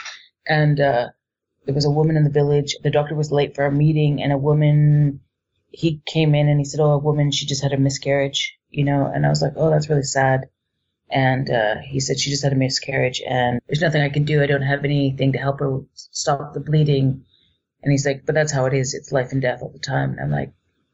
and, 0.47 0.79
uh, 0.79 1.07
there 1.65 1.75
was 1.75 1.85
a 1.85 1.91
woman 1.91 2.17
in 2.17 2.25
the 2.25 2.29
village. 2.29 2.75
The 2.83 2.91
doctor 2.91 3.15
was 3.15 3.31
late 3.31 3.55
for 3.55 3.65
a 3.65 3.71
meeting 3.71 4.21
and 4.21 4.33
a 4.33 4.37
woman, 4.37 5.21
he 5.69 6.01
came 6.05 6.35
in 6.35 6.49
and 6.49 6.59
he 6.59 6.65
said, 6.65 6.81
Oh, 6.81 6.91
a 6.91 6.97
woman, 6.97 7.31
she 7.31 7.45
just 7.45 7.63
had 7.63 7.71
a 7.71 7.77
miscarriage, 7.77 8.57
you 8.69 8.83
know, 8.83 9.09
and 9.13 9.25
I 9.25 9.29
was 9.29 9.41
like, 9.41 9.53
Oh, 9.55 9.69
that's 9.69 9.89
really 9.89 10.03
sad 10.03 10.49
and 11.13 11.49
uh, 11.51 11.75
he 11.77 11.99
said 11.99 12.19
she 12.19 12.31
just 12.31 12.43
had 12.43 12.53
a 12.53 12.55
miscarriage 12.55 13.21
and 13.27 13.61
there's 13.67 13.81
nothing 13.81 14.01
I 14.01 14.09
can 14.09 14.23
do. 14.23 14.41
I 14.41 14.47
don't 14.47 14.63
have 14.63 14.83
anything 14.83 15.31
to 15.33 15.37
help 15.37 15.59
her 15.59 15.81
stop 15.93 16.53
the 16.53 16.59
bleeding. 16.59 17.23
And 17.83 17.91
he's 17.91 18.05
like, 18.05 18.25
but 18.25 18.33
that's 18.33 18.51
how 18.51 18.65
it 18.65 18.73
is. 18.73 18.95
It's 18.95 19.11
life 19.11 19.31
and 19.31 19.41
death 19.41 19.61
all 19.61 19.69
the 19.69 19.77
time. 19.77 20.11
And 20.11 20.21
I'm 20.21 20.31
like, 20.31 20.51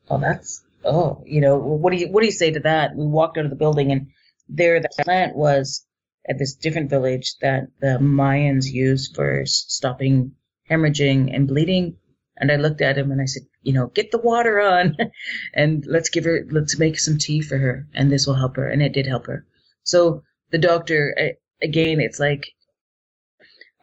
oh, 0.10 0.20
that's 0.20 0.62
oh, 0.84 1.24
you 1.26 1.40
know, 1.40 1.58
what 1.58 1.92
do 1.92 1.98
you 1.98 2.12
what 2.12 2.20
do 2.20 2.26
you 2.26 2.34
say 2.34 2.52
to 2.52 2.60
that? 2.60 2.96
We 2.96 3.06
walked 3.06 3.38
out 3.38 3.46
of 3.46 3.50
the 3.50 3.56
building 3.56 3.94
and 3.94 4.08
there 4.50 4.82
the 4.82 4.90
plant 5.04 5.38
was 5.38 5.86
at 6.28 6.38
this 6.38 6.54
different 6.54 6.90
village 6.90 7.36
that 7.42 7.68
the 7.80 7.98
Mayans 8.02 8.66
used 8.66 9.16
for 9.16 9.44
stopping 9.46 10.34
hemorrhaging 10.70 11.34
and 11.34 11.48
bleeding. 11.48 11.96
And 12.36 12.52
I 12.52 12.58
looked 12.58 12.82
at 12.82 12.98
him 12.98 13.12
and 13.12 13.22
I 13.22 13.26
said, 13.26 13.44
you 13.64 13.74
know, 13.74 13.88
get 13.88 14.12
the 14.12 14.18
water 14.18 14.60
on 14.60 14.98
and 15.54 15.86
let's 15.86 16.10
give 16.10 16.26
her, 16.26 16.46
let's 16.52 16.78
make 16.78 17.00
some 17.00 17.18
tea 17.18 17.42
for 17.42 17.58
her 17.58 17.88
and 17.94 18.12
this 18.12 18.28
will 18.28 18.36
help 18.36 18.58
her. 18.58 18.68
And 18.68 18.82
it 18.82 18.94
did 18.94 19.08
help 19.08 19.28
her. 19.28 19.46
So 19.84 20.24
the 20.52 20.58
doctor, 20.58 21.16
again, 21.62 22.00
it's 22.00 22.20
like 22.20 22.46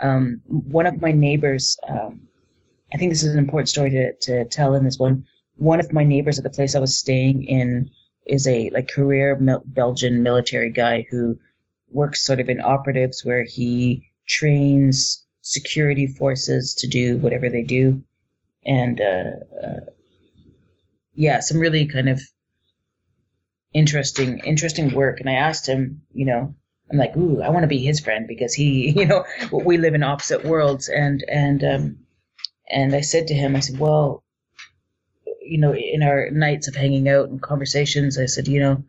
um, 0.01 0.41
one 0.47 0.87
of 0.87 1.01
my 1.01 1.13
neighbors. 1.13 1.77
Um, 1.89 2.29
I 2.93 2.99
think 2.99 3.11
this 3.11 3.23
is 3.23 3.33
an 3.33 3.39
important 3.39 3.69
story 3.69 3.91
to, 3.91 4.15
to 4.15 4.45
tell 4.47 4.75
in 4.75 4.85
this 4.85 4.99
one. 4.99 5.25
One 5.57 5.81
of 5.81 5.93
my 5.93 6.05
neighbors 6.05 6.39
at 6.39 6.45
the 6.45 6.51
place 6.51 6.75
I 6.75 6.81
was 6.81 6.99
staying 6.99 7.45
in 7.45 7.91
is 8.27 8.47
a 8.47 8.71
like 8.71 8.89
career 8.89 9.39
Belgian 9.65 10.23
military 10.23 10.71
guy 10.71 11.07
who 11.11 11.39
works 11.91 12.25
sort 12.25 12.41
of 12.41 12.49
in 12.49 12.61
operatives 12.61 13.25
where 13.25 13.45
he 13.45 14.11
trains 14.27 15.25
security 15.43 16.07
forces 16.07 16.75
to 16.75 16.89
do 16.89 17.17
whatever 17.19 17.49
they 17.49 17.63
do, 17.63 18.03
and 18.65 19.01
uh, 19.01 19.31
uh, 19.65 19.81
yeah, 21.15 21.41
some 21.41 21.59
really 21.59 21.87
kind 21.87 22.09
of 22.09 22.21
interesting, 23.77 24.39
interesting 24.39 24.95
work. 24.95 25.21
And 25.21 25.29
I 25.29 25.35
asked 25.35 25.69
him, 25.69 26.03
you 26.13 26.25
know, 26.25 26.55
I'm 26.91 26.97
like, 26.97 27.15
ooh, 27.17 27.43
I 27.43 27.51
want 27.51 27.65
to 27.65 27.69
be 27.69 27.79
his 27.79 28.01
friend 28.01 28.27
because 28.27 28.55
he, 28.55 28.91
you 28.97 29.07
know, 29.07 29.25
we 29.53 29.77
live 29.77 29.95
in 29.95 30.03
opposite 30.03 30.45
worlds. 30.45 30.89
And, 30.89 31.23
and, 31.29 31.63
um, 31.63 31.99
and 32.69 32.95
I 32.95 33.03
said 33.03 33.29
to 33.29 33.35
him, 33.35 33.55
I 33.55 33.61
said, 33.61 33.79
well, 33.79 34.25
you 35.43 35.59
know, 35.59 35.75
in 35.75 36.03
our 36.03 36.31
nights 36.31 36.69
of 36.69 36.75
hanging 36.75 37.09
out 37.09 37.29
and 37.29 37.41
conversations, 37.41 38.19
I 38.19 38.27
said, 38.27 38.49
you 38.49 38.61
know, 38.61 38.85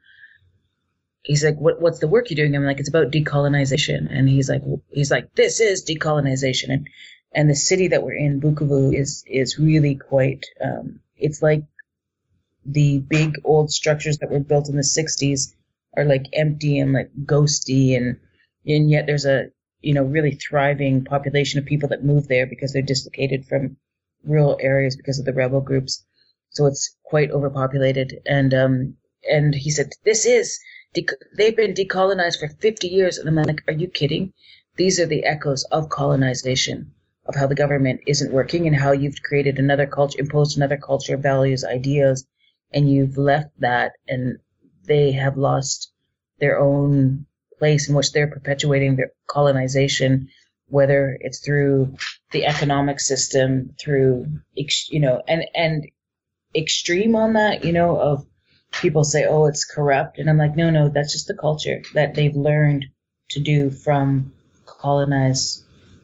he's 1.21 1.43
like, 1.43 1.57
what, 1.57 1.81
what's 1.81 1.99
the 1.99 2.07
work 2.07 2.29
you're 2.29 2.35
doing? 2.35 2.55
I'm 2.55 2.65
like, 2.65 2.79
it's 2.79 2.89
about 2.89 3.11
decolonization. 3.11 4.07
And 4.09 4.27
he's 4.29 4.49
like, 4.49 4.63
he's 4.89 5.11
like, 5.11 5.35
this 5.35 5.59
is 5.59 5.85
decolonization. 5.85 6.69
And, 6.69 6.89
and 7.33 7.49
the 7.49 7.55
city 7.55 7.89
that 7.89 8.01
we're 8.01 8.15
in, 8.15 8.41
Bukavu, 8.41 8.97
is 8.97 9.23
is 9.27 9.59
really 9.59 9.95
quite. 9.95 10.45
Um, 10.63 11.01
it's 11.17 11.41
like 11.41 11.63
the 12.67 12.99
big 12.99 13.35
old 13.45 13.71
structures 13.71 14.17
that 14.17 14.29
were 14.29 14.39
built 14.39 14.69
in 14.69 14.75
the 14.75 14.81
'60s 14.83 15.53
are 15.95 16.05
like 16.05 16.25
empty 16.33 16.77
and 16.79 16.93
like 16.93 17.09
ghosty, 17.23 17.95
and 17.95 18.19
and 18.65 18.91
yet 18.91 19.05
there's 19.05 19.25
a 19.25 19.47
you 19.81 19.93
know 19.93 20.03
really 20.03 20.31
thriving 20.31 21.05
population 21.05 21.59
of 21.59 21.65
people 21.65 21.89
that 21.89 22.03
move 22.03 22.27
there 22.27 22.45
because 22.45 22.73
they're 22.73 22.81
dislocated 22.81 23.45
from 23.45 23.77
rural 24.23 24.57
areas 24.61 24.97
because 24.97 25.17
of 25.17 25.25
the 25.25 25.33
rebel 25.33 25.61
groups. 25.61 26.05
So 26.49 26.65
it's 26.65 26.95
quite 27.03 27.31
overpopulated, 27.31 28.19
and 28.25 28.53
um, 28.53 28.97
and 29.29 29.55
he 29.55 29.71
said 29.71 29.93
this 30.03 30.25
is 30.25 30.59
they've 30.93 31.55
been 31.55 31.73
decolonized 31.73 32.39
for 32.39 32.47
50 32.47 32.87
years, 32.87 33.17
and 33.17 33.29
I'm 33.29 33.35
like, 33.35 33.63
are 33.67 33.73
you 33.73 33.87
kidding? 33.87 34.33
These 34.75 34.99
are 34.99 35.05
the 35.05 35.23
echoes 35.23 35.63
of 35.65 35.89
colonization 35.89 36.93
of 37.25 37.35
how 37.35 37.47
the 37.47 37.55
government 37.55 38.01
isn't 38.07 38.31
working 38.31 38.67
and 38.67 38.75
how 38.75 38.91
you've 38.91 39.21
created 39.21 39.59
another 39.59 39.85
culture, 39.85 40.19
imposed 40.19 40.57
another 40.57 40.77
culture, 40.77 41.17
values, 41.17 41.63
ideas, 41.63 42.25
and 42.71 42.89
you've 42.89 43.17
left 43.17 43.49
that 43.59 43.93
and 44.07 44.37
they 44.85 45.11
have 45.11 45.37
lost 45.37 45.91
their 46.39 46.59
own 46.59 47.25
place 47.59 47.89
in 47.89 47.95
which 47.95 48.11
they're 48.11 48.27
perpetuating 48.27 48.95
their 48.95 49.11
colonization, 49.27 50.29
whether 50.67 51.17
it's 51.21 51.39
through 51.39 51.95
the 52.31 52.45
economic 52.45 52.99
system, 52.99 53.73
through, 53.79 54.25
you 54.89 54.99
know, 54.99 55.21
and, 55.27 55.45
and 55.55 55.87
extreme 56.55 57.15
on 57.15 57.33
that, 57.33 57.63
you 57.63 57.71
know, 57.71 57.99
of 57.99 58.25
people 58.71 59.03
say, 59.03 59.25
oh, 59.25 59.45
it's 59.45 59.65
corrupt. 59.65 60.19
And 60.19 60.29
I'm 60.29 60.37
like, 60.37 60.55
no, 60.55 60.69
no, 60.69 60.89
that's 60.89 61.13
just 61.13 61.27
the 61.27 61.33
culture 61.33 61.81
that 61.93 62.15
they've 62.15 62.35
learned 62.35 62.85
to 63.29 63.39
do 63.39 63.71
from 63.71 64.33
colonized 64.65 65.63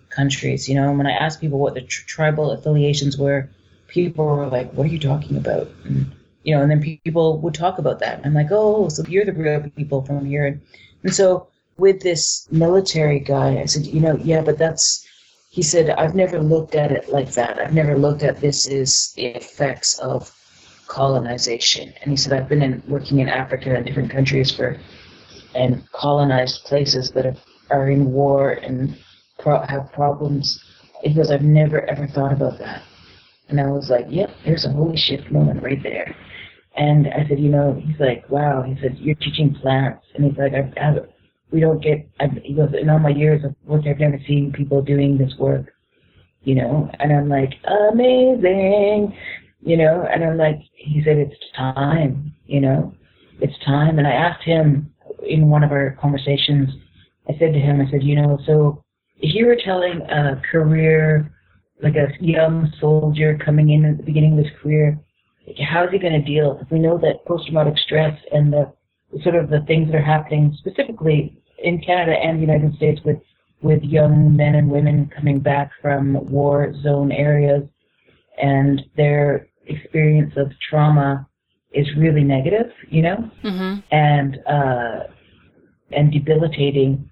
countries. 0.09 0.68
You 0.70 0.76
know, 0.76 0.89
and 0.89 0.97
when 0.97 1.07
I 1.07 1.11
asked 1.11 1.41
people 1.41 1.59
what 1.59 1.74
the 1.74 1.82
tr- 1.82 2.05
tribal 2.07 2.51
affiliations 2.51 3.18
were, 3.18 3.49
people 3.88 4.26
were 4.26 4.47
like, 4.47 4.72
"What 4.74 4.86
are 4.86 4.89
you 4.89 4.99
talking 4.99 5.38
about?" 5.38 5.70
And, 5.86 6.14
you 6.43 6.55
know, 6.55 6.61
and 6.61 6.69
then 6.69 6.81
people 6.81 7.39
would 7.39 7.53
talk 7.53 7.77
about 7.79 7.99
that. 7.99 8.21
I'm 8.25 8.33
like, 8.33 8.51
"Oh, 8.51 8.89
so 8.89 9.03
you're 9.07 9.25
the 9.25 9.33
real 9.33 9.61
people 9.75 10.03
from 10.03 10.25
here." 10.25 10.45
And, 10.45 10.61
and 11.03 11.13
so 11.13 11.47
with 11.77 12.01
this 12.01 12.47
military 12.51 13.19
guy, 13.19 13.59
I 13.59 13.65
said, 13.65 13.85
"You 13.85 14.01
know, 14.01 14.17
yeah, 14.23 14.41
but 14.41 14.57
that's." 14.57 15.07
He 15.49 15.61
said, 15.61 15.91
"I've 15.91 16.15
never 16.15 16.39
looked 16.39 16.75
at 16.75 16.91
it 16.91 17.09
like 17.09 17.31
that. 17.33 17.59
I've 17.59 17.73
never 17.73 17.97
looked 17.97 18.23
at 18.23 18.41
this 18.41 18.67
as 18.67 19.13
the 19.15 19.27
effects 19.27 19.99
of 19.99 20.33
colonization." 20.87 21.93
And 22.01 22.11
he 22.11 22.17
said, 22.17 22.33
"I've 22.33 22.49
been 22.49 22.63
in, 22.63 22.83
working 22.87 23.19
in 23.19 23.29
Africa 23.29 23.75
and 23.75 23.85
different 23.85 24.11
countries 24.11 24.51
for 24.51 24.79
and 25.55 25.89
colonized 25.91 26.63
places 26.65 27.11
that 27.11 27.37
are, 27.69 27.89
in 27.89 28.11
war 28.11 28.51
and 28.51 28.97
pro- 29.39 29.65
have 29.65 29.91
problems 29.91 30.63
because 31.03 31.31
I've 31.31 31.43
never 31.43 31.81
ever 31.89 32.07
thought 32.07 32.33
about 32.33 32.59
that. 32.59 32.83
And 33.53 33.61
I 33.61 33.69
was 33.69 33.87
like, 33.87 34.07
yep, 34.09 34.31
there's 34.43 34.65
a 34.65 34.69
holy 34.69 34.97
shit 34.97 35.31
moment 35.31 35.61
right 35.61 35.77
there. 35.83 36.15
And 36.75 37.05
I 37.07 37.27
said, 37.29 37.39
you 37.39 37.49
know, 37.49 37.79
he's 37.85 37.99
like, 37.99 38.27
wow. 38.27 38.63
He 38.63 38.75
said, 38.81 38.97
you're 38.97 39.13
teaching 39.13 39.53
plants. 39.61 40.03
And 40.15 40.25
he's 40.25 40.35
like, 40.39 40.53
I've, 40.53 40.73
I've 40.75 41.03
we 41.51 41.59
don't 41.59 41.79
get, 41.79 42.09
I've, 42.19 42.31
he 42.43 42.55
goes, 42.55 42.69
in 42.73 42.89
all 42.89 42.97
my 42.97 43.11
years 43.11 43.43
of 43.43 43.53
work, 43.65 43.83
I've 43.87 43.99
never 43.99 44.17
seen 44.27 44.51
people 44.51 44.81
doing 44.81 45.19
this 45.19 45.35
work, 45.37 45.71
you 46.41 46.55
know? 46.55 46.89
And 46.99 47.13
I'm 47.13 47.29
like, 47.29 47.53
amazing, 47.91 49.15
you 49.61 49.77
know? 49.77 50.07
And 50.11 50.23
I'm 50.23 50.35
like, 50.35 50.57
he 50.73 51.03
said, 51.03 51.17
it's 51.17 51.35
time, 51.55 52.33
you 52.47 52.59
know? 52.59 52.91
It's 53.39 53.53
time. 53.63 53.99
And 53.99 54.07
I 54.07 54.13
asked 54.13 54.43
him 54.43 54.91
in 55.23 55.47
one 55.47 55.63
of 55.63 55.71
our 55.71 55.95
conversations, 56.01 56.71
I 57.29 57.33
said 57.37 57.53
to 57.53 57.59
him, 57.59 57.81
I 57.81 57.91
said, 57.91 58.01
you 58.01 58.15
know, 58.15 58.39
so 58.47 58.83
if 59.19 59.35
you 59.35 59.45
were 59.45 59.57
telling 59.63 60.01
a 60.09 60.41
career, 60.51 61.29
like 61.84 61.95
a 61.95 62.07
young 62.19 62.71
soldier 62.79 63.38
coming 63.43 63.71
in 63.71 63.86
at 63.86 63.97
the 63.97 64.03
beginning 64.03 64.34
of 64.34 64.45
his 64.45 64.53
career, 64.61 64.99
how's 65.69 65.91
he 65.91 65.99
going 65.99 66.13
to 66.13 66.21
deal? 66.21 66.59
If 66.61 66.71
we 66.71 66.79
know 66.79 66.97
that 66.99 67.25
post-traumatic 67.25 67.77
stress 67.77 68.17
and 68.31 68.51
the 68.51 68.71
sort 69.23 69.36
of 69.36 69.49
the 69.49 69.61
things 69.67 69.91
that 69.91 69.97
are 69.97 70.01
happening 70.01 70.55
specifically 70.57 71.38
in 71.59 71.81
Canada 71.81 72.13
and 72.13 72.38
the 72.38 72.41
United 72.41 72.75
States 72.75 72.99
with 73.05 73.17
with 73.61 73.81
young 73.81 74.36
men 74.36 74.55
and 74.55 74.69
women 74.69 75.09
coming 75.15 75.39
back 75.39 75.71
from 75.81 76.15
war 76.29 76.73
zone 76.84 77.13
areas 77.13 77.63
and 78.41 78.81
their 78.97 79.47
experience 79.67 80.34
of 80.36 80.51
trauma 80.69 81.25
is 81.71 81.88
really 81.97 82.23
negative, 82.23 82.67
you 82.89 83.01
know, 83.01 83.31
mm-hmm. 83.43 83.79
and 83.91 84.38
uh, 84.47 85.07
and 85.91 86.11
debilitating 86.11 87.09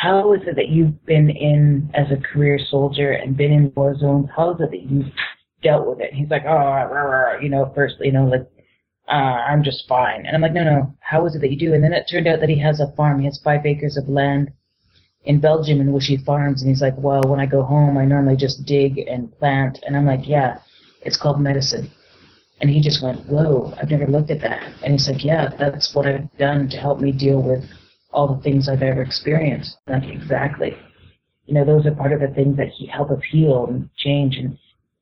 how 0.00 0.32
is 0.32 0.42
it 0.46 0.54
that 0.54 0.68
you've 0.68 1.04
been 1.06 1.28
in 1.28 1.90
as 1.94 2.06
a 2.12 2.20
career 2.20 2.58
soldier 2.70 3.12
and 3.12 3.36
been 3.36 3.50
in 3.50 3.72
war 3.74 3.96
zones? 3.98 4.28
How 4.34 4.54
is 4.54 4.60
it 4.60 4.70
that 4.70 4.82
you've 4.82 5.12
dealt 5.62 5.88
with 5.88 6.00
it? 6.00 6.10
And 6.12 6.20
he's 6.20 6.30
like, 6.30 6.44
oh, 6.46 6.54
rah, 6.54 6.84
rah, 6.84 7.40
you 7.40 7.48
know, 7.48 7.72
first, 7.74 7.96
you 8.00 8.12
know, 8.12 8.26
like, 8.26 8.48
uh, 9.08 9.42
I'm 9.50 9.64
just 9.64 9.88
fine. 9.88 10.24
And 10.24 10.36
I'm 10.36 10.42
like, 10.42 10.52
no, 10.52 10.62
no, 10.62 10.94
how 11.00 11.26
is 11.26 11.34
it 11.34 11.40
that 11.40 11.50
you 11.50 11.58
do? 11.58 11.74
And 11.74 11.82
then 11.82 11.92
it 11.92 12.06
turned 12.08 12.28
out 12.28 12.38
that 12.38 12.48
he 12.48 12.60
has 12.60 12.78
a 12.78 12.92
farm. 12.96 13.18
He 13.18 13.26
has 13.26 13.40
five 13.42 13.66
acres 13.66 13.96
of 13.96 14.08
land 14.08 14.52
in 15.24 15.40
Belgium 15.40 15.80
in 15.80 15.92
which 15.92 16.04
he 16.04 16.16
farms. 16.16 16.62
And 16.62 16.70
he's 16.70 16.82
like, 16.82 16.94
well, 16.96 17.22
when 17.26 17.40
I 17.40 17.46
go 17.46 17.62
home, 17.64 17.98
I 17.98 18.04
normally 18.04 18.36
just 18.36 18.66
dig 18.66 18.98
and 18.98 19.36
plant. 19.38 19.80
And 19.84 19.96
I'm 19.96 20.06
like, 20.06 20.28
yeah, 20.28 20.58
it's 21.02 21.16
called 21.16 21.40
medicine. 21.40 21.90
And 22.60 22.70
he 22.70 22.80
just 22.80 23.02
went, 23.02 23.26
whoa, 23.26 23.74
I've 23.80 23.90
never 23.90 24.06
looked 24.06 24.30
at 24.30 24.42
that. 24.42 24.62
And 24.84 24.92
he's 24.92 25.08
like, 25.08 25.24
yeah, 25.24 25.48
that's 25.58 25.92
what 25.92 26.06
I've 26.06 26.30
done 26.38 26.68
to 26.68 26.76
help 26.76 27.00
me 27.00 27.10
deal 27.10 27.42
with 27.42 27.64
all 28.18 28.34
the 28.34 28.42
things 28.42 28.68
I've 28.68 28.82
ever 28.82 29.00
experienced. 29.00 29.76
Like 29.86 30.02
exactly. 30.04 30.76
You 31.46 31.54
know, 31.54 31.64
those 31.64 31.86
are 31.86 31.94
part 31.94 32.12
of 32.12 32.20
the 32.20 32.34
things 32.34 32.56
that 32.56 32.68
help 32.92 33.10
us 33.10 33.20
heal 33.30 33.66
and 33.68 33.88
change 33.96 34.36
and 34.36 34.58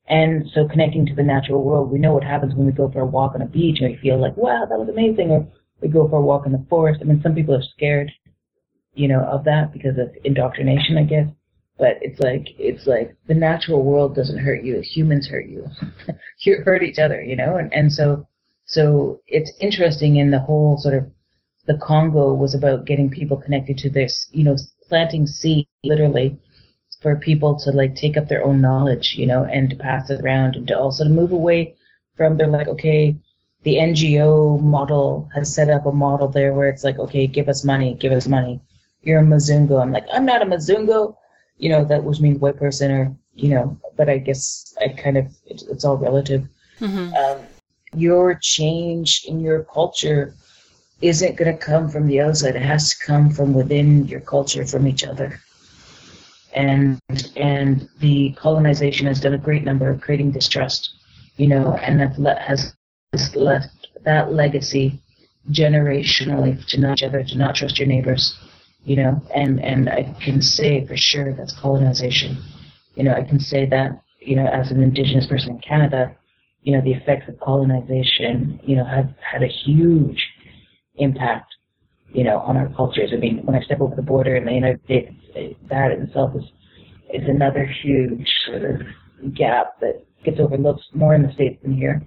and 0.09 0.45
so 0.53 0.67
connecting 0.67 1.05
to 1.07 1.15
the 1.15 1.23
natural 1.23 1.63
world, 1.63 1.91
we 1.91 1.99
know 1.99 2.13
what 2.13 2.23
happens 2.23 2.53
when 2.53 2.65
we 2.65 2.71
go 2.71 2.89
for 2.89 3.01
a 3.01 3.05
walk 3.05 3.33
on 3.35 3.41
a 3.41 3.45
beach 3.45 3.79
and 3.81 3.91
we 3.91 3.97
feel 3.97 4.21
like, 4.21 4.37
wow, 4.37 4.65
that 4.69 4.79
was 4.79 4.87
amazing. 4.87 5.31
Or 5.31 5.45
we 5.81 5.89
go 5.89 6.07
for 6.07 6.19
a 6.19 6.21
walk 6.21 6.45
in 6.45 6.53
the 6.53 6.65
forest. 6.69 7.01
I 7.01 7.05
mean, 7.05 7.21
some 7.21 7.35
people 7.35 7.55
are 7.55 7.63
scared, 7.75 8.09
you 8.93 9.09
know, 9.09 9.21
of 9.25 9.43
that 9.43 9.73
because 9.73 9.97
of 9.97 10.09
indoctrination, 10.23 10.97
I 10.97 11.03
guess. 11.03 11.27
But 11.77 11.97
it's 11.99 12.21
like, 12.21 12.47
it's 12.57 12.87
like 12.87 13.17
the 13.27 13.33
natural 13.33 13.83
world 13.83 14.15
doesn't 14.15 14.39
hurt 14.39 14.63
you. 14.63 14.81
Humans 14.81 15.27
hurt 15.27 15.49
you. 15.49 15.65
you 16.45 16.59
hurt 16.63 16.83
each 16.83 16.99
other, 16.99 17.21
you 17.21 17.35
know? 17.35 17.57
And, 17.57 17.73
and 17.73 17.91
so, 17.91 18.25
so 18.65 19.19
it's 19.27 19.51
interesting 19.59 20.15
in 20.15 20.31
the 20.31 20.39
whole 20.39 20.77
sort 20.77 20.95
of 20.95 21.05
the 21.67 21.77
Congo 21.77 22.33
was 22.33 22.55
about 22.55 22.85
getting 22.85 23.09
people 23.09 23.37
connected 23.37 23.77
to 23.79 23.89
this, 23.89 24.27
you 24.31 24.43
know, 24.43 24.55
planting 24.87 25.27
seed 25.27 25.67
literally 25.83 26.37
for 27.01 27.15
people 27.15 27.59
to 27.59 27.71
like 27.71 27.93
take 27.93 28.17
up 28.17 28.27
their 28.27 28.43
own 28.43 28.61
knowledge, 28.61 29.15
you 29.15 29.27
know, 29.27 29.43
and 29.43 29.69
to 29.69 29.75
pass 29.75 30.09
it 30.09 30.21
around 30.21 30.55
and 30.55 30.67
to 30.67 30.79
also 30.79 31.03
to 31.03 31.09
move 31.09 31.31
away 31.31 31.75
from 32.15 32.37
they're 32.37 32.47
like, 32.47 32.67
okay, 32.67 33.15
the 33.63 33.75
NGO 33.75 34.59
model 34.61 35.29
has 35.35 35.53
set 35.53 35.69
up 35.69 35.85
a 35.85 35.91
model 35.91 36.27
there 36.27 36.53
where 36.53 36.69
it's 36.69 36.83
like, 36.83 36.97
okay, 36.99 37.27
give 37.27 37.49
us 37.49 37.63
money, 37.63 37.95
give 37.95 38.13
us 38.13 38.27
money. 38.27 38.61
You're 39.03 39.19
a 39.19 39.23
Mzungu. 39.23 39.79
I'm 39.81 39.91
like, 39.91 40.05
I'm 40.11 40.25
not 40.25 40.41
a 40.41 40.45
Mzungu. 40.45 41.15
You 41.57 41.69
know, 41.69 41.85
that 41.85 42.03
which 42.03 42.19
means 42.19 42.39
white 42.39 42.57
person 42.57 42.91
or, 42.91 43.15
you 43.35 43.49
know, 43.49 43.77
but 43.95 44.09
I 44.09 44.19
guess 44.19 44.75
I 44.79 44.89
kind 44.89 45.17
of, 45.17 45.35
it's, 45.45 45.63
it's 45.63 45.85
all 45.85 45.97
relative. 45.97 46.47
Mm-hmm. 46.79 47.13
Um, 47.13 47.45
your 47.93 48.35
change 48.35 49.25
in 49.27 49.39
your 49.39 49.63
culture 49.63 50.35
isn't 51.01 51.35
going 51.35 51.51
to 51.51 51.65
come 51.65 51.89
from 51.89 52.07
the 52.07 52.21
outside. 52.21 52.55
It 52.55 52.61
has 52.61 52.89
to 52.91 53.05
come 53.05 53.29
from 53.29 53.53
within 53.53 54.07
your 54.07 54.19
culture, 54.19 54.65
from 54.65 54.87
each 54.87 55.03
other. 55.03 55.39
And 56.53 56.99
and 57.35 57.87
the 57.99 58.31
colonization 58.31 59.05
has 59.07 59.19
done 59.19 59.33
a 59.33 59.37
great 59.37 59.63
number 59.63 59.89
of 59.89 60.01
creating 60.01 60.31
distrust, 60.31 60.91
you 61.35 61.47
know, 61.47 61.73
and 61.77 61.99
that 61.99 62.17
le- 62.17 62.39
has 62.39 62.73
left 63.35 63.87
that 64.03 64.33
legacy 64.33 64.99
generationally 65.51 66.65
to 66.67 66.79
not 66.79 66.97
each 66.97 67.03
other, 67.03 67.23
to 67.23 67.37
not 67.37 67.55
trust 67.55 67.77
your 67.77 67.87
neighbors, 67.87 68.35
you 68.85 68.95
know. 68.95 69.21
And 69.35 69.63
and 69.63 69.89
I 69.89 70.15
can 70.19 70.41
say 70.41 70.85
for 70.85 70.97
sure 70.97 71.33
that's 71.33 71.53
colonization. 71.53 72.37
You 72.95 73.03
know, 73.03 73.13
I 73.13 73.23
can 73.23 73.39
say 73.39 73.67
that 73.67 74.01
you 74.19 74.35
know 74.35 74.47
as 74.47 74.71
an 74.71 74.81
Indigenous 74.81 75.27
person 75.27 75.51
in 75.51 75.59
Canada, 75.59 76.15
you 76.63 76.73
know, 76.73 76.81
the 76.81 76.93
effects 76.93 77.29
of 77.29 77.39
colonization, 77.39 78.59
you 78.63 78.75
know, 78.75 78.83
have 78.83 79.13
had 79.21 79.43
a 79.43 79.47
huge 79.47 80.26
impact, 80.97 81.53
you 82.13 82.23
know, 82.23 82.39
on 82.39 82.57
our 82.57 82.69
cultures. 82.75 83.11
I 83.13 83.17
mean, 83.17 83.39
when 83.45 83.55
I 83.55 83.61
step 83.61 83.81
over 83.81 83.95
the 83.95 84.01
border 84.01 84.35
in 84.35 84.45
the 84.45 84.53
United 84.53 84.83
States, 84.85 85.13
that 85.69 85.91
itself 85.91 86.35
is 86.35 86.43
is 87.13 87.27
another 87.27 87.65
huge 87.65 88.27
sort 88.45 88.63
of 88.63 89.33
gap 89.33 89.79
that 89.79 90.05
gets 90.25 90.39
overlooked 90.39 90.83
more 90.93 91.15
in 91.15 91.23
the 91.23 91.31
states 91.33 91.57
than 91.63 91.73
here. 91.73 92.01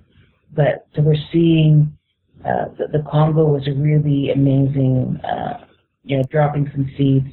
But 0.55 0.87
so 0.95 1.03
we're 1.03 1.15
seeing 1.33 1.97
uh, 2.45 2.67
the, 2.77 2.99
the 2.99 3.05
Congo 3.11 3.47
was 3.47 3.67
a 3.67 3.73
really 3.73 4.31
amazing, 4.31 5.19
uh, 5.25 5.65
you 6.05 6.19
know, 6.19 6.25
dropping 6.31 6.71
some 6.73 6.91
seeds 6.97 7.27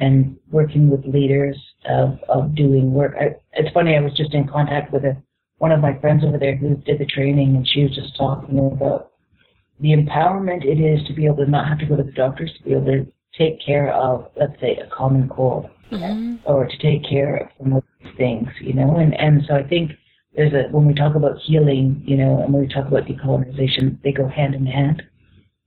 and 0.00 0.36
working 0.50 0.88
with 0.90 1.04
leaders 1.06 1.56
of, 1.88 2.18
of 2.28 2.54
doing 2.54 2.92
work. 2.92 3.14
I, 3.18 3.36
it's 3.54 3.72
funny, 3.72 3.96
I 3.96 4.00
was 4.00 4.12
just 4.14 4.34
in 4.34 4.46
contact 4.46 4.92
with 4.92 5.04
a, 5.04 5.16
one 5.58 5.72
of 5.72 5.80
my 5.80 5.98
friends 5.98 6.24
over 6.24 6.38
there 6.38 6.56
who 6.56 6.76
did 6.76 6.98
the 6.98 7.06
training, 7.06 7.56
and 7.56 7.66
she 7.66 7.82
was 7.82 7.94
just 7.94 8.16
talking 8.16 8.58
about 8.58 9.07
the 9.80 9.90
empowerment 9.90 10.64
it 10.64 10.80
is 10.80 11.06
to 11.06 11.12
be 11.14 11.26
able 11.26 11.44
to 11.44 11.50
not 11.50 11.68
have 11.68 11.78
to 11.78 11.86
go 11.86 11.96
to 11.96 12.02
the 12.02 12.12
doctors, 12.12 12.50
to 12.58 12.62
be 12.64 12.72
able 12.72 12.86
to 12.86 13.06
take 13.36 13.64
care 13.64 13.92
of, 13.92 14.30
let's 14.36 14.60
say, 14.60 14.76
a 14.76 14.88
common 14.94 15.28
cold. 15.28 15.68
mm-hmm. 15.90 16.36
or 16.44 16.66
to 16.66 16.78
take 16.78 17.08
care 17.08 17.36
of 17.36 17.48
some 17.58 17.72
of 17.72 17.82
these 18.00 18.12
things, 18.16 18.48
you 18.60 18.74
know. 18.74 18.96
And 18.96 19.18
and 19.18 19.42
so 19.46 19.54
I 19.54 19.62
think 19.62 19.92
there's 20.36 20.52
a 20.52 20.68
when 20.70 20.86
we 20.86 20.94
talk 20.94 21.14
about 21.14 21.38
healing, 21.44 22.02
you 22.04 22.16
know, 22.16 22.42
and 22.42 22.52
when 22.52 22.62
we 22.62 22.72
talk 22.72 22.86
about 22.86 23.04
decolonization, 23.04 24.00
they 24.02 24.12
go 24.12 24.28
hand 24.28 24.54
in 24.54 24.66
hand. 24.66 25.02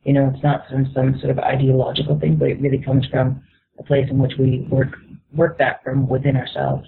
You 0.04 0.14
know, 0.14 0.32
it's 0.34 0.44
not 0.44 0.64
some 0.70 0.92
some 0.94 1.20
sort 1.20 1.32
of 1.32 1.40
ideological 1.40 2.20
thing, 2.20 2.36
but 2.38 2.50
it 2.50 2.62
really 2.62 2.82
comes 2.84 3.06
from 3.08 3.42
a 3.80 3.84
place 3.84 4.08
in 4.10 4.18
which 4.18 4.34
we 4.38 4.68
work 4.70 4.90
work 5.36 5.58
that 5.58 5.84
from 5.84 6.08
within 6.08 6.36
ourselves, 6.36 6.88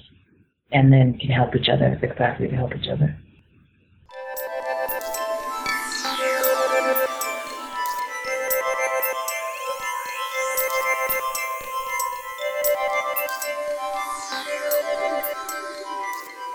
and 0.71 0.91
then 0.91 1.17
can 1.17 1.29
help 1.29 1.55
each 1.55 1.69
other, 1.69 1.97
the 2.01 2.07
capacity 2.07 2.49
to 2.49 2.55
help 2.55 2.75
each 2.75 2.89
other. 2.89 3.17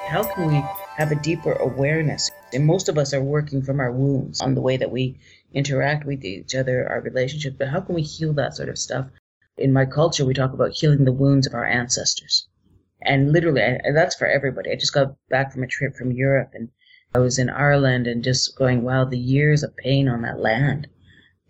How 0.08 0.22
can 0.22 0.48
we 0.48 0.64
have 0.96 1.12
a 1.12 1.22
deeper 1.22 1.52
awareness? 1.52 2.30
And 2.54 2.64
most 2.64 2.88
of 2.88 2.96
us 2.96 3.12
are 3.12 3.22
working 3.22 3.62
from 3.62 3.78
our 3.78 3.92
wounds 3.92 4.40
on 4.40 4.54
the 4.54 4.62
way 4.62 4.78
that 4.78 4.90
we 4.90 5.18
interact 5.52 6.06
with 6.06 6.24
each 6.24 6.54
other, 6.54 6.88
our 6.88 7.02
relationships, 7.02 7.56
but 7.58 7.68
how 7.68 7.82
can 7.82 7.94
we 7.94 8.02
heal 8.02 8.32
that 8.32 8.56
sort 8.56 8.70
of 8.70 8.78
stuff? 8.78 9.06
In 9.58 9.70
my 9.70 9.84
culture, 9.84 10.24
we 10.24 10.32
talk 10.32 10.54
about 10.54 10.72
healing 10.72 11.04
the 11.04 11.12
wounds 11.12 11.46
of 11.46 11.52
our 11.52 11.66
ancestors. 11.66 12.48
And 13.02 13.32
literally, 13.32 13.60
and 13.60 13.94
that's 13.94 14.14
for 14.14 14.26
everybody. 14.26 14.70
I 14.70 14.76
just 14.76 14.94
got 14.94 15.14
back 15.28 15.52
from 15.52 15.62
a 15.62 15.66
trip 15.66 15.94
from 15.94 16.10
Europe 16.10 16.52
and 16.54 16.70
I 17.14 17.18
was 17.18 17.38
in 17.38 17.50
Ireland 17.50 18.06
and 18.06 18.24
just 18.24 18.56
going, 18.56 18.82
wow, 18.82 19.04
the 19.04 19.18
years 19.18 19.62
of 19.62 19.76
pain 19.76 20.08
on 20.08 20.22
that 20.22 20.40
land, 20.40 20.88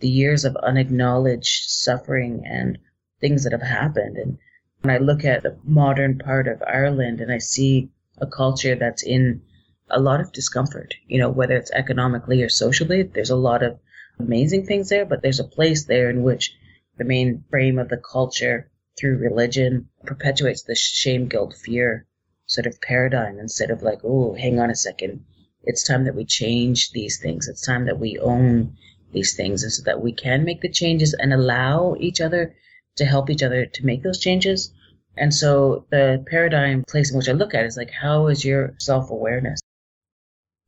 the 0.00 0.08
years 0.08 0.44
of 0.44 0.56
unacknowledged 0.56 1.70
suffering 1.70 2.42
and 2.44 2.76
things 3.20 3.44
that 3.44 3.52
have 3.52 3.62
happened. 3.62 4.16
And 4.16 4.38
when 4.82 4.94
I 4.94 4.98
look 4.98 5.24
at 5.24 5.44
the 5.44 5.56
modern 5.64 6.18
part 6.18 6.48
of 6.48 6.62
Ireland 6.66 7.20
and 7.20 7.30
I 7.30 7.38
see 7.38 7.90
a 8.20 8.26
culture 8.26 8.74
that's 8.74 9.02
in 9.02 9.42
a 9.90 10.00
lot 10.00 10.20
of 10.20 10.32
discomfort, 10.32 10.94
you 11.06 11.18
know, 11.18 11.30
whether 11.30 11.56
it's 11.56 11.70
economically 11.70 12.42
or 12.42 12.48
socially. 12.48 13.02
There's 13.02 13.30
a 13.30 13.36
lot 13.36 13.62
of 13.62 13.78
amazing 14.18 14.66
things 14.66 14.88
there, 14.88 15.06
but 15.06 15.22
there's 15.22 15.40
a 15.40 15.44
place 15.44 15.84
there 15.84 16.10
in 16.10 16.22
which 16.22 16.54
the 16.96 17.04
main 17.04 17.44
frame 17.50 17.78
of 17.78 17.88
the 17.88 17.96
culture 17.96 18.70
through 18.98 19.18
religion 19.18 19.88
perpetuates 20.04 20.62
the 20.62 20.74
shame, 20.74 21.28
guilt, 21.28 21.54
fear 21.54 22.06
sort 22.46 22.66
of 22.66 22.80
paradigm 22.80 23.38
instead 23.38 23.70
of 23.70 23.82
like, 23.82 24.00
oh, 24.04 24.34
hang 24.34 24.58
on 24.58 24.70
a 24.70 24.74
second. 24.74 25.24
It's 25.62 25.82
time 25.82 26.04
that 26.04 26.14
we 26.14 26.24
change 26.24 26.90
these 26.90 27.20
things. 27.20 27.46
It's 27.46 27.64
time 27.64 27.84
that 27.86 27.98
we 27.98 28.18
own 28.18 28.76
these 29.12 29.36
things 29.36 29.62
and 29.62 29.72
so 29.72 29.82
that 29.84 30.02
we 30.02 30.12
can 30.12 30.44
make 30.44 30.60
the 30.60 30.70
changes 30.70 31.14
and 31.14 31.32
allow 31.32 31.94
each 31.98 32.20
other 32.20 32.54
to 32.96 33.04
help 33.04 33.30
each 33.30 33.42
other 33.42 33.66
to 33.66 33.86
make 33.86 34.02
those 34.02 34.18
changes 34.18 34.72
and 35.20 35.34
so 35.34 35.86
the 35.90 36.24
paradigm 36.30 36.84
place 36.88 37.10
in 37.10 37.16
which 37.16 37.28
I 37.28 37.32
look 37.32 37.54
at 37.54 37.66
is 37.66 37.76
like, 37.76 37.90
how 37.90 38.28
is 38.28 38.44
your 38.44 38.74
self 38.78 39.10
awareness? 39.10 39.60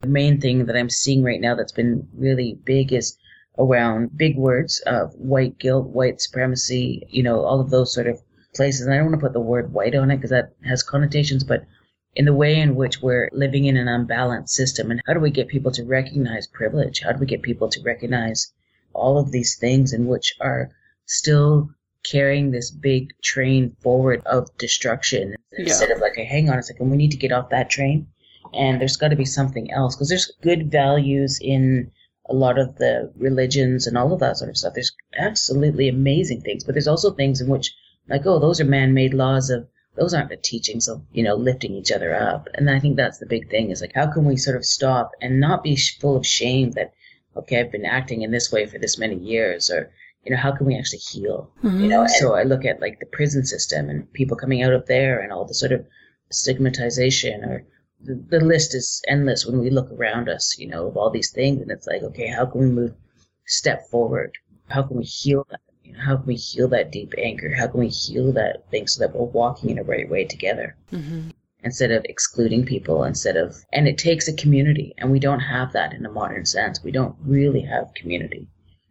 The 0.01 0.09
main 0.09 0.41
thing 0.41 0.67
that 0.67 0.77
I'm 0.77 0.91
seeing 0.91 1.23
right 1.23 1.41
now 1.41 1.55
that's 1.55 1.73
been 1.73 2.09
really 2.15 2.59
big 2.65 2.93
is 2.93 3.17
around 3.59 4.17
big 4.17 4.37
words 4.37 4.81
of 4.87 5.13
white 5.15 5.59
guilt, 5.59 5.89
white 5.89 6.21
supremacy, 6.21 7.07
you 7.11 7.23
know, 7.23 7.45
all 7.45 7.61
of 7.61 7.71
those 7.71 7.93
sort 7.93 8.07
of 8.07 8.21
places. 8.55 8.87
And 8.87 8.95
I 8.95 8.97
don't 8.97 9.07
want 9.07 9.21
to 9.21 9.27
put 9.27 9.33
the 9.33 9.41
word 9.41 9.73
white 9.73 9.95
on 9.95 10.11
it 10.11 10.17
because 10.17 10.31
that 10.31 10.55
has 10.65 10.83
connotations, 10.83 11.45
but 11.45 11.65
in 12.17 12.25
the 12.25 12.35
way 12.35 12.59
in 12.59 12.75
which 12.75 13.01
we're 13.03 13.31
living 13.33 13.67
in 13.67 13.77
an 13.77 13.89
unbalanced 13.89 14.55
system 14.55 14.91
and 14.91 15.01
how 15.07 15.15
do 15.15 15.21
we 15.21 15.31
get 15.31 15.49
people 15.49 15.71
to 15.73 15.85
recognize 15.85 16.47
privilege? 16.47 17.03
How 17.03 17.13
do 17.13 17.19
we 17.19 17.27
get 17.27 17.43
people 17.43 17.69
to 17.69 17.83
recognize 17.83 18.53
all 18.93 19.19
of 19.19 19.31
these 19.31 19.57
things 19.57 19.93
in 19.93 20.07
which 20.07 20.35
are 20.41 20.71
still 21.07 21.71
carrying 22.05 22.51
this 22.51 22.71
big 22.71 23.13
train 23.23 23.77
forward 23.81 24.23
of 24.27 24.49
destruction 24.59 25.35
yeah. 25.53 25.65
instead 25.65 25.91
of 25.91 26.01
like, 26.01 26.15
hey, 26.17 26.25
hang 26.25 26.49
on 26.49 26.59
a 26.59 26.63
second, 26.63 26.91
we 26.91 26.97
need 26.97 27.11
to 27.11 27.17
get 27.17 27.33
off 27.33 27.51
that 27.51 27.71
train. 27.71 28.07
And 28.53 28.81
there's 28.81 28.97
got 28.97 29.09
to 29.09 29.17
be 29.17 29.25
something 29.25 29.71
else 29.73 29.95
because 29.95 30.09
there's 30.09 30.33
good 30.43 30.71
values 30.71 31.39
in 31.41 31.91
a 32.29 32.35
lot 32.35 32.59
of 32.59 32.77
the 32.77 33.13
religions 33.17 33.87
and 33.87 33.97
all 33.99 34.13
of 34.13 34.21
that 34.21 34.39
sort 34.39 34.51
of 34.51 34.57
stuff. 34.57 34.75
There's 34.75 34.93
absolutely 35.19 35.89
amazing 35.89 36.41
things, 36.41 36.65
but 36.65 36.75
there's 36.75 36.89
also 36.89 37.13
things 37.13 37.41
in 37.41 37.49
which, 37.49 37.75
like, 38.09 38.23
oh, 38.25 38.39
those 38.39 38.61
are 38.61 38.65
man 38.65 38.95
made 38.95 39.15
laws 39.15 39.51
of, 39.51 39.69
those 39.97 40.15
aren't 40.15 40.31
the 40.31 40.37
teachings 40.37 40.89
of, 40.89 41.03
you 41.13 41.23
know, 41.23 41.35
lifting 41.35 41.75
each 41.75 41.93
other 41.93 42.15
up. 42.15 42.49
And 42.55 42.71
I 42.71 42.79
think 42.81 42.97
that's 42.97 43.19
the 43.19 43.27
big 43.27 43.51
thing 43.51 43.71
is 43.71 43.81
like, 43.81 43.93
how 43.95 44.11
can 44.11 44.25
we 44.25 44.37
sort 44.37 44.57
of 44.57 44.65
stop 44.65 45.13
and 45.21 45.41
not 45.41 45.63
be 45.63 45.77
full 45.77 46.17
of 46.17 46.27
shame 46.27 46.71
that, 46.73 46.93
okay, 47.37 47.61
I've 47.61 47.73
been 47.73 47.85
acting 47.85 48.23
in 48.23 48.31
this 48.31 48.51
way 48.51 48.67
for 48.67 48.79
this 48.79 48.99
many 48.99 49.17
years 49.17 49.71
or, 49.71 49.91
you 50.25 50.31
know, 50.31 50.37
how 50.37 50.53
can 50.53 50.67
we 50.67 50.77
actually 50.77 50.99
heal? 50.99 51.51
Mm-hmm. 51.63 51.81
You 51.81 51.89
know, 51.89 52.07
so 52.07 52.35
I 52.35 52.43
look 52.43 52.65
at 52.65 52.81
like 52.81 53.01
the 53.01 53.07
prison 53.07 53.45
system 53.45 53.89
and 53.89 54.13
people 54.13 54.37
coming 54.37 54.63
out 54.63 54.73
of 54.73 54.87
there 54.87 55.21
and 55.21 55.33
all 55.33 55.47
the 55.47 55.55
sort 55.55 55.73
of 55.73 55.87
stigmatization 56.31 57.45
or 57.45 57.65
the, 58.03 58.23
the 58.29 58.41
list 58.41 58.75
is 58.75 59.03
endless 59.09 59.47
when 59.47 59.61
we 59.61 59.71
look 59.71 59.91
around 59.93 60.29
us, 60.29 60.59
you 60.59 60.67
know, 60.67 60.87
of 60.87 60.97
all 60.97 61.11
these 61.11 61.31
things. 61.31 61.61
And 61.61 61.71
it's 61.71 61.87
like, 61.87 62.03
okay, 62.03 62.27
how 62.29 62.47
can 62.47 62.61
we 62.61 62.67
move 62.67 62.95
step 63.47 63.89
forward? 63.91 64.37
How 64.69 64.83
can 64.83 64.99
we 64.99 65.05
heal 65.05 65.47
that? 65.51 65.61
You 65.85 65.95
know, 65.95 66.01
how 66.01 66.17
can 66.17 66.27
we 66.27 66.37
heal 66.37 66.69
that 66.69 66.93
deep 66.93 67.15
anger? 67.19 67.55
How 67.55 67.67
can 67.67 67.81
we 67.81 67.89
heal 67.89 68.33
that 68.33 68.71
thing 68.71 68.87
so 68.87 69.01
that 69.01 69.15
we're 69.15 69.25
walking 69.25 69.71
in 69.71 69.79
a 69.79 69.83
right 69.83 70.09
way 70.09 70.25
together? 70.25 70.77
Mm-hmm. 70.93 71.31
Instead 71.63 71.91
of 71.91 72.05
excluding 72.09 72.65
people, 72.65 73.05
instead 73.05 73.37
of, 73.37 73.55
and 73.73 73.87
it 73.87 73.99
takes 73.99 74.29
a 74.29 74.33
community, 74.33 74.95
and 74.97 75.11
we 75.11 75.19
don't 75.19 75.41
have 75.41 75.73
that 75.73 75.93
in 75.93 76.07
a 76.07 76.11
modern 76.11 76.47
sense. 76.47 76.83
We 76.83 76.91
don't 76.91 77.17
really 77.21 77.61
have 77.63 77.93
community 77.95 78.49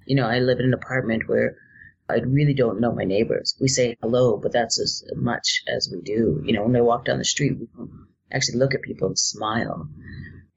you 0.09 0.15
know, 0.15 0.27
I 0.27 0.39
live 0.39 0.59
in 0.59 0.65
an 0.65 0.73
apartment 0.73 1.29
where 1.29 1.55
I 2.09 2.15
really 2.15 2.55
don't 2.55 2.81
know 2.81 2.91
my 2.91 3.03
neighbors. 3.03 3.55
We 3.61 3.67
say 3.67 3.95
hello, 4.01 4.37
but 4.37 4.51
that's 4.51 4.79
as 4.79 5.03
much 5.15 5.61
as 5.67 5.87
we 5.93 6.01
do. 6.01 6.41
You 6.43 6.53
know, 6.53 6.63
when 6.63 6.75
I 6.75 6.81
walk 6.81 7.05
down 7.05 7.19
the 7.19 7.25
street, 7.25 7.59
we 7.59 7.67
don't 7.77 8.07
actually 8.31 8.57
look 8.57 8.73
at 8.73 8.81
people 8.81 9.09
and 9.09 9.19
smile. 9.19 9.87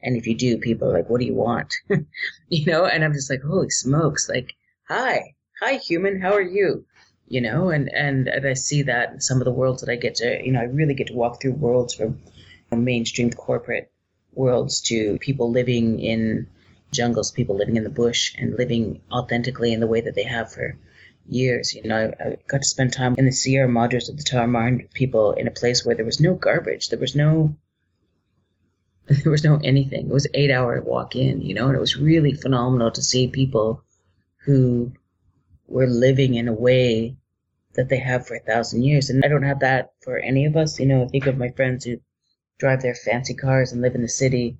And 0.02 0.16
if 0.16 0.26
you 0.26 0.34
do, 0.34 0.56
people 0.56 0.88
are 0.88 0.94
like, 0.94 1.10
what 1.10 1.20
do 1.20 1.26
you 1.26 1.34
want? 1.34 1.74
you 2.48 2.64
know, 2.64 2.86
and 2.86 3.04
I'm 3.04 3.12
just 3.12 3.28
like, 3.28 3.42
holy 3.42 3.68
smokes, 3.68 4.26
like, 4.26 4.54
hi, 4.88 5.34
hi, 5.60 5.74
human, 5.74 6.22
how 6.22 6.32
are 6.32 6.40
you? 6.40 6.86
You 7.28 7.42
know, 7.42 7.68
and, 7.68 7.92
and, 7.92 8.28
and 8.28 8.48
I 8.48 8.54
see 8.54 8.82
that 8.84 9.12
in 9.12 9.20
some 9.20 9.38
of 9.38 9.44
the 9.44 9.52
worlds 9.52 9.82
that 9.82 9.92
I 9.92 9.96
get 9.96 10.14
to, 10.16 10.42
you 10.42 10.52
know, 10.52 10.60
I 10.60 10.64
really 10.64 10.94
get 10.94 11.08
to 11.08 11.14
walk 11.14 11.42
through 11.42 11.52
worlds 11.52 11.94
from 11.94 12.18
mainstream 12.72 13.30
corporate 13.30 13.92
worlds 14.32 14.80
to 14.80 15.18
people 15.18 15.50
living 15.50 16.00
in 16.00 16.46
jungles, 16.92 17.32
people 17.32 17.56
living 17.56 17.76
in 17.76 17.84
the 17.84 17.90
bush 17.90 18.34
and 18.38 18.56
living 18.56 19.00
authentically 19.10 19.72
in 19.72 19.80
the 19.80 19.86
way 19.86 20.02
that 20.02 20.14
they 20.14 20.24
have 20.24 20.52
for 20.52 20.78
years. 21.26 21.74
You 21.74 21.82
know, 21.84 21.96
I, 21.96 22.24
I 22.24 22.36
got 22.46 22.62
to 22.62 22.68
spend 22.68 22.92
time 22.92 23.14
in 23.18 23.24
the 23.24 23.32
Sierra 23.32 23.68
Madres 23.68 24.08
of 24.08 24.16
the 24.16 24.22
Tarahumara 24.22 24.92
people 24.92 25.32
in 25.32 25.48
a 25.48 25.52
place 25.52 25.84
where 25.84 25.94
there 25.94 26.04
was 26.04 26.20
no 26.20 26.34
garbage. 26.34 26.88
There 26.88 26.98
was 26.98 27.16
no 27.16 27.56
there 29.06 29.32
was 29.32 29.44
no 29.44 29.58
anything. 29.64 30.06
It 30.06 30.12
was 30.12 30.28
eight 30.34 30.50
hour 30.50 30.80
walk 30.80 31.16
in, 31.16 31.40
you 31.40 31.54
know, 31.54 31.66
and 31.66 31.76
it 31.76 31.80
was 31.80 31.96
really 31.96 32.34
phenomenal 32.34 32.90
to 32.92 33.02
see 33.02 33.26
people 33.26 33.82
who 34.44 34.92
were 35.66 35.86
living 35.86 36.34
in 36.34 36.48
a 36.48 36.52
way 36.52 37.16
that 37.74 37.88
they 37.88 37.98
have 37.98 38.26
for 38.26 38.34
a 38.34 38.40
thousand 38.40 38.84
years. 38.84 39.08
And 39.08 39.24
I 39.24 39.28
don't 39.28 39.44
have 39.44 39.60
that 39.60 39.92
for 40.02 40.18
any 40.18 40.44
of 40.44 40.56
us. 40.56 40.78
You 40.78 40.86
know, 40.86 41.04
I 41.04 41.08
think 41.08 41.26
of 41.26 41.38
my 41.38 41.48
friends 41.48 41.84
who 41.84 42.00
drive 42.58 42.82
their 42.82 42.94
fancy 42.94 43.34
cars 43.34 43.72
and 43.72 43.80
live 43.80 43.94
in 43.94 44.02
the 44.02 44.08
city 44.08 44.58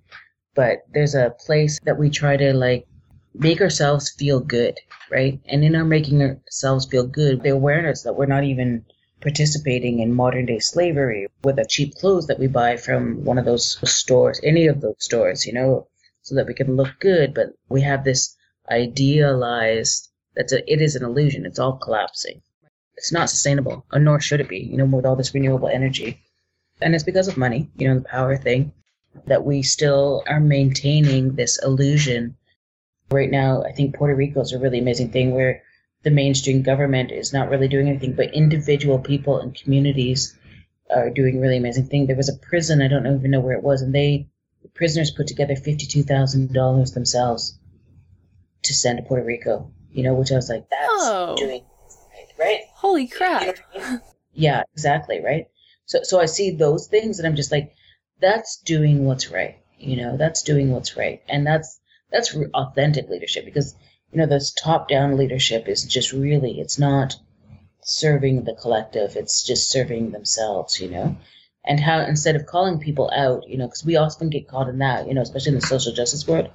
but 0.54 0.84
there's 0.92 1.14
a 1.14 1.34
place 1.44 1.78
that 1.84 1.98
we 1.98 2.10
try 2.10 2.36
to 2.36 2.52
like 2.52 2.86
make 3.34 3.60
ourselves 3.60 4.10
feel 4.10 4.40
good, 4.40 4.78
right? 5.10 5.40
And 5.46 5.64
in 5.64 5.74
our 5.74 5.84
making 5.84 6.22
ourselves 6.22 6.86
feel 6.86 7.06
good, 7.06 7.42
the 7.42 7.50
awareness 7.50 8.02
that 8.02 8.14
we're 8.14 8.26
not 8.26 8.44
even 8.44 8.84
participating 9.20 10.00
in 10.00 10.12
modern 10.12 10.46
day 10.46 10.58
slavery 10.58 11.28
with 11.44 11.56
the 11.56 11.64
cheap 11.64 11.94
clothes 11.94 12.26
that 12.26 12.38
we 12.38 12.48
buy 12.48 12.76
from 12.76 13.24
one 13.24 13.38
of 13.38 13.44
those 13.44 13.78
stores, 13.90 14.40
any 14.42 14.66
of 14.66 14.80
those 14.80 14.96
stores, 14.98 15.46
you 15.46 15.52
know, 15.52 15.86
so 16.22 16.34
that 16.34 16.46
we 16.46 16.54
can 16.54 16.76
look 16.76 16.98
good. 17.00 17.32
But 17.32 17.54
we 17.68 17.80
have 17.82 18.04
this 18.04 18.36
idealized 18.70 20.08
that's 20.34 20.52
a, 20.52 20.72
it 20.72 20.80
is 20.80 20.96
an 20.96 21.04
illusion. 21.04 21.46
It's 21.46 21.58
all 21.58 21.76
collapsing. 21.76 22.42
It's 22.96 23.12
not 23.12 23.30
sustainable, 23.30 23.84
or 23.92 23.98
nor 23.98 24.20
should 24.20 24.40
it 24.40 24.48
be, 24.48 24.58
you 24.58 24.76
know, 24.76 24.84
with 24.84 25.06
all 25.06 25.16
this 25.16 25.34
renewable 25.34 25.68
energy. 25.68 26.20
And 26.80 26.94
it's 26.94 27.04
because 27.04 27.28
of 27.28 27.36
money, 27.36 27.70
you 27.76 27.88
know, 27.88 27.98
the 27.98 28.04
power 28.04 28.36
thing 28.36 28.72
that 29.26 29.44
we 29.44 29.62
still 29.62 30.22
are 30.26 30.40
maintaining 30.40 31.34
this 31.34 31.58
illusion. 31.62 32.36
Right 33.10 33.30
now, 33.30 33.62
I 33.62 33.72
think 33.72 33.94
Puerto 33.94 34.14
Rico 34.14 34.40
is 34.40 34.52
a 34.52 34.58
really 34.58 34.78
amazing 34.78 35.10
thing 35.10 35.32
where 35.34 35.62
the 36.02 36.10
mainstream 36.10 36.62
government 36.62 37.12
is 37.12 37.32
not 37.32 37.50
really 37.50 37.68
doing 37.68 37.88
anything, 37.88 38.14
but 38.14 38.34
individual 38.34 38.98
people 38.98 39.38
and 39.38 39.54
communities 39.54 40.36
are 40.90 41.10
doing 41.10 41.40
really 41.40 41.56
amazing 41.56 41.86
thing. 41.86 42.06
There 42.06 42.16
was 42.16 42.28
a 42.28 42.36
prison, 42.36 42.82
I 42.82 42.88
don't 42.88 43.06
even 43.06 43.30
know 43.30 43.40
where 43.40 43.56
it 43.56 43.62
was, 43.62 43.82
and 43.82 43.94
they 43.94 44.28
the 44.62 44.68
prisoners 44.68 45.10
put 45.10 45.26
together 45.26 45.56
fifty 45.56 45.86
two 45.86 46.02
thousand 46.02 46.52
dollars 46.52 46.92
themselves 46.92 47.58
to 48.62 48.74
send 48.74 48.98
to 48.98 49.04
Puerto 49.04 49.24
Rico. 49.24 49.72
You 49.90 50.04
know, 50.04 50.14
which 50.14 50.32
I 50.32 50.36
was 50.36 50.48
like, 50.48 50.68
that's 50.70 50.88
oh. 50.88 51.36
doing 51.36 51.64
right. 52.38 52.62
Holy 52.74 53.06
crap! 53.06 53.42
You 53.42 53.46
know 53.46 53.54
I 53.74 53.90
mean? 53.90 54.00
Yeah, 54.32 54.62
exactly, 54.72 55.22
right. 55.22 55.48
So 55.86 56.02
so 56.02 56.20
I 56.20 56.26
see 56.26 56.50
those 56.50 56.86
things 56.86 57.18
and 57.18 57.26
I'm 57.26 57.36
just 57.36 57.52
like, 57.52 57.74
that's 58.22 58.56
doing 58.64 59.04
what's 59.04 59.30
right. 59.30 59.58
You 59.78 59.96
know, 59.96 60.16
that's 60.16 60.42
doing 60.42 60.70
what's 60.70 60.96
right, 60.96 61.22
and 61.28 61.46
that's 61.46 61.78
that's 62.10 62.34
authentic 62.54 63.08
leadership 63.10 63.44
because 63.44 63.74
you 64.12 64.18
know 64.18 64.26
this 64.26 64.52
top 64.52 64.88
down 64.88 65.16
leadership 65.16 65.68
is 65.68 65.84
just 65.84 66.12
really 66.12 66.60
it's 66.60 66.78
not 66.78 67.16
serving 67.82 68.44
the 68.44 68.54
collective, 68.54 69.16
it's 69.16 69.42
just 69.42 69.70
serving 69.70 70.10
themselves, 70.10 70.80
you 70.80 70.88
know? 70.88 71.16
And 71.64 71.78
how 71.78 72.00
instead 72.00 72.36
of 72.36 72.46
calling 72.46 72.80
people 72.80 73.10
out, 73.14 73.48
you 73.48 73.56
know, 73.56 73.66
because 73.66 73.84
we 73.84 73.96
often 73.96 74.30
get 74.30 74.48
caught 74.48 74.68
in 74.68 74.78
that, 74.78 75.06
you 75.06 75.14
know, 75.14 75.20
especially 75.20 75.50
in 75.50 75.60
the 75.60 75.66
social 75.66 75.92
justice 75.92 76.26
world, 76.26 76.50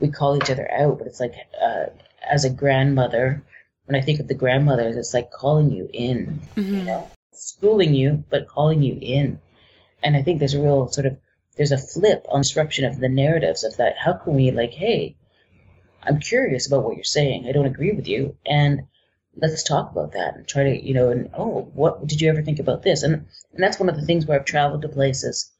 we 0.00 0.08
call 0.08 0.36
each 0.36 0.50
other 0.50 0.70
out, 0.70 0.98
but 0.98 1.06
it's 1.06 1.20
like 1.20 1.34
uh, 1.62 1.86
as 2.28 2.44
a 2.44 2.50
grandmother, 2.50 3.42
when 3.84 4.00
I 4.00 4.04
think 4.04 4.20
of 4.20 4.28
the 4.28 4.34
grandmothers, 4.34 4.96
it's 4.96 5.14
like 5.14 5.30
calling 5.30 5.70
you 5.70 5.88
in, 5.92 6.40
mm-hmm. 6.56 6.74
you 6.74 6.82
know, 6.84 7.10
schooling 7.32 7.94
you, 7.94 8.24
but 8.30 8.48
calling 8.48 8.82
you 8.82 8.98
in. 9.00 9.40
And 10.02 10.16
I 10.16 10.22
think 10.22 10.38
there's 10.38 10.54
a 10.54 10.62
real 10.62 10.88
sort 10.88 11.06
of 11.06 11.16
there's 11.56 11.72
a 11.72 11.78
flip 11.78 12.26
on 12.28 12.42
disruption 12.42 12.84
of 12.84 13.00
the 13.00 13.08
narratives 13.08 13.64
of 13.64 13.76
that. 13.78 13.96
How 13.96 14.12
can 14.12 14.34
we 14.34 14.50
like, 14.50 14.72
hey, 14.72 15.16
I'm 16.02 16.20
curious 16.20 16.66
about 16.66 16.84
what 16.84 16.96
you're 16.96 17.04
saying. 17.04 17.46
I 17.46 17.52
don't 17.52 17.66
agree 17.66 17.92
with 17.92 18.06
you, 18.06 18.36
and 18.44 18.82
let's 19.36 19.62
talk 19.62 19.90
about 19.90 20.12
that 20.12 20.36
and 20.36 20.46
try 20.46 20.64
to, 20.64 20.86
you 20.86 20.94
know, 20.94 21.10
and 21.10 21.30
oh, 21.36 21.70
what 21.74 22.06
did 22.06 22.20
you 22.20 22.28
ever 22.28 22.42
think 22.42 22.58
about 22.58 22.82
this? 22.82 23.02
And 23.02 23.14
and 23.14 23.62
that's 23.62 23.80
one 23.80 23.88
of 23.88 23.96
the 23.96 24.06
things 24.06 24.26
where 24.26 24.38
I've 24.38 24.46
traveled 24.46 24.82
to 24.82 24.88
places 24.88 25.50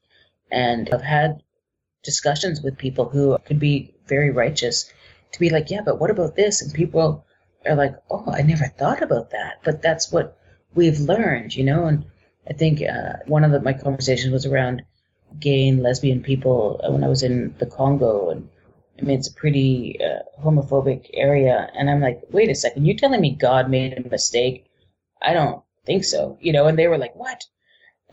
and 0.51 0.89
I've 0.91 1.01
had 1.01 1.41
discussions 2.03 2.61
with 2.61 2.77
people 2.77 3.09
who 3.09 3.37
could 3.45 3.59
be 3.59 3.93
very 4.07 4.31
righteous 4.31 4.91
to 5.33 5.39
be 5.39 5.49
like, 5.49 5.69
yeah, 5.69 5.81
but 5.83 5.99
what 5.99 6.09
about 6.09 6.35
this? 6.35 6.61
And 6.61 6.73
people 6.73 7.25
are 7.65 7.75
like, 7.75 7.95
oh, 8.09 8.31
I 8.31 8.41
never 8.41 8.65
thought 8.65 9.01
about 9.01 9.31
that, 9.31 9.59
but 9.63 9.81
that's 9.81 10.11
what 10.11 10.37
we've 10.73 10.99
learned, 10.99 11.55
you 11.55 11.63
know. 11.65 11.85
And 11.85 12.05
I 12.49 12.53
think 12.53 12.81
uh, 12.81 13.17
one 13.25 13.43
of 13.43 13.51
the, 13.51 13.61
my 13.61 13.73
conversations 13.73 14.31
was 14.31 14.45
around 14.45 14.83
gay 15.39 15.67
and 15.67 15.83
lesbian 15.83 16.23
people 16.23 16.79
uh, 16.83 16.91
when 16.91 17.03
I 17.03 17.09
was 17.09 17.23
in 17.23 17.55
the 17.59 17.65
Congo, 17.65 18.29
and 18.29 18.49
I 18.99 19.03
mean 19.03 19.17
it's 19.17 19.29
a 19.29 19.33
pretty 19.33 19.99
uh, 20.03 20.23
homophobic 20.41 21.09
area, 21.13 21.69
and 21.77 21.89
I'm 21.89 22.01
like, 22.01 22.21
wait 22.31 22.49
a 22.49 22.55
second, 22.55 22.85
you're 22.85 22.97
telling 22.97 23.21
me 23.21 23.35
God 23.35 23.69
made 23.69 23.97
a 23.97 24.09
mistake? 24.09 24.65
I 25.21 25.33
don't 25.33 25.63
think 25.85 26.03
so, 26.03 26.37
you 26.39 26.53
know. 26.53 26.67
And 26.67 26.77
they 26.77 26.87
were 26.87 26.97
like, 26.97 27.15
what? 27.15 27.43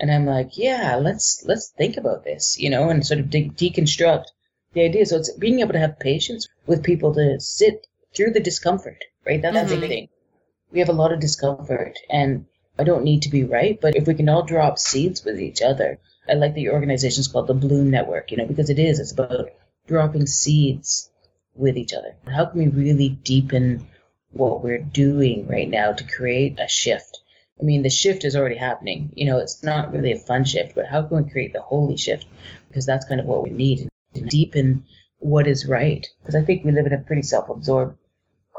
And 0.00 0.10
I'm 0.10 0.26
like, 0.26 0.58
yeah, 0.58 0.96
let's 0.96 1.44
let's 1.46 1.70
think 1.70 1.96
about 1.96 2.24
this, 2.24 2.58
you 2.58 2.70
know, 2.70 2.88
and 2.88 3.06
sort 3.06 3.20
of 3.20 3.30
de- 3.30 3.50
deconstruct 3.50 4.24
the 4.72 4.82
idea. 4.82 5.06
So 5.06 5.16
it's 5.16 5.30
being 5.32 5.60
able 5.60 5.74
to 5.74 5.78
have 5.78 6.00
patience 6.00 6.48
with 6.66 6.82
people 6.82 7.14
to 7.14 7.38
sit 7.38 7.86
through 8.16 8.32
the 8.32 8.40
discomfort, 8.40 8.98
right? 9.24 9.40
That's 9.40 9.70
mm-hmm. 9.70 9.80
the 9.80 9.88
thing. 9.88 10.08
We 10.72 10.80
have 10.80 10.88
a 10.88 10.92
lot 10.92 11.12
of 11.12 11.20
discomfort, 11.20 11.98
and 12.10 12.46
I 12.78 12.84
don't 12.84 13.04
need 13.04 13.22
to 13.22 13.30
be 13.30 13.44
right, 13.44 13.80
but 13.80 13.94
if 13.96 14.06
we 14.06 14.14
can 14.14 14.28
all 14.28 14.42
drop 14.42 14.78
seeds 14.78 15.24
with 15.24 15.40
each 15.40 15.62
other, 15.62 15.98
I 16.28 16.34
like 16.34 16.54
that 16.54 16.60
your 16.60 16.74
organization 16.74 17.20
is 17.20 17.28
called 17.28 17.46
the 17.46 17.54
Bloom 17.54 17.90
Network, 17.90 18.30
you 18.30 18.36
know, 18.36 18.46
because 18.46 18.70
it 18.70 18.78
is. 18.78 18.98
It's 18.98 19.12
about 19.12 19.50
dropping 19.86 20.26
seeds 20.26 21.10
with 21.54 21.76
each 21.76 21.92
other. 21.92 22.16
How 22.26 22.46
can 22.46 22.58
we 22.58 22.68
really 22.68 23.10
deepen 23.10 23.86
what 24.32 24.64
we're 24.64 24.78
doing 24.78 25.46
right 25.46 25.68
now 25.68 25.92
to 25.92 26.04
create 26.04 26.58
a 26.58 26.66
shift? 26.66 27.20
I 27.60 27.62
mean, 27.62 27.82
the 27.82 27.90
shift 27.90 28.24
is 28.24 28.34
already 28.34 28.56
happening. 28.56 29.12
You 29.14 29.26
know, 29.26 29.38
it's 29.38 29.62
not 29.62 29.92
really 29.92 30.12
a 30.12 30.18
fun 30.18 30.44
shift, 30.44 30.74
but 30.74 30.86
how 30.86 31.02
can 31.02 31.22
we 31.22 31.30
create 31.30 31.52
the 31.52 31.62
holy 31.62 31.96
shift? 31.96 32.26
Because 32.68 32.86
that's 32.86 33.06
kind 33.06 33.20
of 33.20 33.26
what 33.26 33.44
we 33.44 33.50
need 33.50 33.88
to 34.14 34.20
deepen 34.22 34.84
what 35.18 35.46
is 35.46 35.66
right. 35.66 36.06
Because 36.20 36.34
I 36.34 36.42
think 36.42 36.64
we 36.64 36.72
live 36.72 36.86
in 36.86 36.92
a 36.92 36.98
pretty 36.98 37.22
self 37.22 37.48
absorbed 37.48 37.96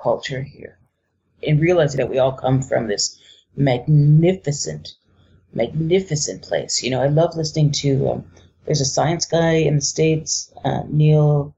culture 0.02 0.42
here. 0.42 0.78
And 1.46 1.60
realizing 1.60 1.98
that 1.98 2.10
we 2.10 2.20
all 2.20 2.32
come 2.32 2.62
from 2.62 2.88
this 2.88 3.20
magnificent, 3.56 4.94
magnificent 5.54 6.44
place. 6.44 6.84
You 6.84 6.92
know, 6.92 7.02
I 7.02 7.08
love 7.08 7.36
listening 7.36 7.72
to, 7.74 8.10
um, 8.10 8.26
there's 8.66 8.82
a 8.82 8.86
science 8.86 9.26
guy 9.26 9.54
in 9.54 9.76
the 9.76 9.82
States, 9.82 10.54
uh, 10.64 10.82
Neil 10.88 11.56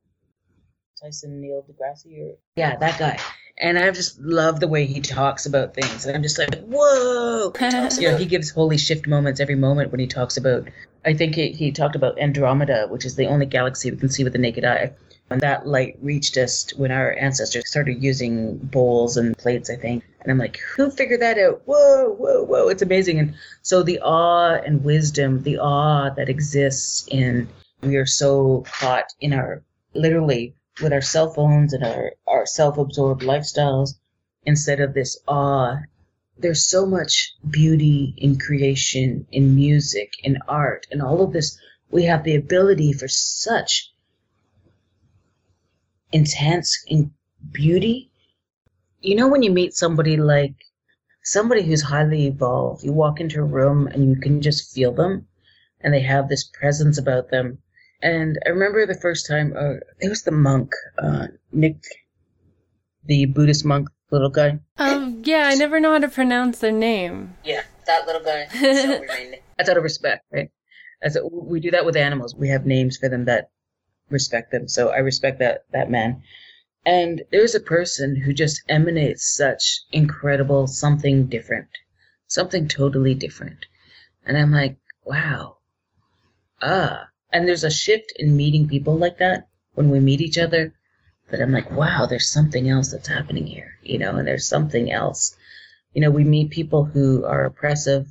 Tyson, 1.01 1.41
Neil 1.41 1.63
deGrasse, 1.63 2.19
or, 2.19 2.37
yeah, 2.55 2.75
that 2.77 2.99
guy 2.99 3.19
and 3.59 3.79
I 3.79 3.89
just 3.91 4.19
love 4.19 4.59
the 4.59 4.67
way 4.67 4.85
he 4.85 5.01
talks 5.01 5.45
about 5.45 5.73
things. 5.73 6.05
And 6.05 6.15
I'm 6.15 6.23
just 6.23 6.37
like, 6.37 6.55
whoa! 6.65 7.51
you 7.99 8.11
know, 8.11 8.17
he 8.17 8.25
gives 8.25 8.51
holy 8.51 8.77
shift 8.77 9.07
moments 9.07 9.39
every 9.39 9.55
moment 9.55 9.91
when 9.91 9.99
he 9.99 10.07
talks 10.07 10.37
about. 10.37 10.67
I 11.05 11.13
think 11.13 11.35
he, 11.35 11.51
he 11.51 11.71
talked 11.71 11.95
about 11.95 12.19
Andromeda, 12.19 12.87
which 12.89 13.05
is 13.05 13.15
the 13.15 13.25
only 13.27 13.45
galaxy 13.45 13.89
we 13.89 13.97
can 13.97 14.09
see 14.09 14.23
with 14.23 14.33
the 14.33 14.39
naked 14.39 14.65
eye. 14.65 14.91
And 15.30 15.41
that 15.41 15.67
light 15.67 15.97
reached 16.01 16.38
us 16.38 16.73
when 16.78 16.91
our 16.91 17.13
ancestors 17.13 17.69
started 17.69 18.01
using 18.01 18.57
bowls 18.57 19.17
and 19.17 19.38
plates, 19.38 19.69
I 19.69 19.75
think. 19.75 20.03
And 20.21 20.32
I'm 20.32 20.38
like, 20.38 20.59
who 20.75 20.89
figured 20.89 21.21
that 21.21 21.38
out? 21.38 21.61
Whoa, 21.65 22.13
whoa, 22.13 22.43
whoa. 22.43 22.69
It's 22.69 22.82
amazing. 22.82 23.19
And 23.19 23.36
so 23.61 23.84
the 23.84 23.99
awe 23.99 24.55
and 24.55 24.84
wisdom, 24.84 25.43
the 25.43 25.57
awe 25.57 26.09
that 26.11 26.30
exists 26.30 27.07
in, 27.09 27.49
we 27.82 27.97
are 27.97 28.05
so 28.05 28.63
caught 28.67 29.13
in 29.19 29.34
our 29.34 29.63
literally 29.93 30.55
with 30.82 30.93
our 30.93 31.01
cell 31.01 31.30
phones 31.30 31.73
and 31.73 31.84
our, 31.84 32.13
our 32.28 32.45
self-absorbed 32.45 33.21
lifestyles 33.21 33.95
instead 34.45 34.80
of 34.80 34.93
this 34.93 35.19
awe 35.28 35.78
there's 36.39 36.65
so 36.65 36.86
much 36.86 37.34
beauty 37.49 38.13
in 38.17 38.38
creation 38.38 39.25
in 39.32 39.55
music 39.55 40.13
in 40.23 40.38
art 40.47 40.86
and 40.91 41.01
all 41.01 41.21
of 41.21 41.34
this 41.34 41.59
we 41.89 42.03
have 42.03 42.23
the 42.23 42.36
ability 42.36 42.93
for 42.93 43.07
such 43.07 43.91
intense 46.12 46.84
in 46.88 47.12
beauty 47.51 48.12
you 49.01 49.16
know 49.16 49.28
when 49.28 49.43
you 49.43 49.51
meet 49.51 49.74
somebody 49.74 50.18
like 50.18 50.55
somebody 51.24 51.64
who's 51.64 51.82
highly 51.82 52.28
evolved 52.28 52.84
you 52.84 52.91
walk 52.91 53.20
into 53.20 53.39
a 53.39 53.43
room 53.43 53.88
and 53.88 54.10
you 54.10 54.16
can 54.16 54.41
just 54.41 54.74
feel 54.74 54.93
them 54.93 55.28
and 55.82 55.93
they 55.93 56.01
have 56.01 56.28
this 56.28 56.43
presence 56.43 56.97
about 56.97 57.30
them 57.30 57.58
and 58.01 58.38
I 58.45 58.49
remember 58.49 58.86
the 58.86 58.99
first 58.99 59.26
time, 59.28 59.53
uh, 59.58 59.76
it 59.99 60.10
was 60.10 60.22
the 60.22 60.32
monk, 60.32 60.72
uh, 61.01 61.28
Nick, 61.51 61.78
the 63.05 63.26
Buddhist 63.26 63.66
monk, 63.66 63.89
little 64.12 64.30
guy. 64.30 64.60
Um, 64.78 65.22
yeah, 65.26 65.47
I 65.47 65.55
never 65.55 65.80
know 65.80 65.93
how 65.93 65.99
to 65.99 66.08
pronounce 66.08 66.60
their 66.60 66.72
name. 66.72 67.36
Yeah, 67.43 67.64
that 67.88 68.05
little 68.05 68.24
guy. 68.24 68.47
That's 69.58 69.70
out 69.70 69.78
of 69.78 69.84
respect, 69.84 70.26
right? 70.32 70.51
As 71.01 71.18
we 71.32 71.60
do 71.60 71.72
that 71.72 71.86
with 71.86 71.95
animals. 71.95 72.36
We 72.36 72.49
have 72.49 72.66
names 72.66 72.97
for 72.97 73.10
them 73.10 73.26
that 73.26 73.49
respect 74.10 74.51
them. 74.51 74.68
So 74.68 74.89
I 74.89 74.97
respect 74.97 75.39
that 75.39 75.66
that 75.72 75.89
man. 75.89 76.24
And 76.86 77.24
there's 77.32 77.55
a 77.55 77.60
person 77.60 78.16
who 78.16 78.34
just 78.34 78.62
emanates 78.70 79.36
such 79.36 79.82
incredible 79.91 80.68
something 80.68 81.28
different, 81.28 81.68
something 82.28 82.68
totally 82.68 83.14
different. 83.14 83.66
And 84.26 84.38
I'm 84.38 84.51
like, 84.51 84.78
wow, 85.03 85.58
ah, 86.62 87.08
and 87.32 87.47
there's 87.47 87.64
a 87.64 87.70
shift 87.70 88.14
in 88.18 88.38
meeting 88.38 88.68
people 88.68 88.97
like 88.97 89.18
that 89.18 89.47
when 89.74 89.89
we 89.89 89.99
meet 89.99 90.22
each 90.22 90.38
other 90.38 90.74
that 91.30 91.41
I'm 91.41 91.51
like, 91.51 91.70
wow, 91.72 92.05
there's 92.05 92.30
something 92.30 92.70
else 92.70 92.91
that's 92.91 93.08
happening 93.08 93.45
here, 93.45 93.74
you 93.84 93.97
know, 93.97 94.16
and 94.16 94.28
there's 94.28 94.47
something 94.47 94.91
else. 94.91 95.36
You 95.93 96.01
know, 96.01 96.12
we 96.12 96.24
meet 96.24 96.51
people 96.51 96.86
who 96.86 97.26
are 97.26 97.45
oppressive. 97.45 98.08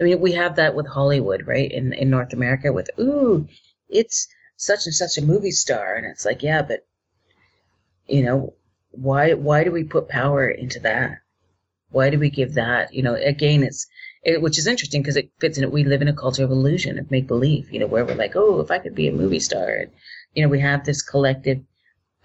I 0.00 0.04
mean, 0.04 0.20
we 0.20 0.32
have 0.32 0.56
that 0.56 0.74
with 0.74 0.86
Hollywood, 0.86 1.46
right? 1.46 1.70
In 1.70 1.92
in 1.92 2.10
North 2.10 2.32
America 2.32 2.72
with, 2.72 2.90
ooh, 2.98 3.46
it's 3.88 4.28
such 4.56 4.86
and 4.86 4.94
such 4.94 5.18
a 5.18 5.24
movie 5.24 5.50
star. 5.50 5.94
And 5.94 6.06
it's 6.06 6.24
like, 6.24 6.42
yeah, 6.42 6.62
but 6.62 6.86
you 8.06 8.22
know, 8.22 8.54
why 8.90 9.34
why 9.34 9.64
do 9.64 9.70
we 9.70 9.84
put 9.84 10.08
power 10.08 10.48
into 10.48 10.80
that? 10.80 11.18
Why 11.90 12.10
do 12.10 12.18
we 12.18 12.30
give 12.30 12.54
that? 12.54 12.92
You 12.92 13.02
know, 13.02 13.14
again, 13.14 13.62
it's 13.62 13.86
it, 14.22 14.42
which 14.42 14.58
is 14.58 14.66
interesting 14.66 15.02
because 15.02 15.16
it 15.16 15.30
fits 15.38 15.56
in 15.56 15.64
it. 15.64 15.72
We 15.72 15.84
live 15.84 16.02
in 16.02 16.08
a 16.08 16.12
culture 16.12 16.44
of 16.44 16.50
illusion, 16.50 16.98
of 16.98 17.10
make 17.10 17.28
believe, 17.28 17.70
you 17.70 17.78
know, 17.78 17.86
where 17.86 18.04
we're 18.04 18.16
like, 18.16 18.34
oh, 18.34 18.60
if 18.60 18.70
I 18.70 18.78
could 18.78 18.94
be 18.94 19.06
a 19.08 19.12
movie 19.12 19.40
star, 19.40 19.68
and, 19.68 19.92
you 20.34 20.42
know, 20.42 20.48
we 20.48 20.60
have 20.60 20.84
this 20.84 21.00
collective 21.02 21.60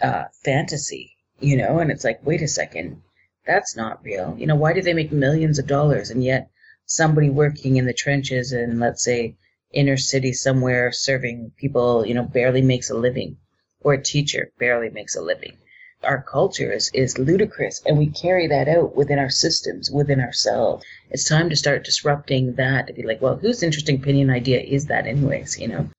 uh, 0.01 0.25
fantasy, 0.43 1.15
you 1.39 1.57
know, 1.57 1.77
and 1.79 1.91
it's 1.91 2.03
like, 2.03 2.25
wait 2.25 2.41
a 2.41 2.47
second, 2.47 3.01
that's 3.45 3.75
not 3.75 4.03
real. 4.03 4.35
You 4.37 4.47
know, 4.47 4.55
why 4.55 4.73
do 4.73 4.81
they 4.81 4.93
make 4.93 5.11
millions 5.11 5.59
of 5.59 5.67
dollars 5.67 6.09
and 6.09 6.23
yet 6.23 6.49
somebody 6.85 7.29
working 7.29 7.77
in 7.77 7.85
the 7.85 7.93
trenches 7.93 8.51
in, 8.51 8.79
let's 8.79 9.03
say, 9.03 9.35
inner 9.73 9.97
city 9.97 10.33
somewhere 10.33 10.91
serving 10.91 11.51
people, 11.57 12.05
you 12.05 12.13
know, 12.13 12.23
barely 12.23 12.61
makes 12.61 12.89
a 12.89 12.95
living, 12.95 13.37
or 13.81 13.93
a 13.93 14.03
teacher 14.03 14.51
barely 14.59 14.89
makes 14.89 15.15
a 15.15 15.21
living? 15.21 15.57
our 16.03 16.21
culture 16.21 16.71
is, 16.71 16.89
is 16.93 17.17
ludicrous 17.17 17.81
and 17.85 17.97
we 17.97 18.07
carry 18.07 18.47
that 18.47 18.67
out 18.67 18.95
within 18.95 19.19
our 19.19 19.29
systems, 19.29 19.91
within 19.91 20.19
ourselves. 20.19 20.83
It's 21.09 21.27
time 21.27 21.49
to 21.49 21.55
start 21.55 21.85
disrupting 21.85 22.55
that 22.55 22.87
to 22.87 22.93
be 22.93 23.03
like, 23.03 23.21
well, 23.21 23.37
whose 23.37 23.63
interesting 23.63 23.97
opinion 23.97 24.29
idea 24.29 24.59
is 24.59 24.87
that 24.87 25.05
anyways, 25.05 25.59
you 25.59 25.67
know? 25.67 25.89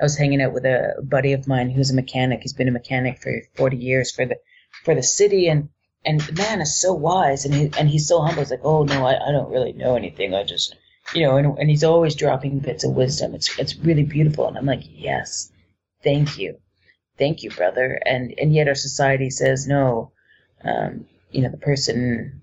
I 0.00 0.04
was 0.04 0.18
hanging 0.18 0.42
out 0.42 0.52
with 0.52 0.64
a 0.64 1.00
buddy 1.02 1.32
of 1.32 1.46
mine 1.46 1.70
who's 1.70 1.90
a 1.90 1.94
mechanic. 1.94 2.40
He's 2.42 2.52
been 2.52 2.68
a 2.68 2.72
mechanic 2.72 3.22
for 3.22 3.32
40 3.54 3.76
years 3.76 4.10
for 4.10 4.26
the 4.26 4.36
for 4.82 4.94
the 4.94 5.04
city 5.04 5.46
and 5.48 5.68
and 6.04 6.20
the 6.20 6.32
man 6.32 6.60
is 6.60 6.80
so 6.80 6.92
wise 6.92 7.44
and 7.44 7.54
he 7.54 7.70
and 7.78 7.88
he's 7.88 8.08
so 8.08 8.20
humble. 8.20 8.42
He's 8.42 8.50
like, 8.50 8.64
oh 8.64 8.82
no, 8.82 9.06
I, 9.06 9.28
I 9.28 9.30
don't 9.30 9.52
really 9.52 9.72
know 9.72 9.94
anything. 9.94 10.34
I 10.34 10.42
just 10.42 10.74
you 11.14 11.22
know, 11.22 11.36
and, 11.36 11.58
and 11.58 11.70
he's 11.70 11.84
always 11.84 12.14
dropping 12.14 12.58
bits 12.58 12.84
of 12.84 12.92
wisdom. 12.92 13.34
It's 13.34 13.58
it's 13.58 13.76
really 13.76 14.04
beautiful. 14.04 14.48
And 14.48 14.58
I'm 14.58 14.66
like, 14.66 14.82
yes, 14.84 15.52
thank 16.02 16.38
you 16.38 16.58
thank 17.18 17.42
you, 17.42 17.50
brother. 17.50 18.00
And 18.04 18.34
and 18.38 18.54
yet 18.54 18.68
our 18.68 18.74
society 18.74 19.30
says 19.30 19.66
no. 19.66 20.12
Um, 20.64 21.06
you 21.30 21.42
know, 21.42 21.50
the 21.50 21.58
person 21.58 22.42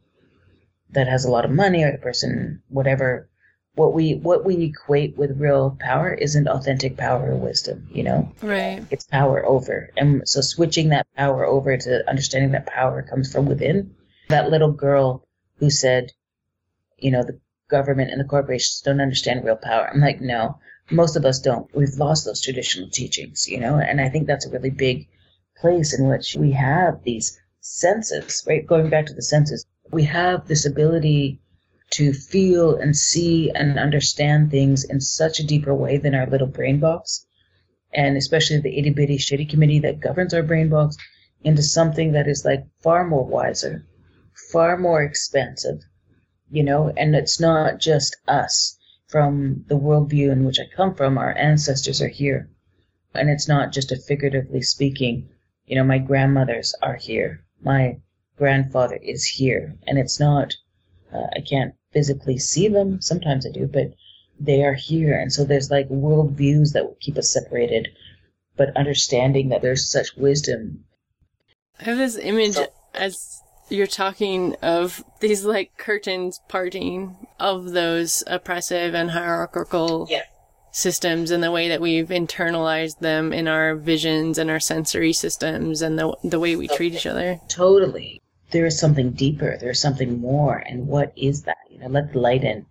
that 0.91 1.07
has 1.07 1.25
a 1.25 1.31
lot 1.31 1.45
of 1.45 1.51
money 1.51 1.83
or 1.83 1.91
the 1.91 1.97
person 1.97 2.61
whatever 2.67 3.29
what 3.75 3.93
we 3.93 4.15
what 4.15 4.43
we 4.43 4.65
equate 4.65 5.17
with 5.17 5.39
real 5.39 5.77
power 5.79 6.13
isn't 6.13 6.49
authentic 6.49 6.97
power 6.97 7.31
or 7.31 7.37
wisdom 7.37 7.87
you 7.89 8.03
know 8.03 8.29
right 8.41 8.85
it's 8.91 9.05
power 9.05 9.45
over 9.45 9.89
and 9.95 10.27
so 10.27 10.41
switching 10.41 10.89
that 10.89 11.07
power 11.15 11.45
over 11.45 11.77
to 11.77 12.09
understanding 12.09 12.51
that 12.51 12.65
power 12.65 13.01
comes 13.01 13.31
from 13.31 13.45
within 13.45 13.95
that 14.27 14.49
little 14.49 14.73
girl 14.73 15.25
who 15.59 15.69
said 15.69 16.11
you 17.01 17.11
know, 17.11 17.23
the 17.23 17.39
government 17.71 18.11
and 18.11 18.19
the 18.19 18.25
corporations 18.25 18.81
don't 18.85 19.01
understand 19.01 19.43
real 19.43 19.55
power. 19.55 19.89
I'm 19.89 20.01
like, 20.01 20.21
no, 20.21 20.59
most 20.91 21.15
of 21.15 21.25
us 21.25 21.39
don't. 21.39 21.73
We've 21.73 21.97
lost 21.97 22.25
those 22.25 22.41
traditional 22.41 22.89
teachings, 22.89 23.47
you 23.47 23.59
know, 23.59 23.77
and 23.79 23.99
I 23.99 24.09
think 24.09 24.27
that's 24.27 24.45
a 24.45 24.51
really 24.51 24.69
big 24.69 25.07
place 25.57 25.97
in 25.97 26.07
which 26.07 26.35
we 26.35 26.51
have 26.51 27.01
these 27.03 27.39
senses, 27.61 28.43
right? 28.47 28.67
Going 28.67 28.89
back 28.89 29.05
to 29.07 29.13
the 29.13 29.21
senses, 29.21 29.65
we 29.91 30.03
have 30.03 30.47
this 30.47 30.65
ability 30.65 31.39
to 31.91 32.13
feel 32.13 32.75
and 32.75 32.95
see 32.95 33.51
and 33.51 33.77
understand 33.77 34.49
things 34.49 34.83
in 34.83 35.01
such 35.01 35.39
a 35.39 35.45
deeper 35.45 35.73
way 35.73 35.97
than 35.97 36.15
our 36.15 36.25
little 36.27 36.47
brain 36.47 36.79
box, 36.79 37.25
and 37.93 38.17
especially 38.17 38.59
the 38.59 38.77
itty 38.77 38.89
bitty 38.91 39.17
shitty 39.17 39.49
committee 39.49 39.79
that 39.79 39.99
governs 39.99 40.33
our 40.33 40.43
brain 40.43 40.69
box 40.69 40.95
into 41.43 41.61
something 41.61 42.13
that 42.13 42.27
is 42.27 42.45
like 42.45 42.63
far 42.81 43.05
more 43.05 43.25
wiser, 43.25 43.85
far 44.51 44.77
more 44.77 45.03
expansive, 45.03 45.79
you 46.51 46.63
know, 46.63 46.93
and 46.97 47.15
it's 47.15 47.39
not 47.39 47.79
just 47.79 48.17
us 48.27 48.77
from 49.07 49.63
the 49.67 49.77
worldview 49.77 50.31
in 50.31 50.45
which 50.45 50.59
I 50.59 50.75
come 50.75 50.93
from, 50.95 51.17
our 51.17 51.35
ancestors 51.35 52.01
are 52.01 52.07
here. 52.07 52.49
And 53.13 53.29
it's 53.29 53.47
not 53.47 53.71
just 53.71 53.91
a 53.91 53.97
figuratively 53.97 54.61
speaking, 54.61 55.29
you 55.65 55.75
know, 55.75 55.83
my 55.83 55.97
grandmothers 55.97 56.75
are 56.81 56.95
here, 56.95 57.43
my 57.61 57.97
grandfather 58.37 58.95
is 58.95 59.25
here, 59.25 59.77
and 59.85 59.97
it's 59.97 60.19
not, 60.19 60.53
uh, 61.13 61.27
I 61.35 61.41
can't 61.41 61.73
physically 61.91 62.37
see 62.37 62.67
them, 62.67 63.01
sometimes 63.01 63.45
I 63.45 63.51
do, 63.51 63.67
but 63.67 63.93
they 64.39 64.63
are 64.63 64.73
here. 64.73 65.19
And 65.19 65.31
so 65.31 65.43
there's 65.43 65.69
like 65.69 65.89
worldviews 65.89 66.73
that 66.73 66.85
will 66.85 66.97
keep 66.99 67.17
us 67.17 67.31
separated, 67.31 67.89
but 68.55 68.75
understanding 68.75 69.49
that 69.49 69.61
there's 69.61 69.91
such 69.91 70.15
wisdom. 70.15 70.85
I 71.79 71.83
have 71.83 71.97
this 71.97 72.17
image 72.17 72.57
as 72.93 73.40
you're 73.71 73.87
talking 73.87 74.55
of 74.61 75.03
these 75.21 75.45
like 75.45 75.77
curtains 75.77 76.41
parting 76.47 77.15
of 77.39 77.71
those 77.71 78.23
oppressive 78.27 78.93
and 78.93 79.11
hierarchical 79.11 80.07
yeah. 80.09 80.23
systems 80.71 81.31
and 81.31 81.41
the 81.41 81.51
way 81.51 81.69
that 81.69 81.81
we've 81.81 82.09
internalized 82.09 82.99
them 82.99 83.31
in 83.31 83.47
our 83.47 83.75
visions 83.75 84.37
and 84.37 84.51
our 84.51 84.59
sensory 84.59 85.13
systems 85.13 85.81
and 85.81 85.97
the, 85.97 86.15
the 86.23 86.39
way 86.39 86.55
we 86.55 86.67
treat 86.67 86.93
each 86.93 87.07
other. 87.07 87.39
Totally. 87.47 88.21
There 88.51 88.65
is 88.65 88.77
something 88.77 89.11
deeper. 89.11 89.57
There's 89.57 89.81
something 89.81 90.19
more. 90.19 90.57
And 90.57 90.87
what 90.87 91.13
is 91.15 91.43
that? 91.43 91.57
You 91.69 91.79
know, 91.79 91.87
let 91.87 92.11
the 92.11 92.19
light 92.19 92.43
in. 92.43 92.65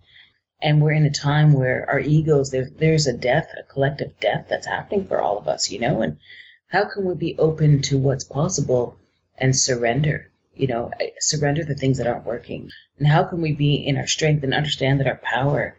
And 0.62 0.82
we're 0.82 0.92
in 0.92 1.06
a 1.06 1.10
time 1.10 1.54
where 1.54 1.88
our 1.88 2.00
egos, 2.00 2.50
there, 2.50 2.68
there's 2.78 3.06
a 3.06 3.14
death, 3.14 3.48
a 3.58 3.62
collective 3.72 4.12
death 4.20 4.46
that's 4.50 4.66
happening 4.66 5.06
for 5.06 5.22
all 5.22 5.38
of 5.38 5.48
us, 5.48 5.70
you 5.70 5.78
know? 5.78 6.02
And 6.02 6.18
how 6.68 6.84
can 6.84 7.06
we 7.06 7.14
be 7.14 7.38
open 7.38 7.80
to 7.82 7.96
what's 7.96 8.24
possible 8.24 8.98
and 9.38 9.56
surrender? 9.56 10.29
You 10.54 10.66
know, 10.66 10.90
surrender 11.18 11.64
the 11.64 11.74
things 11.74 11.98
that 11.98 12.06
aren't 12.06 12.26
working? 12.26 12.70
And 12.98 13.08
how 13.08 13.24
can 13.24 13.40
we 13.40 13.52
be 13.52 13.74
in 13.74 13.96
our 13.96 14.06
strength 14.06 14.44
and 14.44 14.54
understand 14.54 15.00
that 15.00 15.06
our 15.06 15.20
power 15.22 15.76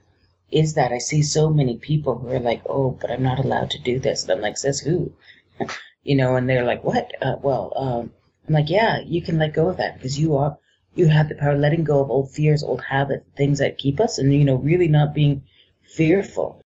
is 0.52 0.74
that? 0.74 0.92
I 0.92 0.98
see 0.98 1.22
so 1.22 1.50
many 1.50 1.78
people 1.78 2.18
who 2.18 2.30
are 2.30 2.40
like, 2.40 2.62
oh, 2.66 2.92
but 2.92 3.12
I'm 3.12 3.24
not 3.24 3.40
allowed 3.40 3.72
to 3.72 3.80
do 3.80 4.00
this. 4.00 4.24
And 4.24 4.32
I'm 4.32 4.42
like, 4.42 4.58
says 4.58 4.80
who? 4.80 5.14
you 6.04 6.16
know, 6.16 6.36
and 6.36 6.50
they're 6.50 6.66
like, 6.66 6.84
what? 6.84 7.12
Uh, 7.22 7.36
well, 7.42 7.74
um, 7.76 8.12
I'm 8.48 8.54
like, 8.56 8.70
yeah, 8.70 9.00
you 9.06 9.22
can 9.22 9.38
let 9.38 9.54
go 9.54 9.70
of 9.70 9.78
that 9.78 9.96
because 9.98 10.20
you 10.20 10.36
are, 10.36 10.58
you 10.96 11.08
have 11.08 11.30
the 11.30 11.36
power 11.36 11.54
of 11.54 11.60
letting 11.60 11.84
go 11.84 12.02
of 12.02 12.10
old 12.10 12.32
fears, 12.32 12.64
old 12.64 12.82
habits, 12.82 13.26
things 13.38 13.60
that 13.60 13.78
keep 13.78 14.00
us, 14.00 14.18
and, 14.18 14.34
you 14.34 14.44
know, 14.44 14.56
really 14.56 14.88
not 14.88 15.14
being 15.14 15.44
fearful. 15.84 16.62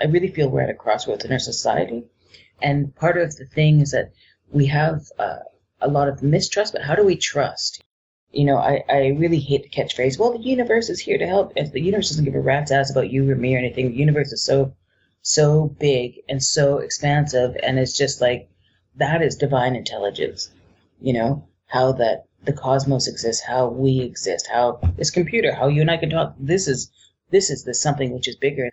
I 0.00 0.06
really 0.06 0.28
feel 0.28 0.48
we're 0.48 0.62
at 0.62 0.70
a 0.70 0.74
crossroads 0.74 1.24
in 1.24 1.32
our 1.32 1.38
society. 1.38 2.04
And 2.62 2.94
part 2.94 3.18
of 3.18 3.36
the 3.36 3.44
thing 3.44 3.80
is 3.80 3.92
that 3.92 4.12
we 4.50 4.66
have 4.66 5.02
uh, 5.18 5.38
a 5.80 5.88
lot 5.88 6.08
of 6.08 6.22
mistrust, 6.22 6.72
but 6.72 6.82
how 6.82 6.94
do 6.94 7.04
we 7.04 7.16
trust? 7.16 7.82
You 8.32 8.44
know, 8.44 8.56
I, 8.56 8.84
I 8.88 9.08
really 9.18 9.40
hate 9.40 9.64
the 9.64 9.68
catchphrase, 9.68 10.18
well, 10.18 10.32
the 10.32 10.44
universe 10.44 10.88
is 10.88 11.00
here 11.00 11.18
to 11.18 11.26
help. 11.26 11.52
If 11.56 11.72
the 11.72 11.80
universe 11.80 12.10
doesn't 12.10 12.24
give 12.24 12.34
a 12.34 12.40
rat's 12.40 12.70
ass 12.70 12.90
about 12.90 13.10
you 13.10 13.28
or 13.30 13.34
me 13.34 13.54
or 13.54 13.58
anything, 13.58 13.90
the 13.90 13.96
universe 13.96 14.32
is 14.32 14.44
so, 14.44 14.74
so 15.22 15.74
big 15.80 16.20
and 16.28 16.42
so 16.42 16.78
expansive. 16.78 17.56
And 17.62 17.78
it's 17.78 17.96
just 17.96 18.20
like, 18.20 18.48
that 18.96 19.22
is 19.22 19.36
divine 19.36 19.74
intelligence. 19.74 20.50
You 21.00 21.14
know, 21.14 21.48
how 21.66 21.92
that 21.92 22.24
the 22.44 22.52
cosmos 22.52 23.08
exists, 23.08 23.42
how 23.42 23.68
we 23.68 24.00
exist, 24.00 24.48
how 24.50 24.80
this 24.96 25.10
computer, 25.10 25.52
how 25.52 25.68
you 25.68 25.80
and 25.80 25.90
I 25.90 25.96
can 25.96 26.10
talk. 26.10 26.34
This 26.38 26.68
is, 26.68 26.90
this 27.30 27.50
is 27.50 27.64
the 27.64 27.74
something 27.74 28.12
which 28.12 28.28
is 28.28 28.36
bigger. 28.36 28.70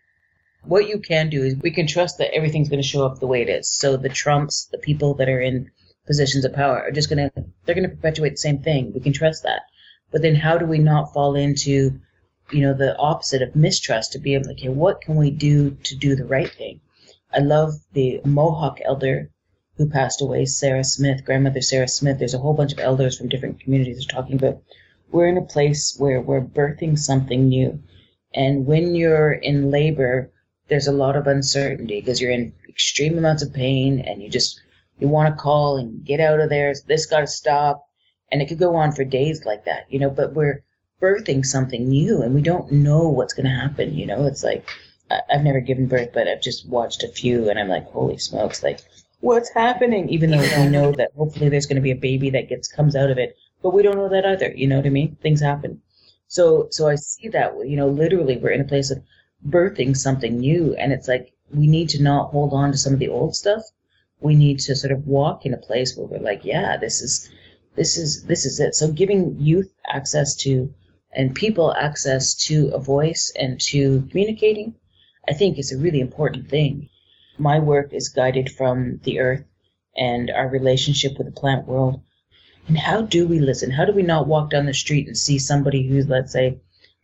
What 0.63 0.87
you 0.87 0.99
can 0.99 1.29
do 1.29 1.43
is 1.43 1.55
we 1.55 1.71
can 1.71 1.87
trust 1.87 2.17
that 2.17 2.33
everything's 2.33 2.69
going 2.69 2.81
to 2.81 2.87
show 2.87 3.05
up 3.05 3.19
the 3.19 3.27
way 3.27 3.41
it 3.41 3.49
is. 3.49 3.71
So 3.71 3.97
the 3.97 4.09
Trumps, 4.09 4.67
the 4.71 4.77
people 4.77 5.13
that 5.15 5.29
are 5.29 5.41
in 5.41 5.71
positions 6.07 6.45
of 6.45 6.53
power 6.53 6.81
are 6.81 6.91
just 6.91 7.09
going 7.09 7.29
to 7.29 7.45
they're 7.65 7.75
going 7.75 7.87
to 7.87 7.95
perpetuate 7.95 8.31
the 8.31 8.37
same 8.37 8.59
thing. 8.63 8.93
We 8.93 9.01
can 9.01 9.13
trust 9.13 9.43
that. 9.43 9.61
But 10.09 10.21
then 10.21 10.35
how 10.35 10.57
do 10.57 10.65
we 10.65 10.79
not 10.79 11.13
fall 11.13 11.35
into 11.35 11.99
you 12.51 12.61
know 12.61 12.73
the 12.73 12.97
opposite 12.97 13.41
of 13.41 13.55
mistrust 13.55 14.13
to 14.13 14.19
be 14.19 14.33
able 14.33 14.45
to 14.45 14.51
okay 14.51 14.69
what 14.69 15.01
can 15.01 15.15
we 15.15 15.29
do 15.29 15.71
to 15.83 15.95
do 15.95 16.15
the 16.15 16.25
right 16.25 16.49
thing? 16.49 16.79
I 17.33 17.39
love 17.39 17.73
the 17.91 18.21
mohawk 18.25 18.79
elder 18.83 19.29
who 19.75 19.89
passed 19.89 20.21
away 20.21 20.45
sarah 20.45 20.83
smith 20.83 21.25
grandmother 21.25 21.61
sarah 21.61 21.87
smith. 21.87 22.17
There's 22.17 22.33
a 22.33 22.39
whole 22.39 22.53
bunch 22.53 22.71
of 22.71 22.79
elders 22.79 23.17
from 23.17 23.29
different 23.29 23.59
communities 23.59 24.03
are 24.03 24.09
talking 24.09 24.37
about. 24.37 24.61
We're 25.11 25.27
in 25.27 25.37
a 25.37 25.53
place 25.53 25.95
where 25.97 26.19
we're 26.21 26.41
birthing 26.41 26.97
something 26.97 27.47
new. 27.47 27.81
And 28.33 28.65
when 28.65 28.95
you're 28.95 29.33
in 29.33 29.69
labor 29.69 30.31
there's 30.69 30.87
a 30.87 30.91
lot 30.91 31.15
of 31.15 31.27
uncertainty 31.27 31.99
because 31.99 32.21
you're 32.21 32.31
in 32.31 32.53
extreme 32.67 33.17
amounts 33.17 33.43
of 33.43 33.53
pain 33.53 33.99
and 33.99 34.21
you 34.21 34.29
just 34.29 34.61
you 34.99 35.07
want 35.07 35.33
to 35.33 35.41
call 35.41 35.77
and 35.77 36.03
get 36.03 36.19
out 36.19 36.39
of 36.39 36.49
there. 36.49 36.73
This 36.87 37.05
got 37.05 37.21
to 37.21 37.27
stop. 37.27 37.85
And 38.31 38.41
it 38.41 38.47
could 38.47 38.59
go 38.59 38.75
on 38.75 38.91
for 38.91 39.05
days 39.05 39.45
like 39.45 39.65
that, 39.65 39.85
you 39.89 39.99
know, 39.99 40.09
but 40.09 40.33
we're 40.33 40.63
birthing 41.01 41.45
something 41.45 41.87
new 41.87 42.21
and 42.21 42.35
we 42.35 42.41
don't 42.41 42.71
know 42.71 43.07
what's 43.07 43.33
going 43.33 43.45
to 43.45 43.51
happen. 43.51 43.93
You 43.93 44.05
know, 44.05 44.25
it's 44.25 44.43
like, 44.43 44.67
I've 45.09 45.43
never 45.43 45.61
given 45.61 45.87
birth, 45.87 46.09
but 46.13 46.27
I've 46.27 46.41
just 46.41 46.67
watched 46.67 47.03
a 47.03 47.07
few 47.07 47.49
and 47.49 47.57
I'm 47.57 47.69
like, 47.69 47.85
holy 47.85 48.17
smokes, 48.17 48.63
like, 48.63 48.81
what's 49.21 49.49
happening? 49.49 50.09
Even 50.09 50.31
though 50.31 50.41
we 50.41 50.69
know 50.69 50.91
that 50.91 51.11
hopefully 51.15 51.47
there's 51.47 51.65
going 51.65 51.77
to 51.77 51.81
be 51.81 51.91
a 51.91 51.95
baby 51.95 52.29
that 52.31 52.49
gets, 52.49 52.67
comes 52.67 52.95
out 52.95 53.09
of 53.09 53.17
it, 53.17 53.37
but 53.61 53.73
we 53.73 53.81
don't 53.81 53.95
know 53.95 54.09
that 54.09 54.25
either. 54.25 54.51
You 54.53 54.67
know 54.67 54.77
what 54.77 54.85
I 54.85 54.89
mean? 54.89 55.15
Things 55.21 55.39
happen. 55.39 55.81
So, 56.27 56.67
so 56.71 56.89
I 56.89 56.95
see 56.95 57.29
that, 57.29 57.53
you 57.65 57.77
know, 57.77 57.87
literally 57.87 58.37
we're 58.37 58.49
in 58.49 58.61
a 58.61 58.65
place 58.65 58.91
of 58.91 59.01
birthing 59.47 59.95
something 59.95 60.37
new 60.39 60.75
and 60.75 60.91
it's 60.91 61.07
like, 61.07 61.31
we 61.53 61.67
need 61.67 61.87
to 61.89 62.03
not 62.03 62.31
hold 62.31 62.51
on 62.51 62.73
to 62.73 62.77
some 62.77 62.91
of 62.91 62.99
the 62.99 63.07
old 63.07 63.33
stuff 63.33 63.63
we 64.19 64.35
need 64.35 64.59
to 64.59 64.75
sort 64.75 64.91
of 64.91 65.07
walk 65.07 65.45
in 65.45 65.53
a 65.53 65.57
place 65.57 65.95
where 65.95 66.07
we're 66.07 66.19
like, 66.19 66.43
yeah, 66.43 66.77
this 66.77 67.01
is 67.01 67.29
this 67.75 67.97
is 67.97 68.23
this 68.23 68.45
is 68.45 68.59
it. 68.59 68.75
So 68.75 68.91
giving 68.91 69.37
youth 69.39 69.71
access 69.87 70.35
to 70.37 70.73
and 71.11 71.33
people 71.33 71.73
access 71.73 72.35
to 72.47 72.69
a 72.73 72.79
voice 72.79 73.31
and 73.39 73.59
to 73.61 74.07
communicating, 74.09 74.75
I 75.27 75.33
think 75.33 75.57
is 75.57 75.71
a 75.71 75.77
really 75.77 75.99
important 75.99 76.49
thing. 76.49 76.89
My 77.37 77.59
work 77.59 77.93
is 77.93 78.09
guided 78.09 78.51
from 78.51 78.99
the 79.03 79.19
earth 79.19 79.43
and 79.95 80.29
our 80.29 80.47
relationship 80.47 81.17
with 81.17 81.27
the 81.27 81.39
plant 81.39 81.67
world. 81.67 82.01
And 82.67 82.77
how 82.77 83.01
do 83.01 83.27
we 83.27 83.39
listen? 83.39 83.71
How 83.71 83.85
do 83.85 83.93
we 83.93 84.03
not 84.03 84.27
walk 84.27 84.49
down 84.49 84.65
the 84.65 84.73
street 84.73 85.07
and 85.07 85.17
see 85.17 85.39
somebody 85.39 85.87
who's, 85.87 86.07
let's 86.07 86.33
say, 86.33 86.59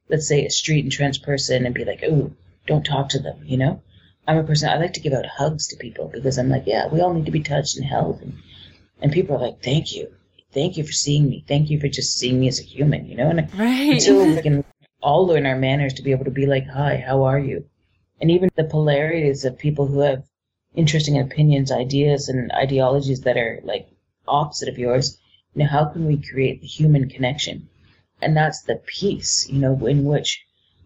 let's 0.09 0.27
say 0.27 0.45
a 0.45 0.49
street 0.49 0.83
entrenched 0.83 1.23
person 1.23 1.65
and 1.65 1.73
be 1.73 1.85
like, 1.85 2.03
oh, 2.03 2.31
don't 2.67 2.85
talk 2.85 3.09
to 3.09 3.19
them, 3.19 3.39
you 3.45 3.57
know? 3.57 3.81
I'm 4.27 4.37
a 4.37 4.43
person 4.43 4.69
I 4.69 4.77
like 4.77 4.93
to 4.93 4.99
give 4.99 5.13
out 5.13 5.25
hugs 5.25 5.67
to 5.67 5.77
people 5.77 6.07
because 6.07 6.37
I'm 6.37 6.49
like, 6.49 6.63
yeah, 6.65 6.87
we 6.87 7.01
all 7.01 7.13
need 7.13 7.25
to 7.25 7.31
be 7.31 7.41
touched 7.41 7.77
and 7.77 7.85
held, 7.85 8.21
and 8.21 8.33
and 9.01 9.11
people 9.11 9.35
are 9.35 9.41
like, 9.41 9.61
thank 9.61 9.95
you, 9.95 10.13
thank 10.53 10.77
you 10.77 10.83
for 10.83 10.91
seeing 10.93 11.29
me, 11.29 11.43
thank 11.47 11.69
you 11.69 11.79
for 11.79 11.87
just 11.87 12.17
seeing 12.17 12.39
me 12.39 12.47
as 12.47 12.59
a 12.59 12.63
human, 12.63 13.05
you 13.05 13.15
know. 13.15 13.29
And 13.29 13.53
right. 13.57 13.93
until 13.93 14.25
we 14.25 14.41
can 14.41 14.63
all 15.01 15.27
learn 15.27 15.45
our 15.45 15.57
manners 15.57 15.95
to 15.95 16.03
be 16.03 16.11
able 16.11 16.25
to 16.25 16.31
be 16.31 16.45
like, 16.45 16.67
hi, 16.67 17.03
how 17.05 17.23
are 17.23 17.39
you, 17.39 17.65
and 18.21 18.31
even 18.31 18.49
the 18.55 18.63
polarities 18.63 19.45
of 19.45 19.57
people 19.57 19.87
who 19.87 19.99
have 19.99 20.23
interesting 20.75 21.19
opinions, 21.19 21.71
ideas, 21.71 22.29
and 22.29 22.51
ideologies 22.51 23.21
that 23.21 23.37
are 23.37 23.59
like 23.63 23.87
opposite 24.27 24.69
of 24.69 24.79
yours. 24.79 25.17
You 25.53 25.63
know, 25.63 25.69
how 25.69 25.85
can 25.85 26.07
we 26.07 26.17
create 26.17 26.61
the 26.61 26.67
human 26.67 27.09
connection? 27.09 27.69
And 28.21 28.35
that's 28.35 28.61
the 28.61 28.81
peace, 28.85 29.47
you 29.49 29.59
know, 29.59 29.85
in 29.85 30.05
which 30.05 30.43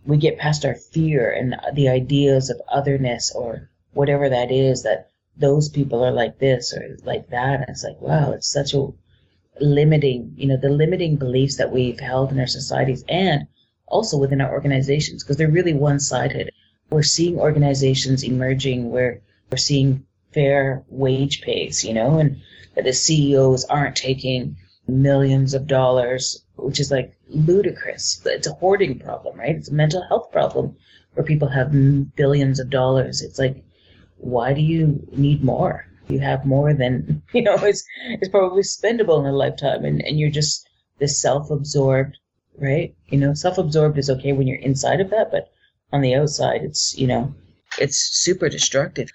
we 0.08 0.18
get 0.18 0.40
past 0.40 0.66
our 0.66 0.74
fear 0.74 1.30
and 1.32 1.56
the 1.76 1.90
ideas 1.90 2.50
of 2.50 2.62
otherness 2.72 3.32
or 3.36 3.70
whatever 3.94 4.30
that 4.30 4.52
is 4.52 4.84
that 4.84 5.10
those 5.36 5.70
people 5.70 6.04
are 6.04 6.12
like 6.12 6.40
this 6.40 6.74
or 6.74 6.98
like 7.04 7.30
that. 7.30 7.60
And 7.60 7.70
it's 7.70 7.84
like, 7.84 8.00
wow, 8.00 8.32
it's 8.32 8.50
such 8.50 8.74
a 8.74 8.88
limiting, 9.60 10.34
you 10.38 10.48
know, 10.48 10.58
the 10.58 10.70
limiting 10.70 11.18
beliefs 11.18 11.58
that 11.58 11.72
we've 11.72 12.00
held 12.00 12.32
in 12.32 12.40
our 12.40 12.48
societies 12.48 13.04
and 13.10 13.48
also 13.86 14.18
within 14.18 14.42
our 14.42 14.52
organizations 14.52 15.24
because 15.24 15.36
they're 15.36 15.52
really 15.52 15.74
one 15.74 16.00
sided. 16.00 16.52
We're 16.90 17.04
seeing 17.04 17.38
organizations 17.38 18.24
emerging 18.24 18.90
where 18.90 19.22
we're 19.52 19.58
seeing 19.58 20.06
fair 20.34 20.84
wage 20.88 21.42
pays, 21.42 21.84
you 21.84 21.94
know, 21.94 22.20
and 22.20 22.42
that 22.76 22.86
the 22.86 22.94
CEOs 22.94 23.66
aren't 23.66 23.98
taking 23.98 24.56
millions 24.88 25.54
of 25.54 25.68
dollars, 25.68 26.46
which 26.58 26.80
is 26.80 26.92
like 26.92 27.16
ludicrous. 27.30 28.22
It's 28.26 28.48
a 28.48 28.54
hoarding 28.54 29.00
problem, 29.00 29.40
right? 29.40 29.56
It's 29.56 29.70
a 29.70 29.74
mental 29.74 30.04
health 30.08 30.32
problem 30.32 30.76
where 31.14 31.26
people 31.26 31.48
have 31.48 32.16
billions 32.16 32.60
of 32.60 32.70
dollars. 32.70 33.22
It's 33.22 33.40
like, 33.40 33.64
why 34.18 34.54
do 34.54 34.62
you 34.62 35.08
need 35.12 35.44
more? 35.44 35.86
You 36.08 36.20
have 36.20 36.46
more 36.46 36.74
than, 36.74 37.22
you 37.34 37.42
know, 37.42 37.56
it's, 37.56 37.84
is 38.22 38.30
probably 38.30 38.64
spendable 38.64 39.20
in 39.20 39.26
a 39.26 39.32
lifetime. 39.32 39.86
And, 39.86 40.02
and 40.06 40.20
you're 40.20 40.30
just 40.30 40.68
this 41.00 41.22
self 41.22 41.52
absorbed, 41.52 42.18
right? 42.58 42.96
You 43.08 43.20
know, 43.20 43.34
self 43.34 43.58
absorbed 43.58 43.98
is 43.98 44.10
okay 44.10 44.34
when 44.34 44.48
you're 44.48 44.58
inside 44.58 45.02
of 45.02 45.10
that, 45.12 45.32
but 45.32 45.50
on 45.94 46.02
the 46.02 46.16
outside, 46.16 46.64
it's, 46.64 46.98
you 46.98 47.08
know, 47.08 47.34
it's 47.80 47.98
super 47.98 48.50
destructive. 48.50 49.10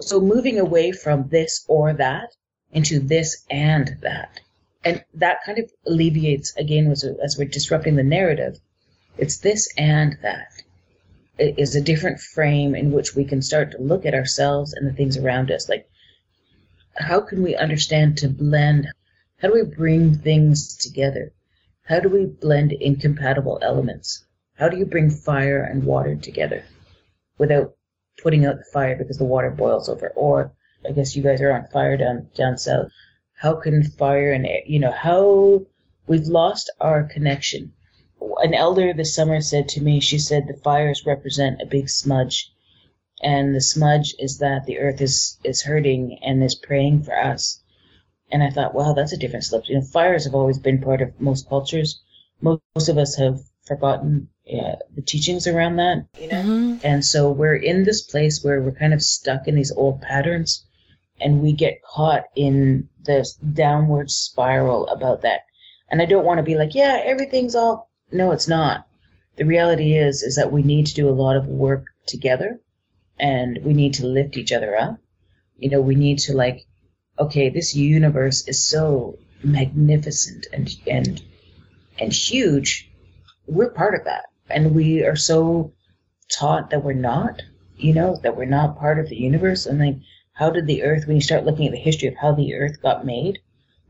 So 0.00 0.20
moving 0.20 0.58
away 0.58 0.92
from 0.92 1.28
this 1.28 1.64
or 1.68 1.92
that 1.94 2.34
into 2.72 2.98
this 2.98 3.44
and 3.50 3.96
that. 4.00 4.40
And 4.84 5.04
that 5.14 5.38
kind 5.44 5.58
of 5.58 5.70
alleviates, 5.86 6.56
again, 6.56 6.90
as, 6.90 7.04
as 7.04 7.38
we're 7.38 7.48
disrupting 7.48 7.96
the 7.96 8.02
narrative, 8.02 8.58
it's 9.16 9.38
this 9.38 9.72
and 9.76 10.16
that. 10.22 10.48
It 11.38 11.58
is 11.58 11.74
a 11.74 11.80
different 11.80 12.20
frame 12.20 12.74
in 12.74 12.90
which 12.92 13.14
we 13.14 13.24
can 13.24 13.42
start 13.42 13.72
to 13.72 13.82
look 13.82 14.04
at 14.04 14.14
ourselves 14.14 14.72
and 14.72 14.86
the 14.86 14.92
things 14.92 15.16
around 15.16 15.50
us. 15.50 15.68
Like, 15.68 15.88
how 16.96 17.20
can 17.20 17.42
we 17.42 17.56
understand 17.56 18.18
to 18.18 18.28
blend? 18.28 18.88
How 19.38 19.48
do 19.48 19.54
we 19.54 19.62
bring 19.62 20.14
things 20.14 20.76
together? 20.76 21.32
How 21.84 22.00
do 22.00 22.08
we 22.08 22.26
blend 22.26 22.72
incompatible 22.72 23.58
elements? 23.62 24.24
How 24.54 24.68
do 24.68 24.76
you 24.76 24.86
bring 24.86 25.10
fire 25.10 25.62
and 25.62 25.84
water 25.84 26.14
together 26.14 26.64
without 27.38 27.74
putting 28.22 28.44
out 28.44 28.58
the 28.58 28.64
fire 28.72 28.96
because 28.96 29.18
the 29.18 29.24
water 29.24 29.50
boils 29.50 29.88
over? 29.88 30.08
Or 30.14 30.52
I 30.86 30.92
guess 30.92 31.16
you 31.16 31.22
guys 31.22 31.40
are 31.40 31.52
on 31.52 31.66
fire 31.68 31.96
down 31.96 32.28
down 32.34 32.58
south. 32.58 32.90
How 33.42 33.56
can 33.56 33.82
fire 33.82 34.30
and 34.30 34.46
air, 34.46 34.62
you 34.66 34.78
know 34.78 34.92
how 34.92 35.66
we've 36.06 36.28
lost 36.28 36.70
our 36.80 37.02
connection? 37.02 37.72
An 38.20 38.54
elder 38.54 38.92
this 38.92 39.16
summer 39.16 39.40
said 39.40 39.68
to 39.70 39.82
me, 39.82 39.98
she 39.98 40.20
said 40.20 40.46
the 40.46 40.62
fires 40.62 41.04
represent 41.04 41.60
a 41.60 41.66
big 41.66 41.90
smudge, 41.90 42.52
and 43.20 43.52
the 43.52 43.60
smudge 43.60 44.14
is 44.20 44.38
that 44.38 44.64
the 44.66 44.78
earth 44.78 45.00
is 45.00 45.38
is 45.42 45.62
hurting 45.62 46.20
and 46.22 46.40
is 46.44 46.54
praying 46.54 47.02
for 47.02 47.18
us. 47.18 47.60
And 48.30 48.44
I 48.44 48.50
thought, 48.50 48.76
wow, 48.76 48.92
that's 48.92 49.12
a 49.12 49.16
different 49.16 49.44
slip. 49.44 49.68
You 49.68 49.74
know, 49.74 49.82
fires 49.82 50.24
have 50.24 50.36
always 50.36 50.60
been 50.60 50.80
part 50.80 51.02
of 51.02 51.20
most 51.20 51.48
cultures. 51.48 52.00
Most, 52.40 52.88
of 52.88 52.96
us 52.96 53.16
have 53.16 53.40
forgotten 53.66 54.28
yeah, 54.44 54.76
the 54.94 55.02
teachings 55.02 55.48
around 55.48 55.76
that, 55.76 56.06
you 56.20 56.28
know. 56.28 56.42
Mm-hmm. 56.42 56.86
And 56.86 57.04
so 57.04 57.32
we're 57.32 57.56
in 57.56 57.82
this 57.82 58.02
place 58.02 58.44
where 58.44 58.62
we're 58.62 58.80
kind 58.82 58.94
of 58.94 59.02
stuck 59.02 59.48
in 59.48 59.56
these 59.56 59.72
old 59.72 60.00
patterns, 60.00 60.64
and 61.22 61.40
we 61.40 61.52
get 61.52 61.82
caught 61.82 62.24
in 62.36 62.88
this 63.04 63.34
downward 63.34 64.10
spiral 64.10 64.86
about 64.88 65.22
that. 65.22 65.40
And 65.90 66.00
I 66.02 66.06
don't 66.06 66.24
want 66.24 66.38
to 66.38 66.44
be 66.44 66.56
like, 66.56 66.74
yeah, 66.74 67.00
everything's 67.04 67.54
all. 67.54 67.90
No, 68.10 68.32
it's 68.32 68.48
not. 68.48 68.86
The 69.36 69.44
reality 69.44 69.96
is, 69.96 70.22
is 70.22 70.36
that 70.36 70.52
we 70.52 70.62
need 70.62 70.86
to 70.86 70.94
do 70.94 71.08
a 71.08 71.10
lot 71.10 71.36
of 71.36 71.46
work 71.46 71.86
together, 72.06 72.60
and 73.18 73.58
we 73.62 73.72
need 73.72 73.94
to 73.94 74.06
lift 74.06 74.36
each 74.36 74.52
other 74.52 74.76
up. 74.76 74.98
You 75.56 75.70
know, 75.70 75.80
we 75.80 75.94
need 75.94 76.18
to 76.20 76.34
like 76.34 76.66
okay, 77.18 77.48
this 77.50 77.74
universe 77.74 78.46
is 78.48 78.66
so 78.66 79.18
magnificent 79.42 80.46
and 80.52 80.74
and 80.86 81.22
and 81.98 82.12
huge. 82.12 82.90
We're 83.46 83.70
part 83.70 83.94
of 83.94 84.04
that, 84.04 84.26
and 84.48 84.74
we 84.74 85.04
are 85.04 85.16
so 85.16 85.72
taught 86.30 86.70
that 86.70 86.84
we're 86.84 86.94
not. 86.94 87.42
You 87.76 87.94
know 87.94 88.18
that 88.22 88.36
we're 88.36 88.44
not 88.44 88.78
part 88.78 88.98
of 88.98 89.08
the 89.08 89.16
universe, 89.16 89.66
and 89.66 89.78
like, 89.78 89.96
how 90.32 90.50
did 90.50 90.66
the 90.66 90.82
Earth? 90.82 91.06
When 91.06 91.16
you 91.16 91.22
start 91.22 91.44
looking 91.44 91.66
at 91.66 91.72
the 91.72 91.78
history 91.78 92.08
of 92.08 92.14
how 92.14 92.32
the 92.32 92.54
Earth 92.54 92.82
got 92.82 93.04
made, 93.04 93.38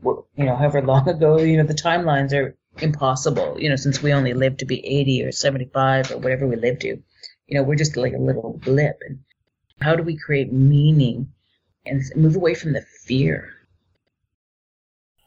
you 0.03 0.25
know, 0.37 0.55
however 0.55 0.81
long 0.81 1.07
ago, 1.07 1.37
you 1.39 1.57
know, 1.57 1.63
the 1.63 1.73
timelines 1.73 2.33
are 2.33 2.55
impossible. 2.79 3.55
You 3.59 3.69
know, 3.69 3.75
since 3.75 4.01
we 4.01 4.13
only 4.13 4.33
live 4.33 4.57
to 4.57 4.65
be 4.65 4.85
eighty 4.85 5.23
or 5.23 5.31
seventy-five 5.31 6.11
or 6.11 6.17
whatever 6.17 6.47
we 6.47 6.55
live 6.55 6.79
to, 6.79 6.87
you 6.87 7.03
know, 7.49 7.63
we're 7.63 7.75
just 7.75 7.97
like 7.97 8.13
a 8.13 8.17
little 8.17 8.59
blip. 8.63 8.99
And 9.07 9.19
how 9.81 9.95
do 9.95 10.03
we 10.03 10.17
create 10.17 10.51
meaning 10.51 11.31
and 11.85 12.01
move 12.15 12.35
away 12.35 12.55
from 12.55 12.73
the 12.73 12.85
fear. 13.05 13.49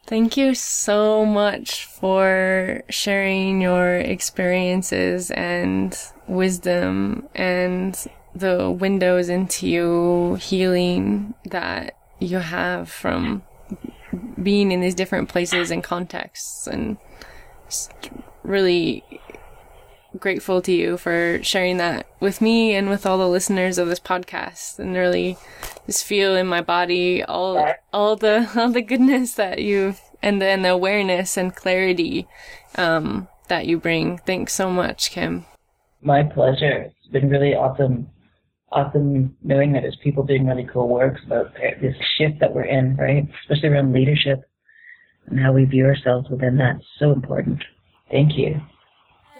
Thank 0.06 0.36
you 0.36 0.54
so 0.54 1.26
much 1.26 1.84
for 1.84 2.82
sharing 2.88 3.60
your 3.60 3.96
experiences 3.96 5.30
and 5.32 5.98
wisdom 6.28 7.28
and 7.34 8.06
the 8.38 8.70
windows 8.70 9.28
into 9.28 9.68
you 9.68 10.34
healing 10.34 11.34
that 11.46 11.96
you 12.18 12.38
have 12.38 12.88
from 12.88 13.42
being 14.42 14.72
in 14.72 14.80
these 14.80 14.94
different 14.94 15.28
places 15.28 15.70
and 15.70 15.82
contexts 15.82 16.66
and 16.66 16.96
really 18.42 19.02
grateful 20.18 20.62
to 20.62 20.72
you 20.72 20.96
for 20.96 21.38
sharing 21.42 21.76
that 21.76 22.06
with 22.20 22.40
me 22.40 22.74
and 22.74 22.88
with 22.88 23.04
all 23.04 23.18
the 23.18 23.28
listeners 23.28 23.76
of 23.76 23.88
this 23.88 24.00
podcast 24.00 24.78
and 24.78 24.94
really 24.94 25.36
just 25.86 26.04
feel 26.04 26.34
in 26.34 26.46
my 26.46 26.60
body 26.60 27.22
all 27.24 27.74
all 27.92 28.16
the 28.16 28.48
all 28.56 28.70
the 28.70 28.80
goodness 28.80 29.34
that 29.34 29.58
you've 29.58 30.00
and 30.22 30.40
then 30.40 30.62
the 30.62 30.70
awareness 30.70 31.36
and 31.36 31.54
clarity 31.54 32.26
um, 32.76 33.28
that 33.48 33.66
you 33.66 33.78
bring. 33.78 34.18
Thanks 34.18 34.52
so 34.52 34.70
much, 34.70 35.10
Kim. 35.10 35.44
My 36.02 36.22
pleasure. 36.22 36.92
It's 36.98 37.08
been 37.08 37.28
really 37.28 37.54
awesome 37.54 38.08
awesome 38.76 39.34
knowing 39.42 39.72
that 39.72 39.80
there's 39.80 39.96
people 40.04 40.22
doing 40.22 40.46
really 40.46 40.68
cool 40.70 40.88
work 40.88 41.16
about 41.24 41.54
this 41.80 41.96
shift 42.18 42.38
that 42.40 42.54
we're 42.54 42.64
in, 42.64 42.94
right? 42.96 43.26
Especially 43.42 43.70
around 43.70 43.92
leadership 43.92 44.42
and 45.26 45.40
how 45.40 45.52
we 45.52 45.64
view 45.64 45.86
ourselves 45.86 46.28
within 46.28 46.56
that. 46.58 46.76
so 46.98 47.10
important. 47.10 47.64
Thank 48.10 48.36
you. 48.36 48.60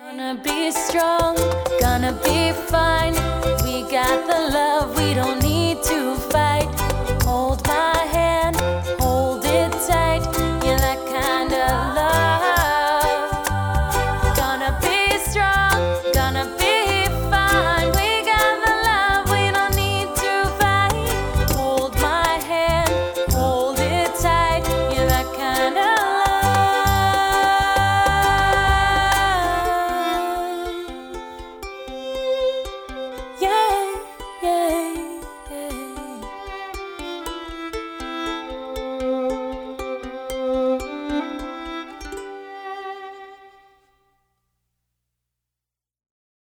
Gonna 0.00 0.40
be 0.42 0.70
strong, 0.70 1.36
gonna 1.80 2.18
be 2.24 2.52
fine. 2.70 3.12
We 3.64 3.82
got 3.90 4.26
the 4.26 4.50
love, 4.52 4.96
we 4.96 5.14
don't 5.14 5.45